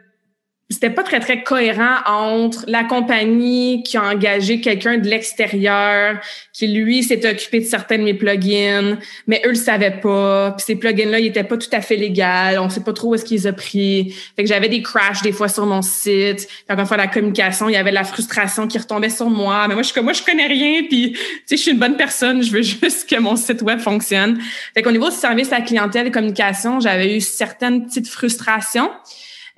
c'était 0.67 0.89
pas 0.89 1.03
très 1.03 1.19
très 1.19 1.43
cohérent 1.43 1.97
entre 2.07 2.65
la 2.67 2.83
compagnie 2.83 3.83
qui 3.83 3.97
a 3.97 4.03
engagé 4.03 4.61
quelqu'un 4.61 4.97
de 4.97 5.07
l'extérieur 5.07 6.19
qui 6.53 6.67
lui 6.67 7.03
s'est 7.03 7.23
occupé 7.29 7.59
de 7.59 7.65
certains 7.65 7.99
de 7.99 8.03
mes 8.03 8.15
plugins 8.15 8.97
mais 9.27 9.43
eux 9.45 9.49
le 9.49 9.55
savaient 9.55 9.99
pas 10.01 10.53
puis 10.57 10.65
ces 10.65 10.75
plugins 10.75 11.05
là 11.05 11.19
ils 11.19 11.27
étaient 11.27 11.43
pas 11.43 11.57
tout 11.57 11.69
à 11.71 11.81
fait 11.81 11.95
légaux 11.95 12.59
on 12.59 12.69
sait 12.69 12.81
pas 12.81 12.93
trop 12.93 13.09
où 13.09 13.15
est-ce 13.15 13.25
qu'ils 13.25 13.47
ont 13.47 13.53
pris. 13.53 14.15
Fait 14.35 14.43
que 14.43 14.49
j'avais 14.49 14.67
des 14.67 14.81
crashs 14.81 15.21
des 15.21 15.31
fois 15.31 15.49
sur 15.49 15.67
mon 15.67 15.83
site. 15.83 16.47
Quand 16.67 16.75
on 16.79 16.85
fait 16.85 16.97
la 16.97 17.07
communication 17.07 17.69
il 17.69 17.73
y 17.73 17.77
avait 17.77 17.91
la 17.91 18.03
frustration 18.03 18.67
qui 18.67 18.79
retombait 18.79 19.09
sur 19.09 19.29
moi. 19.29 19.67
Mais 19.67 19.75
moi 19.75 19.83
je 19.83 19.91
suis 19.91 20.01
moi 20.01 20.13
je 20.13 20.23
connais 20.23 20.47
rien 20.47 20.81
puis 20.89 21.11
tu 21.13 21.19
sais 21.45 21.57
je 21.57 21.61
suis 21.61 21.71
une 21.71 21.79
bonne 21.79 21.95
personne 21.95 22.41
je 22.41 22.51
veux 22.51 22.61
juste 22.63 23.07
que 23.07 23.19
mon 23.19 23.35
site 23.35 23.61
web 23.61 23.79
fonctionne. 23.79 24.39
Fait 24.73 24.81
qu'au 24.81 24.91
niveau 24.91 25.09
du 25.09 25.15
service 25.15 25.51
à 25.51 25.59
la 25.59 25.65
clientèle 25.65 26.07
et 26.07 26.11
communication 26.11 26.79
j'avais 26.79 27.17
eu 27.17 27.21
certaines 27.21 27.85
petites 27.85 28.07
frustrations 28.07 28.89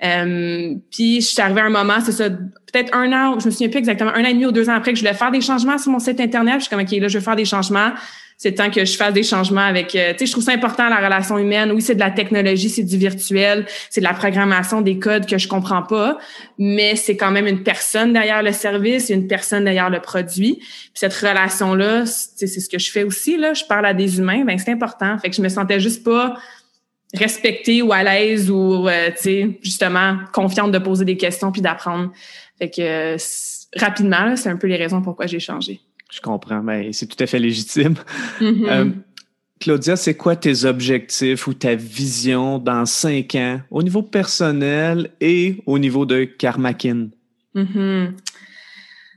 euh, 0.04 0.74
puis 0.92 1.20
je 1.20 1.26
suis 1.26 1.40
arrivée 1.40 1.60
à 1.60 1.64
un 1.64 1.70
moment, 1.70 1.98
c'est 2.04 2.12
ça, 2.12 2.30
peut-être 2.30 2.94
un 2.94 3.12
an, 3.12 3.40
je 3.40 3.46
me 3.46 3.50
souviens 3.50 3.68
plus 3.68 3.78
exactement, 3.78 4.12
un 4.12 4.22
an 4.22 4.28
et 4.28 4.34
demi 4.34 4.46
ou 4.46 4.52
deux 4.52 4.68
ans 4.68 4.74
après 4.74 4.92
que 4.92 4.98
je 4.98 5.02
voulais 5.02 5.14
faire 5.14 5.30
des 5.30 5.40
changements 5.40 5.78
sur 5.78 5.90
mon 5.90 5.98
site 5.98 6.20
internet. 6.20 6.56
Je 6.56 6.60
suis 6.62 6.70
comme 6.70 6.80
ok, 6.80 6.90
là 6.92 7.08
je 7.08 7.18
vais 7.18 7.24
faire 7.24 7.36
des 7.36 7.44
changements. 7.44 7.92
C'est 8.40 8.52
temps 8.52 8.70
que 8.70 8.84
je 8.84 8.96
fasse 8.96 9.12
des 9.12 9.24
changements 9.24 9.62
avec. 9.62 9.96
Euh, 9.96 10.12
tu 10.12 10.18
sais, 10.18 10.26
je 10.26 10.30
trouve 10.30 10.44
ça 10.44 10.52
important 10.52 10.88
la 10.88 10.98
relation 11.04 11.38
humaine. 11.38 11.72
Oui, 11.72 11.82
c'est 11.82 11.96
de 11.96 12.00
la 12.00 12.12
technologie, 12.12 12.68
c'est 12.68 12.84
du 12.84 12.96
virtuel, 12.96 13.66
c'est 13.90 14.00
de 14.00 14.06
la 14.06 14.14
programmation 14.14 14.80
des 14.80 15.00
codes 15.00 15.26
que 15.26 15.38
je 15.38 15.48
comprends 15.48 15.82
pas, 15.82 16.18
mais 16.56 16.94
c'est 16.94 17.16
quand 17.16 17.32
même 17.32 17.48
une 17.48 17.64
personne 17.64 18.12
derrière 18.12 18.44
le 18.44 18.52
service, 18.52 19.10
une 19.10 19.26
personne 19.26 19.64
derrière 19.64 19.90
le 19.90 19.98
produit. 19.98 20.54
Puis 20.54 20.90
cette 20.94 21.14
relation 21.14 21.74
là, 21.74 22.06
c'est 22.06 22.46
ce 22.46 22.68
que 22.68 22.78
je 22.78 22.92
fais 22.92 23.02
aussi 23.02 23.36
là. 23.36 23.54
Je 23.54 23.64
parle 23.64 23.86
à 23.86 23.92
des 23.92 24.18
humains, 24.18 24.44
ben 24.44 24.56
c'est 24.56 24.70
important. 24.70 25.18
Fait 25.18 25.30
que 25.30 25.34
je 25.34 25.42
me 25.42 25.48
sentais 25.48 25.80
juste 25.80 26.04
pas 26.04 26.36
respectée 27.14 27.82
ou 27.82 27.92
à 27.92 28.02
l'aise 28.02 28.50
ou 28.50 28.88
euh, 28.88 29.08
tu 29.10 29.22
sais 29.22 29.60
justement 29.62 30.18
confiante 30.32 30.72
de 30.72 30.78
poser 30.78 31.04
des 31.04 31.16
questions 31.16 31.52
puis 31.52 31.62
d'apprendre. 31.62 32.12
Fait 32.58 32.70
que 32.70 33.16
rapidement, 33.76 34.36
c'est 34.36 34.50
un 34.50 34.56
peu 34.56 34.66
les 34.66 34.76
raisons 34.76 35.00
pourquoi 35.00 35.26
j'ai 35.26 35.40
changé. 35.40 35.80
Je 36.12 36.20
comprends, 36.20 36.62
mais 36.62 36.92
c'est 36.92 37.06
tout 37.06 37.22
à 37.22 37.26
fait 37.26 37.38
légitime. 37.38 37.94
Mm-hmm. 38.40 38.68
Euh, 38.68 38.90
Claudia, 39.60 39.96
c'est 39.96 40.16
quoi 40.16 40.36
tes 40.36 40.64
objectifs 40.64 41.46
ou 41.46 41.54
ta 41.54 41.74
vision 41.74 42.58
dans 42.58 42.86
cinq 42.86 43.34
ans 43.34 43.60
au 43.70 43.82
niveau 43.82 44.02
personnel 44.02 45.10
et 45.20 45.56
au 45.66 45.78
niveau 45.78 46.06
de 46.06 46.24
Karmakin? 46.24 47.08
Mm-hmm. 47.54 48.12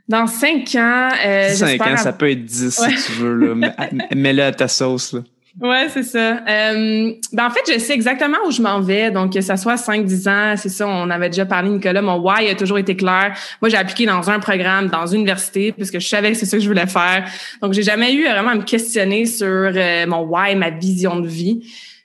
Dans 0.07 0.27
cinq 0.27 0.75
ans, 0.75 1.09
euh, 1.25 1.49
cinq 1.53 1.81
ans, 1.81 1.95
ça 1.95 2.11
peut 2.11 2.29
être 2.29 2.43
dix 2.43 2.71
si 2.71 3.05
tu 3.05 3.11
veux 3.19 3.35
là, 3.35 3.71
mets-le 4.15 4.43
à 4.43 4.51
ta 4.51 4.67
sauce 4.67 5.13
là. 5.13 5.21
Ouais, 5.59 5.87
c'est 5.89 6.03
ça. 6.03 6.37
Euh, 6.47 7.13
ben 7.33 7.45
en 7.45 7.49
fait, 7.49 7.73
je 7.73 7.77
sais 7.77 7.93
exactement 7.93 8.37
où 8.47 8.51
je 8.51 8.61
m'en 8.61 8.79
vais. 8.79 9.11
Donc, 9.11 9.33
que 9.33 9.41
ça 9.41 9.57
soit 9.57 9.75
5-10 9.75 10.29
ans, 10.29 10.55
c'est 10.55 10.69
ça, 10.69 10.87
on 10.87 11.09
avait 11.09 11.29
déjà 11.29 11.45
parlé, 11.45 11.69
Nicolas, 11.69 12.01
mon 12.01 12.19
why 12.19 12.49
a 12.49 12.55
toujours 12.55 12.77
été 12.77 12.95
clair. 12.95 13.35
Moi, 13.61 13.69
j'ai 13.69 13.77
appliqué 13.77 14.05
dans 14.05 14.29
un 14.29 14.39
programme, 14.39 14.87
dans 14.87 15.05
une 15.07 15.21
université, 15.21 15.73
puisque 15.73 15.99
je 15.99 16.07
savais 16.07 16.31
que 16.31 16.37
c'est 16.37 16.45
ça 16.45 16.55
que 16.55 16.63
je 16.63 16.67
voulais 16.67 16.87
faire. 16.87 17.25
Donc, 17.61 17.73
j'ai 17.73 17.83
jamais 17.83 18.13
eu 18.13 18.23
vraiment 18.23 18.51
à 18.51 18.55
me 18.55 18.63
questionner 18.63 19.25
sur 19.25 19.45
euh, 19.47 20.05
mon 20.07 20.21
why, 20.21 20.55
ma 20.55 20.69
vision 20.69 21.19
de 21.19 21.27
vie. 21.27 21.61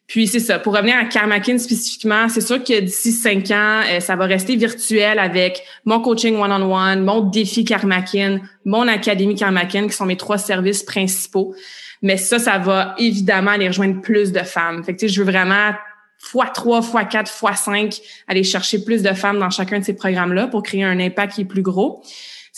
Puis 0.07 0.29
c'est 0.29 0.41
ça. 0.41 0.59
Pour 0.59 0.75
revenir 0.75 0.97
à 0.97 1.05
Karmakin 1.05 1.59
spécifiquement, 1.59 2.29
c'est 2.29 2.41
sûr 2.41 2.63
que 2.63 2.81
d'ici 2.81 3.11
cinq 3.11 3.51
ans, 3.51 3.81
euh, 3.91 4.01
ça 4.01 4.15
va 4.15 4.27
rester 4.27 4.55
virtuel 4.55 5.19
avec 5.19 5.63
mon 5.85 6.01
coaching 6.01 6.37
one-on-one, 6.37 7.05
mon 7.05 7.21
défi 7.21 7.65
Karmakin, 7.65 8.41
mon 8.65 8.87
académie 8.87 9.35
Karmakin, 9.35 9.89
qui 9.89 9.95
sont 9.95 10.07
mes 10.07 10.17
trois 10.17 10.39
services 10.39 10.85
principaux. 10.85 11.55
Mais 12.03 12.17
ça, 12.17 12.39
ça 12.39 12.59
va 12.59 12.95
évidemment 12.99 13.53
aller 13.53 13.69
rejoindre 13.69 14.01
plus 14.01 14.33
de 14.33 14.41
femmes. 14.41 14.85
Fait 14.85 14.95
que, 14.95 15.09
je 15.09 15.23
veux 15.23 15.31
vraiment 15.31 15.73
fois 16.19 16.47
trois, 16.47 16.83
fois 16.83 17.05
quatre, 17.05 17.31
fois 17.31 17.55
cinq, 17.55 18.01
aller 18.27 18.43
chercher 18.43 18.85
plus 18.85 19.03
de 19.03 19.13
femmes 19.13 19.39
dans 19.39 19.51
chacun 19.51 19.79
de 19.79 19.85
ces 19.85 19.95
programmes-là 19.95 20.49
pour 20.49 20.63
créer 20.63 20.85
un 20.85 20.99
impact 20.99 21.35
qui 21.35 21.43
est 21.43 21.47
plus 21.47 21.63
gros. 21.63 22.03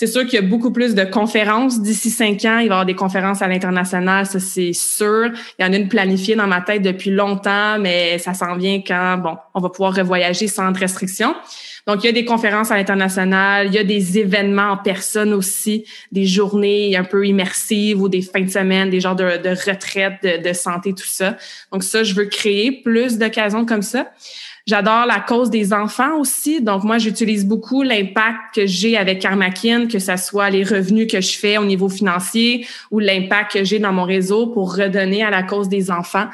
C'est 0.01 0.07
sûr 0.07 0.25
qu'il 0.27 0.35
y 0.35 0.39
a 0.39 0.47
beaucoup 0.47 0.71
plus 0.71 0.95
de 0.95 1.03
conférences 1.03 1.83
d'ici 1.83 2.11
cinq 2.11 2.45
ans. 2.45 2.59
Il 2.59 2.59
va 2.59 2.63
y 2.63 2.67
avoir 2.67 2.87
des 2.87 2.95
conférences 2.95 3.43
à 3.43 3.49
l'international, 3.49 4.27
ça 4.27 4.39
c'est 4.39 4.73
sûr. 4.73 5.33
Il 5.59 5.65
y 5.65 5.69
en 5.69 5.73
a 5.73 5.77
une 5.77 5.89
planifiée 5.89 6.37
dans 6.37 6.47
ma 6.47 6.61
tête 6.61 6.83
depuis 6.83 7.11
longtemps, 7.11 7.81
mais 7.81 8.17
ça 8.19 8.33
s'en 8.33 8.55
vient 8.55 8.81
quand, 8.87 9.19
bon, 9.19 9.37
on 9.55 9.61
va 9.61 9.71
pouvoir 9.71 9.97
revoyager 9.97 10.47
sans 10.47 10.73
restriction. 10.73 11.35
Donc, 11.89 12.05
il 12.05 12.07
y 12.07 12.11
a 12.11 12.13
des 12.13 12.25
conférences 12.25 12.71
à 12.71 12.77
l'international, 12.77 13.67
il 13.67 13.75
y 13.75 13.79
a 13.79 13.83
des 13.83 14.21
événements 14.21 14.71
en 14.71 14.77
personne 14.77 15.33
aussi, 15.33 15.85
des 16.13 16.27
journées 16.27 16.97
un 16.97 17.03
peu 17.03 17.27
immersives 17.27 18.01
ou 18.01 18.09
des 18.09 18.23
fins 18.23 18.43
de 18.43 18.51
semaine, 18.51 18.91
des 18.91 19.01
genres 19.01 19.17
de, 19.17 19.25
de 19.25 19.49
retraite, 19.49 20.23
de, 20.23 20.49
de 20.49 20.53
santé, 20.53 20.93
tout 20.93 21.09
ça. 21.09 21.37
Donc, 21.73 21.83
ça, 21.83 22.05
je 22.05 22.15
veux 22.15 22.27
créer 22.27 22.71
plus 22.71 23.19
d'occasions 23.19 23.67
comme 23.67 23.83
ça. 23.83 24.13
J'adore 24.69 25.07
la 25.07 25.21
cause 25.21 25.49
des 25.49 25.73
enfants 25.73 26.19
aussi. 26.19 26.61
Donc, 26.61 26.85
moi, 26.85 26.99
j'utilise 26.99 27.47
beaucoup 27.47 27.83
l'impact 27.83 28.55
que 28.55 28.67
j'ai 28.67 28.99
avec 28.99 29.19
Karmakin, 29.19 29.87
que 29.87 29.99
ce 29.99 30.15
soit 30.19 30.51
les 30.51 30.63
revenus 30.63 31.11
que 31.11 31.23
je 31.23 31.39
fais 31.39 31.57
au 31.57 31.65
niveau 31.65 31.89
financier 31.89 32.67
ou 32.91 32.99
l'impact 32.99 33.53
que 33.53 33.65
j'ai 33.65 33.79
dans 33.79 33.95
mon 33.95 34.05
réseau 34.05 34.49
pour 34.49 34.77
redonner 34.77 35.25
à 35.25 35.31
la 35.31 35.43
cause 35.43 35.71
des 35.71 35.91
enfants. 35.91 36.27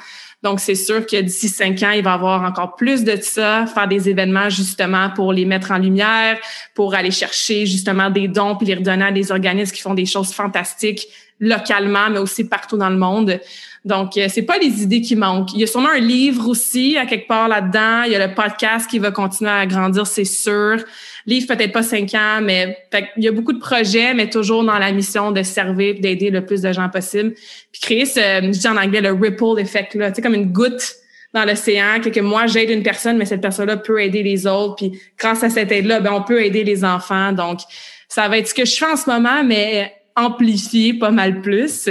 Donc, 0.43 0.59
c'est 0.59 0.75
sûr 0.75 1.07
que 1.07 1.21
d'ici 1.21 1.49
cinq 1.49 1.81
ans, 1.85 1.93
il 1.93 2.03
va 2.03 2.11
y 2.11 2.15
avoir 2.15 2.43
encore 2.43 2.75
plus 2.75 3.05
de 3.05 3.17
ça, 3.23 3.67
faire 3.67 3.87
des 3.87 4.09
événements 4.09 4.51
justement 4.51 5.11
pour 5.11 5.33
les 5.33 5.45
mettre 5.45 5.71
en 5.71 5.79
lumière, 5.79 6.37
pour 6.75 6.97
aller 6.97 7.13
chercher 7.13 7.67
justement 7.67 8.11
des 8.11 8.27
dons 8.27 8.57
puis 8.57 8.67
les 8.67 8.75
redonner 8.75 9.05
à 9.05 9.13
des 9.13 9.31
organismes 9.31 9.73
qui 9.73 9.81
font 9.81 9.95
des 9.95 10.07
choses 10.07 10.33
fantastiques 10.33 11.07
localement, 11.39 12.11
mais 12.11 12.19
aussi 12.19 12.43
partout 12.49 12.77
dans 12.77 12.91
le 12.91 12.97
monde. 12.97 13.39
Donc, 13.85 14.17
euh, 14.17 14.29
c'est 14.31 14.43
pas 14.43 14.57
les 14.57 14.83
idées 14.83 15.03
qui 15.03 15.15
manquent. 15.15 15.53
Il 15.53 15.61
y 15.61 15.65
a 15.65 15.67
sûrement 15.67 15.91
un 15.91 16.01
livre 16.01 16.49
aussi, 16.49 16.97
à 16.97 17.05
quelque 17.05 17.29
part 17.29 17.49
là-dedans. 17.49 18.05
Il 18.07 18.13
y 18.13 18.15
a 18.17 18.27
le 18.27 18.35
podcast 18.35 18.89
qui 18.89 18.99
va 18.99 19.11
continuer 19.11 19.51
à 19.51 19.67
grandir, 19.67 20.07
c'est 20.07 20.25
sûr. 20.25 20.79
Livre 21.27 21.47
peut-être 21.47 21.73
pas 21.73 21.83
cinq 21.83 22.15
ans, 22.15 22.41
mais 22.43 22.79
il 23.17 23.25
y 23.25 23.29
a 23.29 23.33
beaucoup 23.33 23.53
de 23.53 23.59
projets, 23.59 24.15
mais 24.15 24.31
toujours 24.31 24.65
dans 24.65 24.79
la 24.79 24.91
mission 24.91 25.33
de 25.33 25.43
servir, 25.43 25.97
d'aider 26.01 26.31
le 26.31 26.47
plus 26.47 26.63
de 26.63 26.73
gens 26.73 26.89
possible. 26.89 27.35
Puis 27.73 27.83
créer 27.83 28.07
ce, 28.07 28.21
je 28.21 28.59
dis 28.59 28.69
en 28.69 28.77
anglais, 28.79 29.03
le 29.03 29.13
ripple 29.13 29.59
effect 29.59 29.95
là, 29.97 30.11
comme 30.13 30.35
une 30.35 30.51
goutte 30.51 30.95
dans 31.35 31.45
l'océan, 31.45 32.01
que, 32.01 32.21
moi 32.21 32.47
j'aide 32.47 32.71
une 32.71 32.83
personne, 32.83 33.19
mais 33.19 33.27
cette 33.27 33.43
personne-là 33.43 33.77
peut 33.77 34.01
aider 34.01 34.23
les 34.23 34.47
autres. 34.47 34.77
Puis 34.77 34.99
grâce 35.19 35.43
à 35.43 35.51
cette 35.51 35.71
aide-là, 35.71 36.01
ben 36.01 36.13
on 36.13 36.23
peut 36.23 36.43
aider 36.43 36.65
les 36.65 36.85
enfants. 36.85 37.33
Donc, 37.33 37.61
ça 38.09 38.29
va 38.29 38.39
être 38.39 38.49
ce 38.49 38.55
que 38.55 38.65
je 38.65 38.77
fais 38.77 38.87
en 38.87 38.97
ce 38.97 39.11
moment, 39.11 39.45
mais 39.45 39.93
amplifié 40.17 40.95
pas 40.95 41.11
mal 41.11 41.43
plus. 41.43 41.91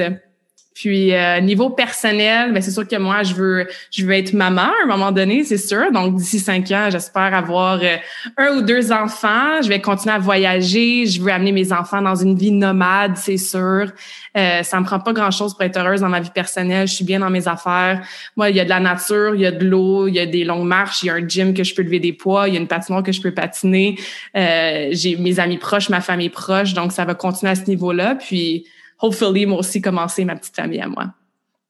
Puis 0.73 1.13
euh, 1.13 1.39
niveau 1.39 1.69
personnel, 1.69 2.51
ben 2.53 2.62
c'est 2.62 2.71
sûr 2.71 2.88
que 2.88 2.95
moi 2.95 3.23
je 3.23 3.33
veux 3.33 3.67
je 3.91 4.05
veux 4.05 4.13
être 4.13 4.33
maman 4.33 4.62
à 4.62 4.83
un 4.83 4.88
moment 4.88 5.12
donné, 5.12 5.43
c'est 5.43 5.57
sûr. 5.57 5.91
Donc 5.91 6.15
d'ici 6.15 6.39
cinq 6.39 6.71
ans, 6.71 6.89
j'espère 6.91 7.33
avoir 7.33 7.79
euh, 7.81 7.97
un 8.38 8.57
ou 8.57 8.62
deux 8.62 8.91
enfants. 8.91 9.62
Je 9.62 9.69
vais 9.69 9.81
continuer 9.81 10.15
à 10.15 10.19
voyager. 10.19 11.05
Je 11.05 11.21
veux 11.21 11.31
amener 11.31 11.51
mes 11.51 11.71
enfants 11.71 12.01
dans 12.01 12.15
une 12.15 12.36
vie 12.36 12.51
nomade, 12.51 13.17
c'est 13.17 13.38
sûr. 13.38 13.91
Euh, 14.36 14.63
ça 14.63 14.79
me 14.79 14.86
prend 14.86 14.99
pas 14.99 15.13
grand 15.13 15.31
chose 15.31 15.53
pour 15.53 15.63
être 15.63 15.77
heureuse 15.77 16.01
dans 16.01 16.09
ma 16.09 16.19
vie 16.19 16.31
personnelle. 16.31 16.88
Je 16.88 16.93
suis 16.93 17.05
bien 17.05 17.19
dans 17.19 17.29
mes 17.29 17.47
affaires. 17.47 18.01
Moi, 18.36 18.49
il 18.49 18.55
y 18.55 18.59
a 18.59 18.63
de 18.63 18.69
la 18.69 18.79
nature, 18.79 19.36
il 19.36 19.41
y 19.41 19.45
a 19.45 19.51
de 19.51 19.65
l'eau, 19.65 20.07
il 20.07 20.15
y 20.15 20.19
a 20.19 20.25
des 20.25 20.43
longues 20.43 20.67
marches, 20.67 21.03
il 21.03 21.07
y 21.07 21.09
a 21.09 21.15
un 21.15 21.27
gym 21.27 21.53
que 21.53 21.63
je 21.63 21.75
peux 21.75 21.83
lever 21.83 21.99
des 21.99 22.13
poids, 22.13 22.47
il 22.47 22.55
y 22.55 22.57
a 22.57 22.59
une 22.59 22.67
patinoire 22.67 23.03
que 23.03 23.12
je 23.12 23.21
peux 23.21 23.31
patiner. 23.31 23.97
Euh, 24.36 24.89
j'ai 24.91 25.15
mes 25.17 25.39
amis 25.39 25.57
proches, 25.57 25.89
ma 25.89 26.01
famille 26.01 26.29
proche, 26.29 26.73
donc 26.73 26.91
ça 26.91 27.05
va 27.05 27.13
continuer 27.13 27.51
à 27.51 27.55
ce 27.55 27.65
niveau-là. 27.65 28.15
Puis 28.15 28.65
hopefully, 29.03 29.45
moi 29.45 29.59
aussi, 29.59 29.81
commencer 29.81 30.25
ma 30.25 30.35
petite 30.35 30.55
famille 30.55 30.81
à 30.81 30.87
moi. 30.87 31.13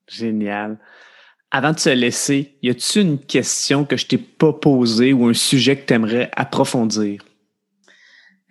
Génial. 0.07 0.77
Avant 1.51 1.71
de 1.71 1.79
se 1.79 1.89
laisser, 1.89 2.55
y 2.61 2.69
a-t-il 2.69 3.01
une 3.01 3.19
question 3.19 3.83
que 3.85 3.97
je 3.97 4.07
t'ai 4.07 4.17
pas 4.17 4.53
posée 4.53 5.13
ou 5.13 5.27
un 5.27 5.33
sujet 5.33 5.75
que 5.75 5.85
tu 5.85 5.93
aimerais 5.93 6.31
approfondir? 6.35 7.21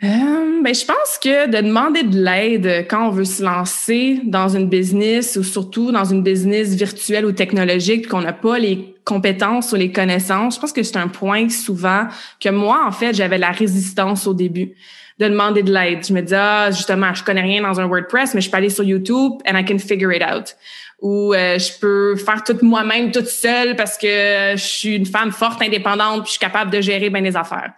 Euh, 0.05 0.63
ben, 0.63 0.75
je 0.75 0.85
pense 0.85 1.19
que 1.23 1.47
de 1.47 1.67
demander 1.67 2.03
de 2.03 2.19
l'aide 2.23 2.87
quand 2.89 3.09
on 3.09 3.11
veut 3.11 3.25
se 3.25 3.43
lancer 3.43 4.21
dans 4.25 4.49
une 4.49 4.69
business 4.69 5.37
ou 5.37 5.45
surtout 5.45 5.93
dans 5.93 6.05
une 6.05 6.25
business 6.25 6.75
virtuelle 6.75 7.25
ou 7.25 7.33
technologique, 7.33 8.09
qu'on 8.09 8.21
n'a 8.21 8.33
pas 8.33 8.59
les 8.59 8.95
compétences 9.05 9.73
ou 9.73 9.77
les 9.77 9.93
connaissances, 9.93 10.57
je 10.57 10.61
pense 10.61 10.73
que 10.73 10.83
c'est 10.83 10.97
un 10.97 11.09
point 11.09 11.49
souvent 11.49 12.09
que 12.41 12.49
moi, 12.49 12.85
en 12.85 12.91
fait, 12.91 13.15
j'avais 13.15 13.39
la 13.39 13.51
résistance 13.51 14.27
au 14.27 14.35
début 14.35 14.75
de 15.23 15.29
demander 15.29 15.63
de 15.63 15.73
l'aide. 15.73 16.05
Je 16.07 16.13
me 16.13 16.21
dis, 16.21 16.35
ah, 16.35 16.71
justement, 16.71 17.15
je 17.15 17.23
connais 17.23 17.41
rien 17.41 17.63
dans 17.63 17.81
un 17.81 17.87
WordPress, 17.87 18.35
mais 18.35 18.41
je 18.41 18.51
peux 18.51 18.57
aller 18.57 18.71
sur 18.71 18.85
YouTube 18.85 19.33
and 19.47 19.57
I 19.57 19.65
can 19.65 19.79
figure 19.79 20.13
it 20.13 20.23
out. 20.23 20.57
Ou 21.01 21.35
euh, 21.35 21.59
je 21.59 21.79
peux 21.81 22.17
faire 22.17 22.43
tout 22.45 22.59
moi-même, 22.63 23.11
toute 23.11 23.27
seule, 23.27 23.77
parce 23.77 23.99
que 23.99 24.07
je 24.07 24.63
suis 24.63 24.97
une 24.97 25.07
femme 25.07 25.33
forte, 25.33 25.63
indépendante, 25.63 26.23
puis 26.23 26.27
je 26.27 26.31
suis 26.33 26.39
capable 26.39 26.71
de 26.71 26.81
gérer 26.81 27.11
bien 27.11 27.23
les 27.23 27.37
affaires. 27.37 27.73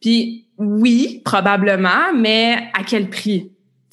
Puis 0.00 0.46
oui, 0.58 1.22
probablement, 1.24 2.12
mais 2.14 2.68
à 2.74 2.82
quel 2.82 3.08
prix? 3.08 3.50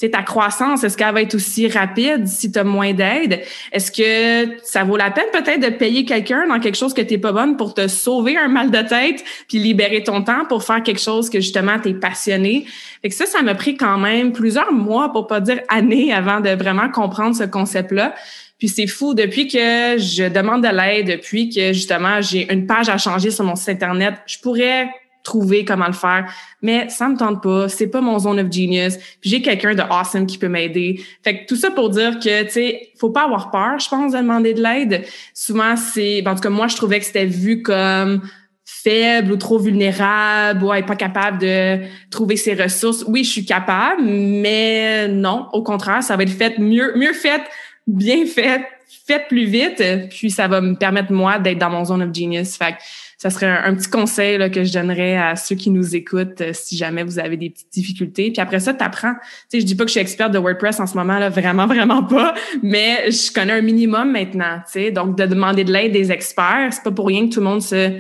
Ta 0.10 0.22
croissance, 0.22 0.84
est-ce 0.84 0.98
qu'elle 0.98 1.14
va 1.14 1.22
être 1.22 1.36
aussi 1.36 1.68
rapide 1.68 2.28
si 2.28 2.52
tu 2.52 2.60
as 2.60 2.64
moins 2.64 2.94
d'aide? 2.94 3.42
Est-ce 3.72 3.92
que 3.92 4.58
ça 4.64 4.84
vaut 4.84 4.98
la 4.98 5.12
peine 5.12 5.26
peut-être 5.32 5.60
de 5.60 5.70
payer 5.70 6.06
quelqu'un 6.06 6.48
dans 6.48 6.60
quelque 6.60 6.78
chose 6.78 6.94
que 6.94 7.02
tu 7.02 7.20
pas 7.20 7.32
bonne 7.32 7.58
pour 7.58 7.74
te 7.74 7.88
sauver 7.88 8.38
un 8.38 8.48
mal 8.48 8.72
de 8.72 8.82
tête 8.82 9.24
puis 9.48 9.60
libérer 9.60 10.04
ton 10.04 10.24
temps 10.24 10.46
pour 10.48 10.64
faire 10.64 10.84
quelque 10.84 11.02
chose 11.02 11.30
que 11.30 11.40
justement 11.40 11.80
tu 11.80 11.90
es 11.90 11.94
passionné? 11.94 12.66
Fait 13.02 13.10
que 13.10 13.16
ça, 13.16 13.26
ça 13.26 13.42
m'a 13.42 13.56
pris 13.56 13.76
quand 13.76 13.98
même 13.98 14.32
plusieurs 14.32 14.72
mois, 14.72 15.12
pour 15.12 15.28
pas 15.28 15.40
dire 15.40 15.60
années, 15.70 16.14
avant 16.14 16.40
de 16.40 16.50
vraiment 16.50 16.90
comprendre 16.90 17.36
ce 17.36 17.44
concept-là. 17.44 18.16
Puis 18.58 18.70
c'est 18.70 18.88
fou, 18.88 19.14
depuis 19.14 19.48
que 19.48 19.98
je 19.98 20.30
demande 20.30 20.64
de 20.64 20.70
l'aide, 20.70 21.08
depuis 21.08 21.50
que 21.50 21.74
justement 21.74 22.22
j'ai 22.22 22.52
une 22.52 22.66
page 22.66 22.88
à 22.88 22.98
changer 22.98 23.30
sur 23.30 23.44
mon 23.44 23.56
site 23.56 23.70
Internet, 23.70 24.16
je 24.26 24.40
pourrais 24.40 24.90
trouver 25.24 25.66
comment 25.66 25.88
le 25.88 25.94
faire. 25.94 26.32
Mais 26.62 26.90
ça 26.90 27.08
me 27.08 27.18
tente 27.18 27.42
pas. 27.42 27.70
C'est 27.70 27.88
pas 27.88 28.02
mon 28.02 28.20
zone 28.20 28.40
of 28.40 28.52
genius. 28.52 28.98
J'ai 29.22 29.42
quelqu'un 29.42 29.74
de 29.74 29.82
awesome 29.82 30.26
qui 30.26 30.38
peut 30.38 30.50
m'aider. 30.50 31.02
Fait 31.24 31.40
que 31.40 31.46
tout 31.48 31.56
ça 31.56 31.72
pour 31.72 31.90
dire 31.90 32.20
que, 32.20 32.44
tu 32.44 32.52
sais, 32.52 32.90
faut 33.00 33.10
pas 33.10 33.24
avoir 33.24 33.50
peur, 33.50 33.80
je 33.80 33.90
pense, 33.90 34.12
de 34.12 34.18
demander 34.18 34.54
de 34.54 34.62
l'aide. 34.62 35.06
Souvent, 35.34 35.76
c'est, 35.76 36.22
ben, 36.22 36.32
en 36.32 36.36
tout 36.36 36.42
cas, 36.42 36.50
moi, 36.50 36.68
je 36.68 36.76
trouvais 36.76 37.00
que 37.00 37.06
c'était 37.06 37.26
vu 37.26 37.62
comme 37.62 38.22
faible 38.66 39.32
ou 39.32 39.38
trop 39.38 39.60
vulnérable 39.60 40.64
ou 40.64 40.70
pas 40.86 40.96
capable 40.96 41.40
de 41.40 41.80
trouver 42.10 42.36
ses 42.36 42.54
ressources. 42.54 43.04
Oui, 43.08 43.24
je 43.24 43.32
suis 43.32 43.46
capable, 43.46 44.04
mais 44.04 45.08
non, 45.08 45.48
au 45.54 45.64
contraire, 45.64 46.04
ça 46.04 46.18
va 46.18 46.24
être 46.24 46.30
fait 46.30 46.60
mieux, 46.60 46.94
mieux 46.96 47.14
fait, 47.14 47.42
bien 47.88 48.26
fait, 48.26 48.62
fait 49.06 49.26
plus 49.28 49.46
vite, 49.46 49.84
puis 50.10 50.30
ça 50.30 50.48
va 50.48 50.62
me 50.62 50.76
permettre, 50.76 51.12
moi, 51.12 51.40
d'être 51.40 51.60
dans 51.60 51.70
mon 51.70 51.86
zone 51.86 52.04
of 52.04 52.14
genius. 52.14 52.58
Fait 52.58 52.74
que 52.74 52.78
ça 53.24 53.30
serait 53.30 53.48
un, 53.48 53.74
petit 53.74 53.90
conseil 53.90 54.38
là, 54.38 54.50
que 54.50 54.66
je 54.66 54.74
donnerais 54.74 55.16
à 55.16 55.38
ceux 55.38 55.56
qui 55.56 55.70
nous 55.70 55.96
écoutent 55.96 56.42
euh, 56.42 56.50
si 56.52 56.76
jamais 56.76 57.04
vous 57.04 57.20
avez 57.20 57.38
des 57.38 57.52
petites 57.52 57.72
difficultés. 57.72 58.32
Puis 58.32 58.42
après 58.42 58.60
ça, 58.60 58.74
tu 58.74 58.84
apprends. 58.84 59.14
Tu 59.14 59.22
sais, 59.48 59.60
je 59.62 59.66
dis 59.66 59.76
pas 59.76 59.86
que 59.86 59.88
je 59.88 59.94
suis 59.94 60.02
experte 60.02 60.34
de 60.34 60.40
WordPress 60.40 60.82
en 60.82 60.88
ce 60.88 60.98
moment, 60.98 61.18
là, 61.18 61.30
vraiment, 61.30 61.66
vraiment 61.74 62.04
pas, 62.04 62.34
mais 62.62 63.10
je 63.10 63.32
connais 63.32 63.54
un 63.54 63.62
minimum 63.62 64.12
maintenant. 64.12 64.58
Tu 64.66 64.74
sais, 64.74 64.92
donc 64.92 65.18
de 65.18 65.26
demander 65.26 65.64
de 65.64 65.72
l'aide 65.72 65.94
des 65.94 66.12
experts, 66.12 66.72
c'est 66.72 66.84
pas 66.84 66.92
pour 66.92 67.08
rien 67.08 67.30
que 67.30 67.36
tout 67.36 67.40
le 67.40 67.46
monde 67.46 67.62
se 67.62 67.94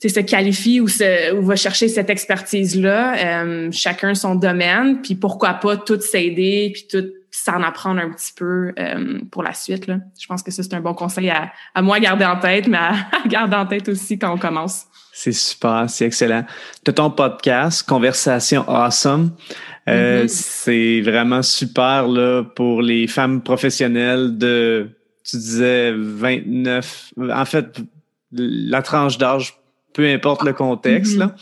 se 0.00 0.20
qualifie 0.20 0.80
ou, 0.80 0.88
se, 0.88 1.34
ou 1.34 1.42
va 1.42 1.54
chercher 1.54 1.88
cette 1.88 2.08
expertise-là, 2.08 3.42
euh, 3.44 3.68
chacun 3.70 4.14
son 4.14 4.34
domaine, 4.34 5.02
puis 5.02 5.14
pourquoi 5.14 5.52
pas 5.52 5.76
tout 5.76 6.00
s'aider, 6.00 6.70
puis 6.72 6.86
tout 6.90 7.06
s'en 7.32 7.62
apprendre 7.62 8.00
un 8.00 8.10
petit 8.10 8.32
peu 8.36 8.72
euh, 8.78 9.20
pour 9.30 9.42
la 9.42 9.54
suite. 9.54 9.86
Là. 9.86 9.96
Je 10.20 10.26
pense 10.26 10.42
que 10.42 10.50
ça, 10.50 10.62
c'est 10.62 10.74
un 10.74 10.80
bon 10.80 10.94
conseil 10.94 11.30
à, 11.30 11.50
à 11.74 11.80
moi 11.80 11.98
garder 11.98 12.26
en 12.26 12.38
tête, 12.38 12.68
mais 12.68 12.76
à, 12.78 12.94
garder 13.26 13.56
en 13.56 13.66
tête 13.66 13.88
aussi 13.88 14.18
quand 14.18 14.32
on 14.32 14.38
commence. 14.38 14.84
C'est 15.14 15.32
super, 15.32 15.86
c'est 15.88 16.06
excellent. 16.06 16.44
Tu 16.84 16.92
ton 16.92 17.10
podcast, 17.10 17.88
Conversation 17.88 18.68
Awesome. 18.68 19.32
Euh, 19.88 20.24
mm-hmm. 20.24 20.28
C'est 20.28 21.00
vraiment 21.00 21.42
super 21.42 22.06
là, 22.06 22.44
pour 22.44 22.82
les 22.82 23.06
femmes 23.06 23.42
professionnelles 23.42 24.36
de, 24.36 24.90
tu 25.24 25.36
disais, 25.36 25.92
29, 25.92 27.14
en 27.30 27.44
fait, 27.46 27.80
la 28.32 28.82
tranche 28.82 29.16
d'âge, 29.16 29.54
peu 29.94 30.06
importe 30.06 30.44
le 30.44 30.52
contexte. 30.52 31.16
là. 31.16 31.34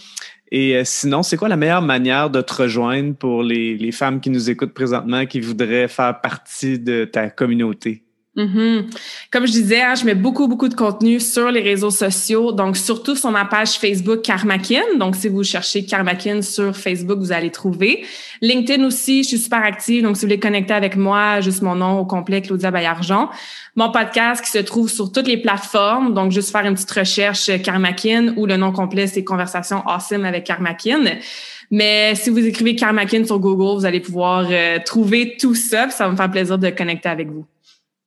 Et 0.51 0.77
euh, 0.77 0.83
sinon, 0.85 1.23
c'est 1.23 1.37
quoi 1.37 1.49
la 1.49 1.57
meilleure 1.57 1.83
manière 1.83 2.31
de 2.31 2.41
te 2.41 2.55
rejoindre 2.55 3.15
pour 3.15 3.43
les, 3.43 3.77
les, 3.77 3.93
femmes 3.93 4.21
qui 4.21 4.31
nous 4.31 4.51
écoutent 4.51 4.75
présentement, 4.75 5.27
qui 5.27 5.41
voudraient 5.41 5.89
faire 5.89 6.21
partie 6.21 6.79
de 6.79 7.05
ta 7.05 7.31
communauté? 7.31 8.05
Mm-hmm. 8.41 8.85
Comme 9.31 9.47
je 9.47 9.53
disais, 9.53 9.83
hein, 9.83 9.95
je 9.95 10.05
mets 10.05 10.15
beaucoup, 10.15 10.49
beaucoup 10.49 10.69
de 10.69 10.75
contenu 10.75 11.21
sur 11.21 11.51
les 11.51 11.61
réseaux 11.61 11.91
sociaux, 11.91 12.53
donc 12.53 12.77
surtout 12.77 13.15
sur 13.15 13.31
ma 13.31 13.45
page 13.45 13.73
Facebook 13.73 14.23
Karmakin. 14.23 14.83
Donc, 14.99 15.17
si 15.17 15.29
vous 15.29 15.45
cherchez 15.45 15.85
Karmakin 15.85 16.43
sur 16.43 16.77
Facebook, 16.77 17.19
vous 17.19 17.33
allez 17.33 17.51
trouver. 17.51 18.05
LinkedIn 18.41 18.85
aussi, 18.85 19.23
je 19.23 19.29
suis 19.29 19.39
super 19.39 19.63
active, 19.63 20.03
donc 20.03 20.17
si 20.17 20.23
vous 20.23 20.29
voulez 20.29 20.41
connecter 20.41 20.75
avec 20.75 20.97
moi, 20.97 21.41
juste 21.41 21.63
mon 21.63 21.75
nom 21.75 21.99
au 21.99 22.07
complet, 22.07 22.41
Claudia 22.43 22.71
Bayargent. 22.71 23.31
Mon 23.77 23.91
podcast 23.93 24.45
qui 24.45 24.51
se 24.51 24.59
trouve 24.59 24.91
sur 24.91 25.13
toutes 25.13 25.29
les 25.29 25.37
plateformes, 25.37 26.15
donc 26.15 26.33
juste 26.33 26.51
faire 26.51 26.67
une 26.67 26.75
petite 26.75 26.91
recherche 26.91 27.51
Karmakin 27.63 28.35
ou 28.37 28.47
le 28.47 28.57
nom 28.57 28.73
complet, 28.73 29.07
c'est 29.07 29.23
Conversation 29.23 29.87
Awesome 29.87 30.25
avec 30.25 30.45
Karmakin. 30.45 31.19
Mais 31.71 32.15
si 32.17 32.31
vous 32.31 32.45
écrivez 32.45 32.75
Karmakin 32.75 33.25
sur 33.25 33.39
Google, 33.39 33.79
vous 33.79 33.87
allez 33.87 34.01
pouvoir 34.01 34.47
euh, 34.51 34.79
trouver 34.85 35.37
tout 35.41 35.55
ça. 35.55 35.89
Ça 35.91 36.07
va 36.07 36.11
me 36.11 36.17
faire 36.17 36.31
plaisir 36.31 36.59
de 36.59 36.69
connecter 36.71 37.09
avec 37.09 37.29
vous. 37.29 37.47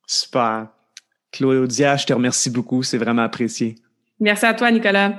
Super. 0.07 0.67
Claudia, 1.31 1.97
je 1.97 2.05
te 2.05 2.13
remercie 2.13 2.49
beaucoup. 2.49 2.83
C'est 2.83 2.97
vraiment 2.97 3.23
apprécié. 3.23 3.75
Merci 4.19 4.45
à 4.45 4.53
toi, 4.53 4.71
Nicolas. 4.71 5.13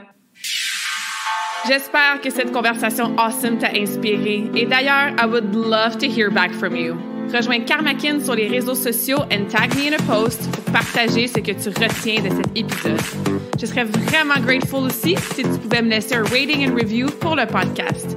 J'espère 1.67 2.21
que 2.23 2.31
cette 2.31 2.53
conversation 2.53 3.17
awesome 3.19 3.59
t'a 3.59 3.71
inspiré. 3.75 4.45
Et 4.55 4.67
d'ailleurs, 4.67 5.15
I 5.19 5.27
would 5.27 5.55
love 5.55 5.97
to 5.99 6.07
hear 6.07 6.31
back 6.31 6.53
from 6.53 6.77
you. 6.77 6.95
Rejoins 7.33 7.65
Karmakin 7.65 8.21
sur 8.21 8.35
les 8.35 8.49
réseaux 8.49 8.75
sociaux 8.75 9.23
and 9.33 9.47
tag 9.49 9.75
me 9.75 9.89
in 9.89 9.95
a 9.95 10.03
post 10.03 10.49
pour 10.51 10.73
partager 10.73 11.27
ce 11.27 11.41
que 11.41 11.53
tu 11.53 11.69
retiens 11.71 12.23
de 12.23 12.29
cet 12.29 12.57
épisode. 12.57 13.01
Je 13.59 13.67
serais 13.67 13.85
vraiment 13.85 14.39
grateful 14.41 14.85
aussi 14.85 15.17
si 15.35 15.43
tu 15.43 15.59
pouvais 15.59 15.83
me 15.83 15.89
laisser 15.89 16.15
un 16.17 16.25
rating 16.25 16.69
and 16.69 16.75
review 16.75 17.07
pour 17.21 17.35
le 17.35 17.47
podcast. 17.47 18.17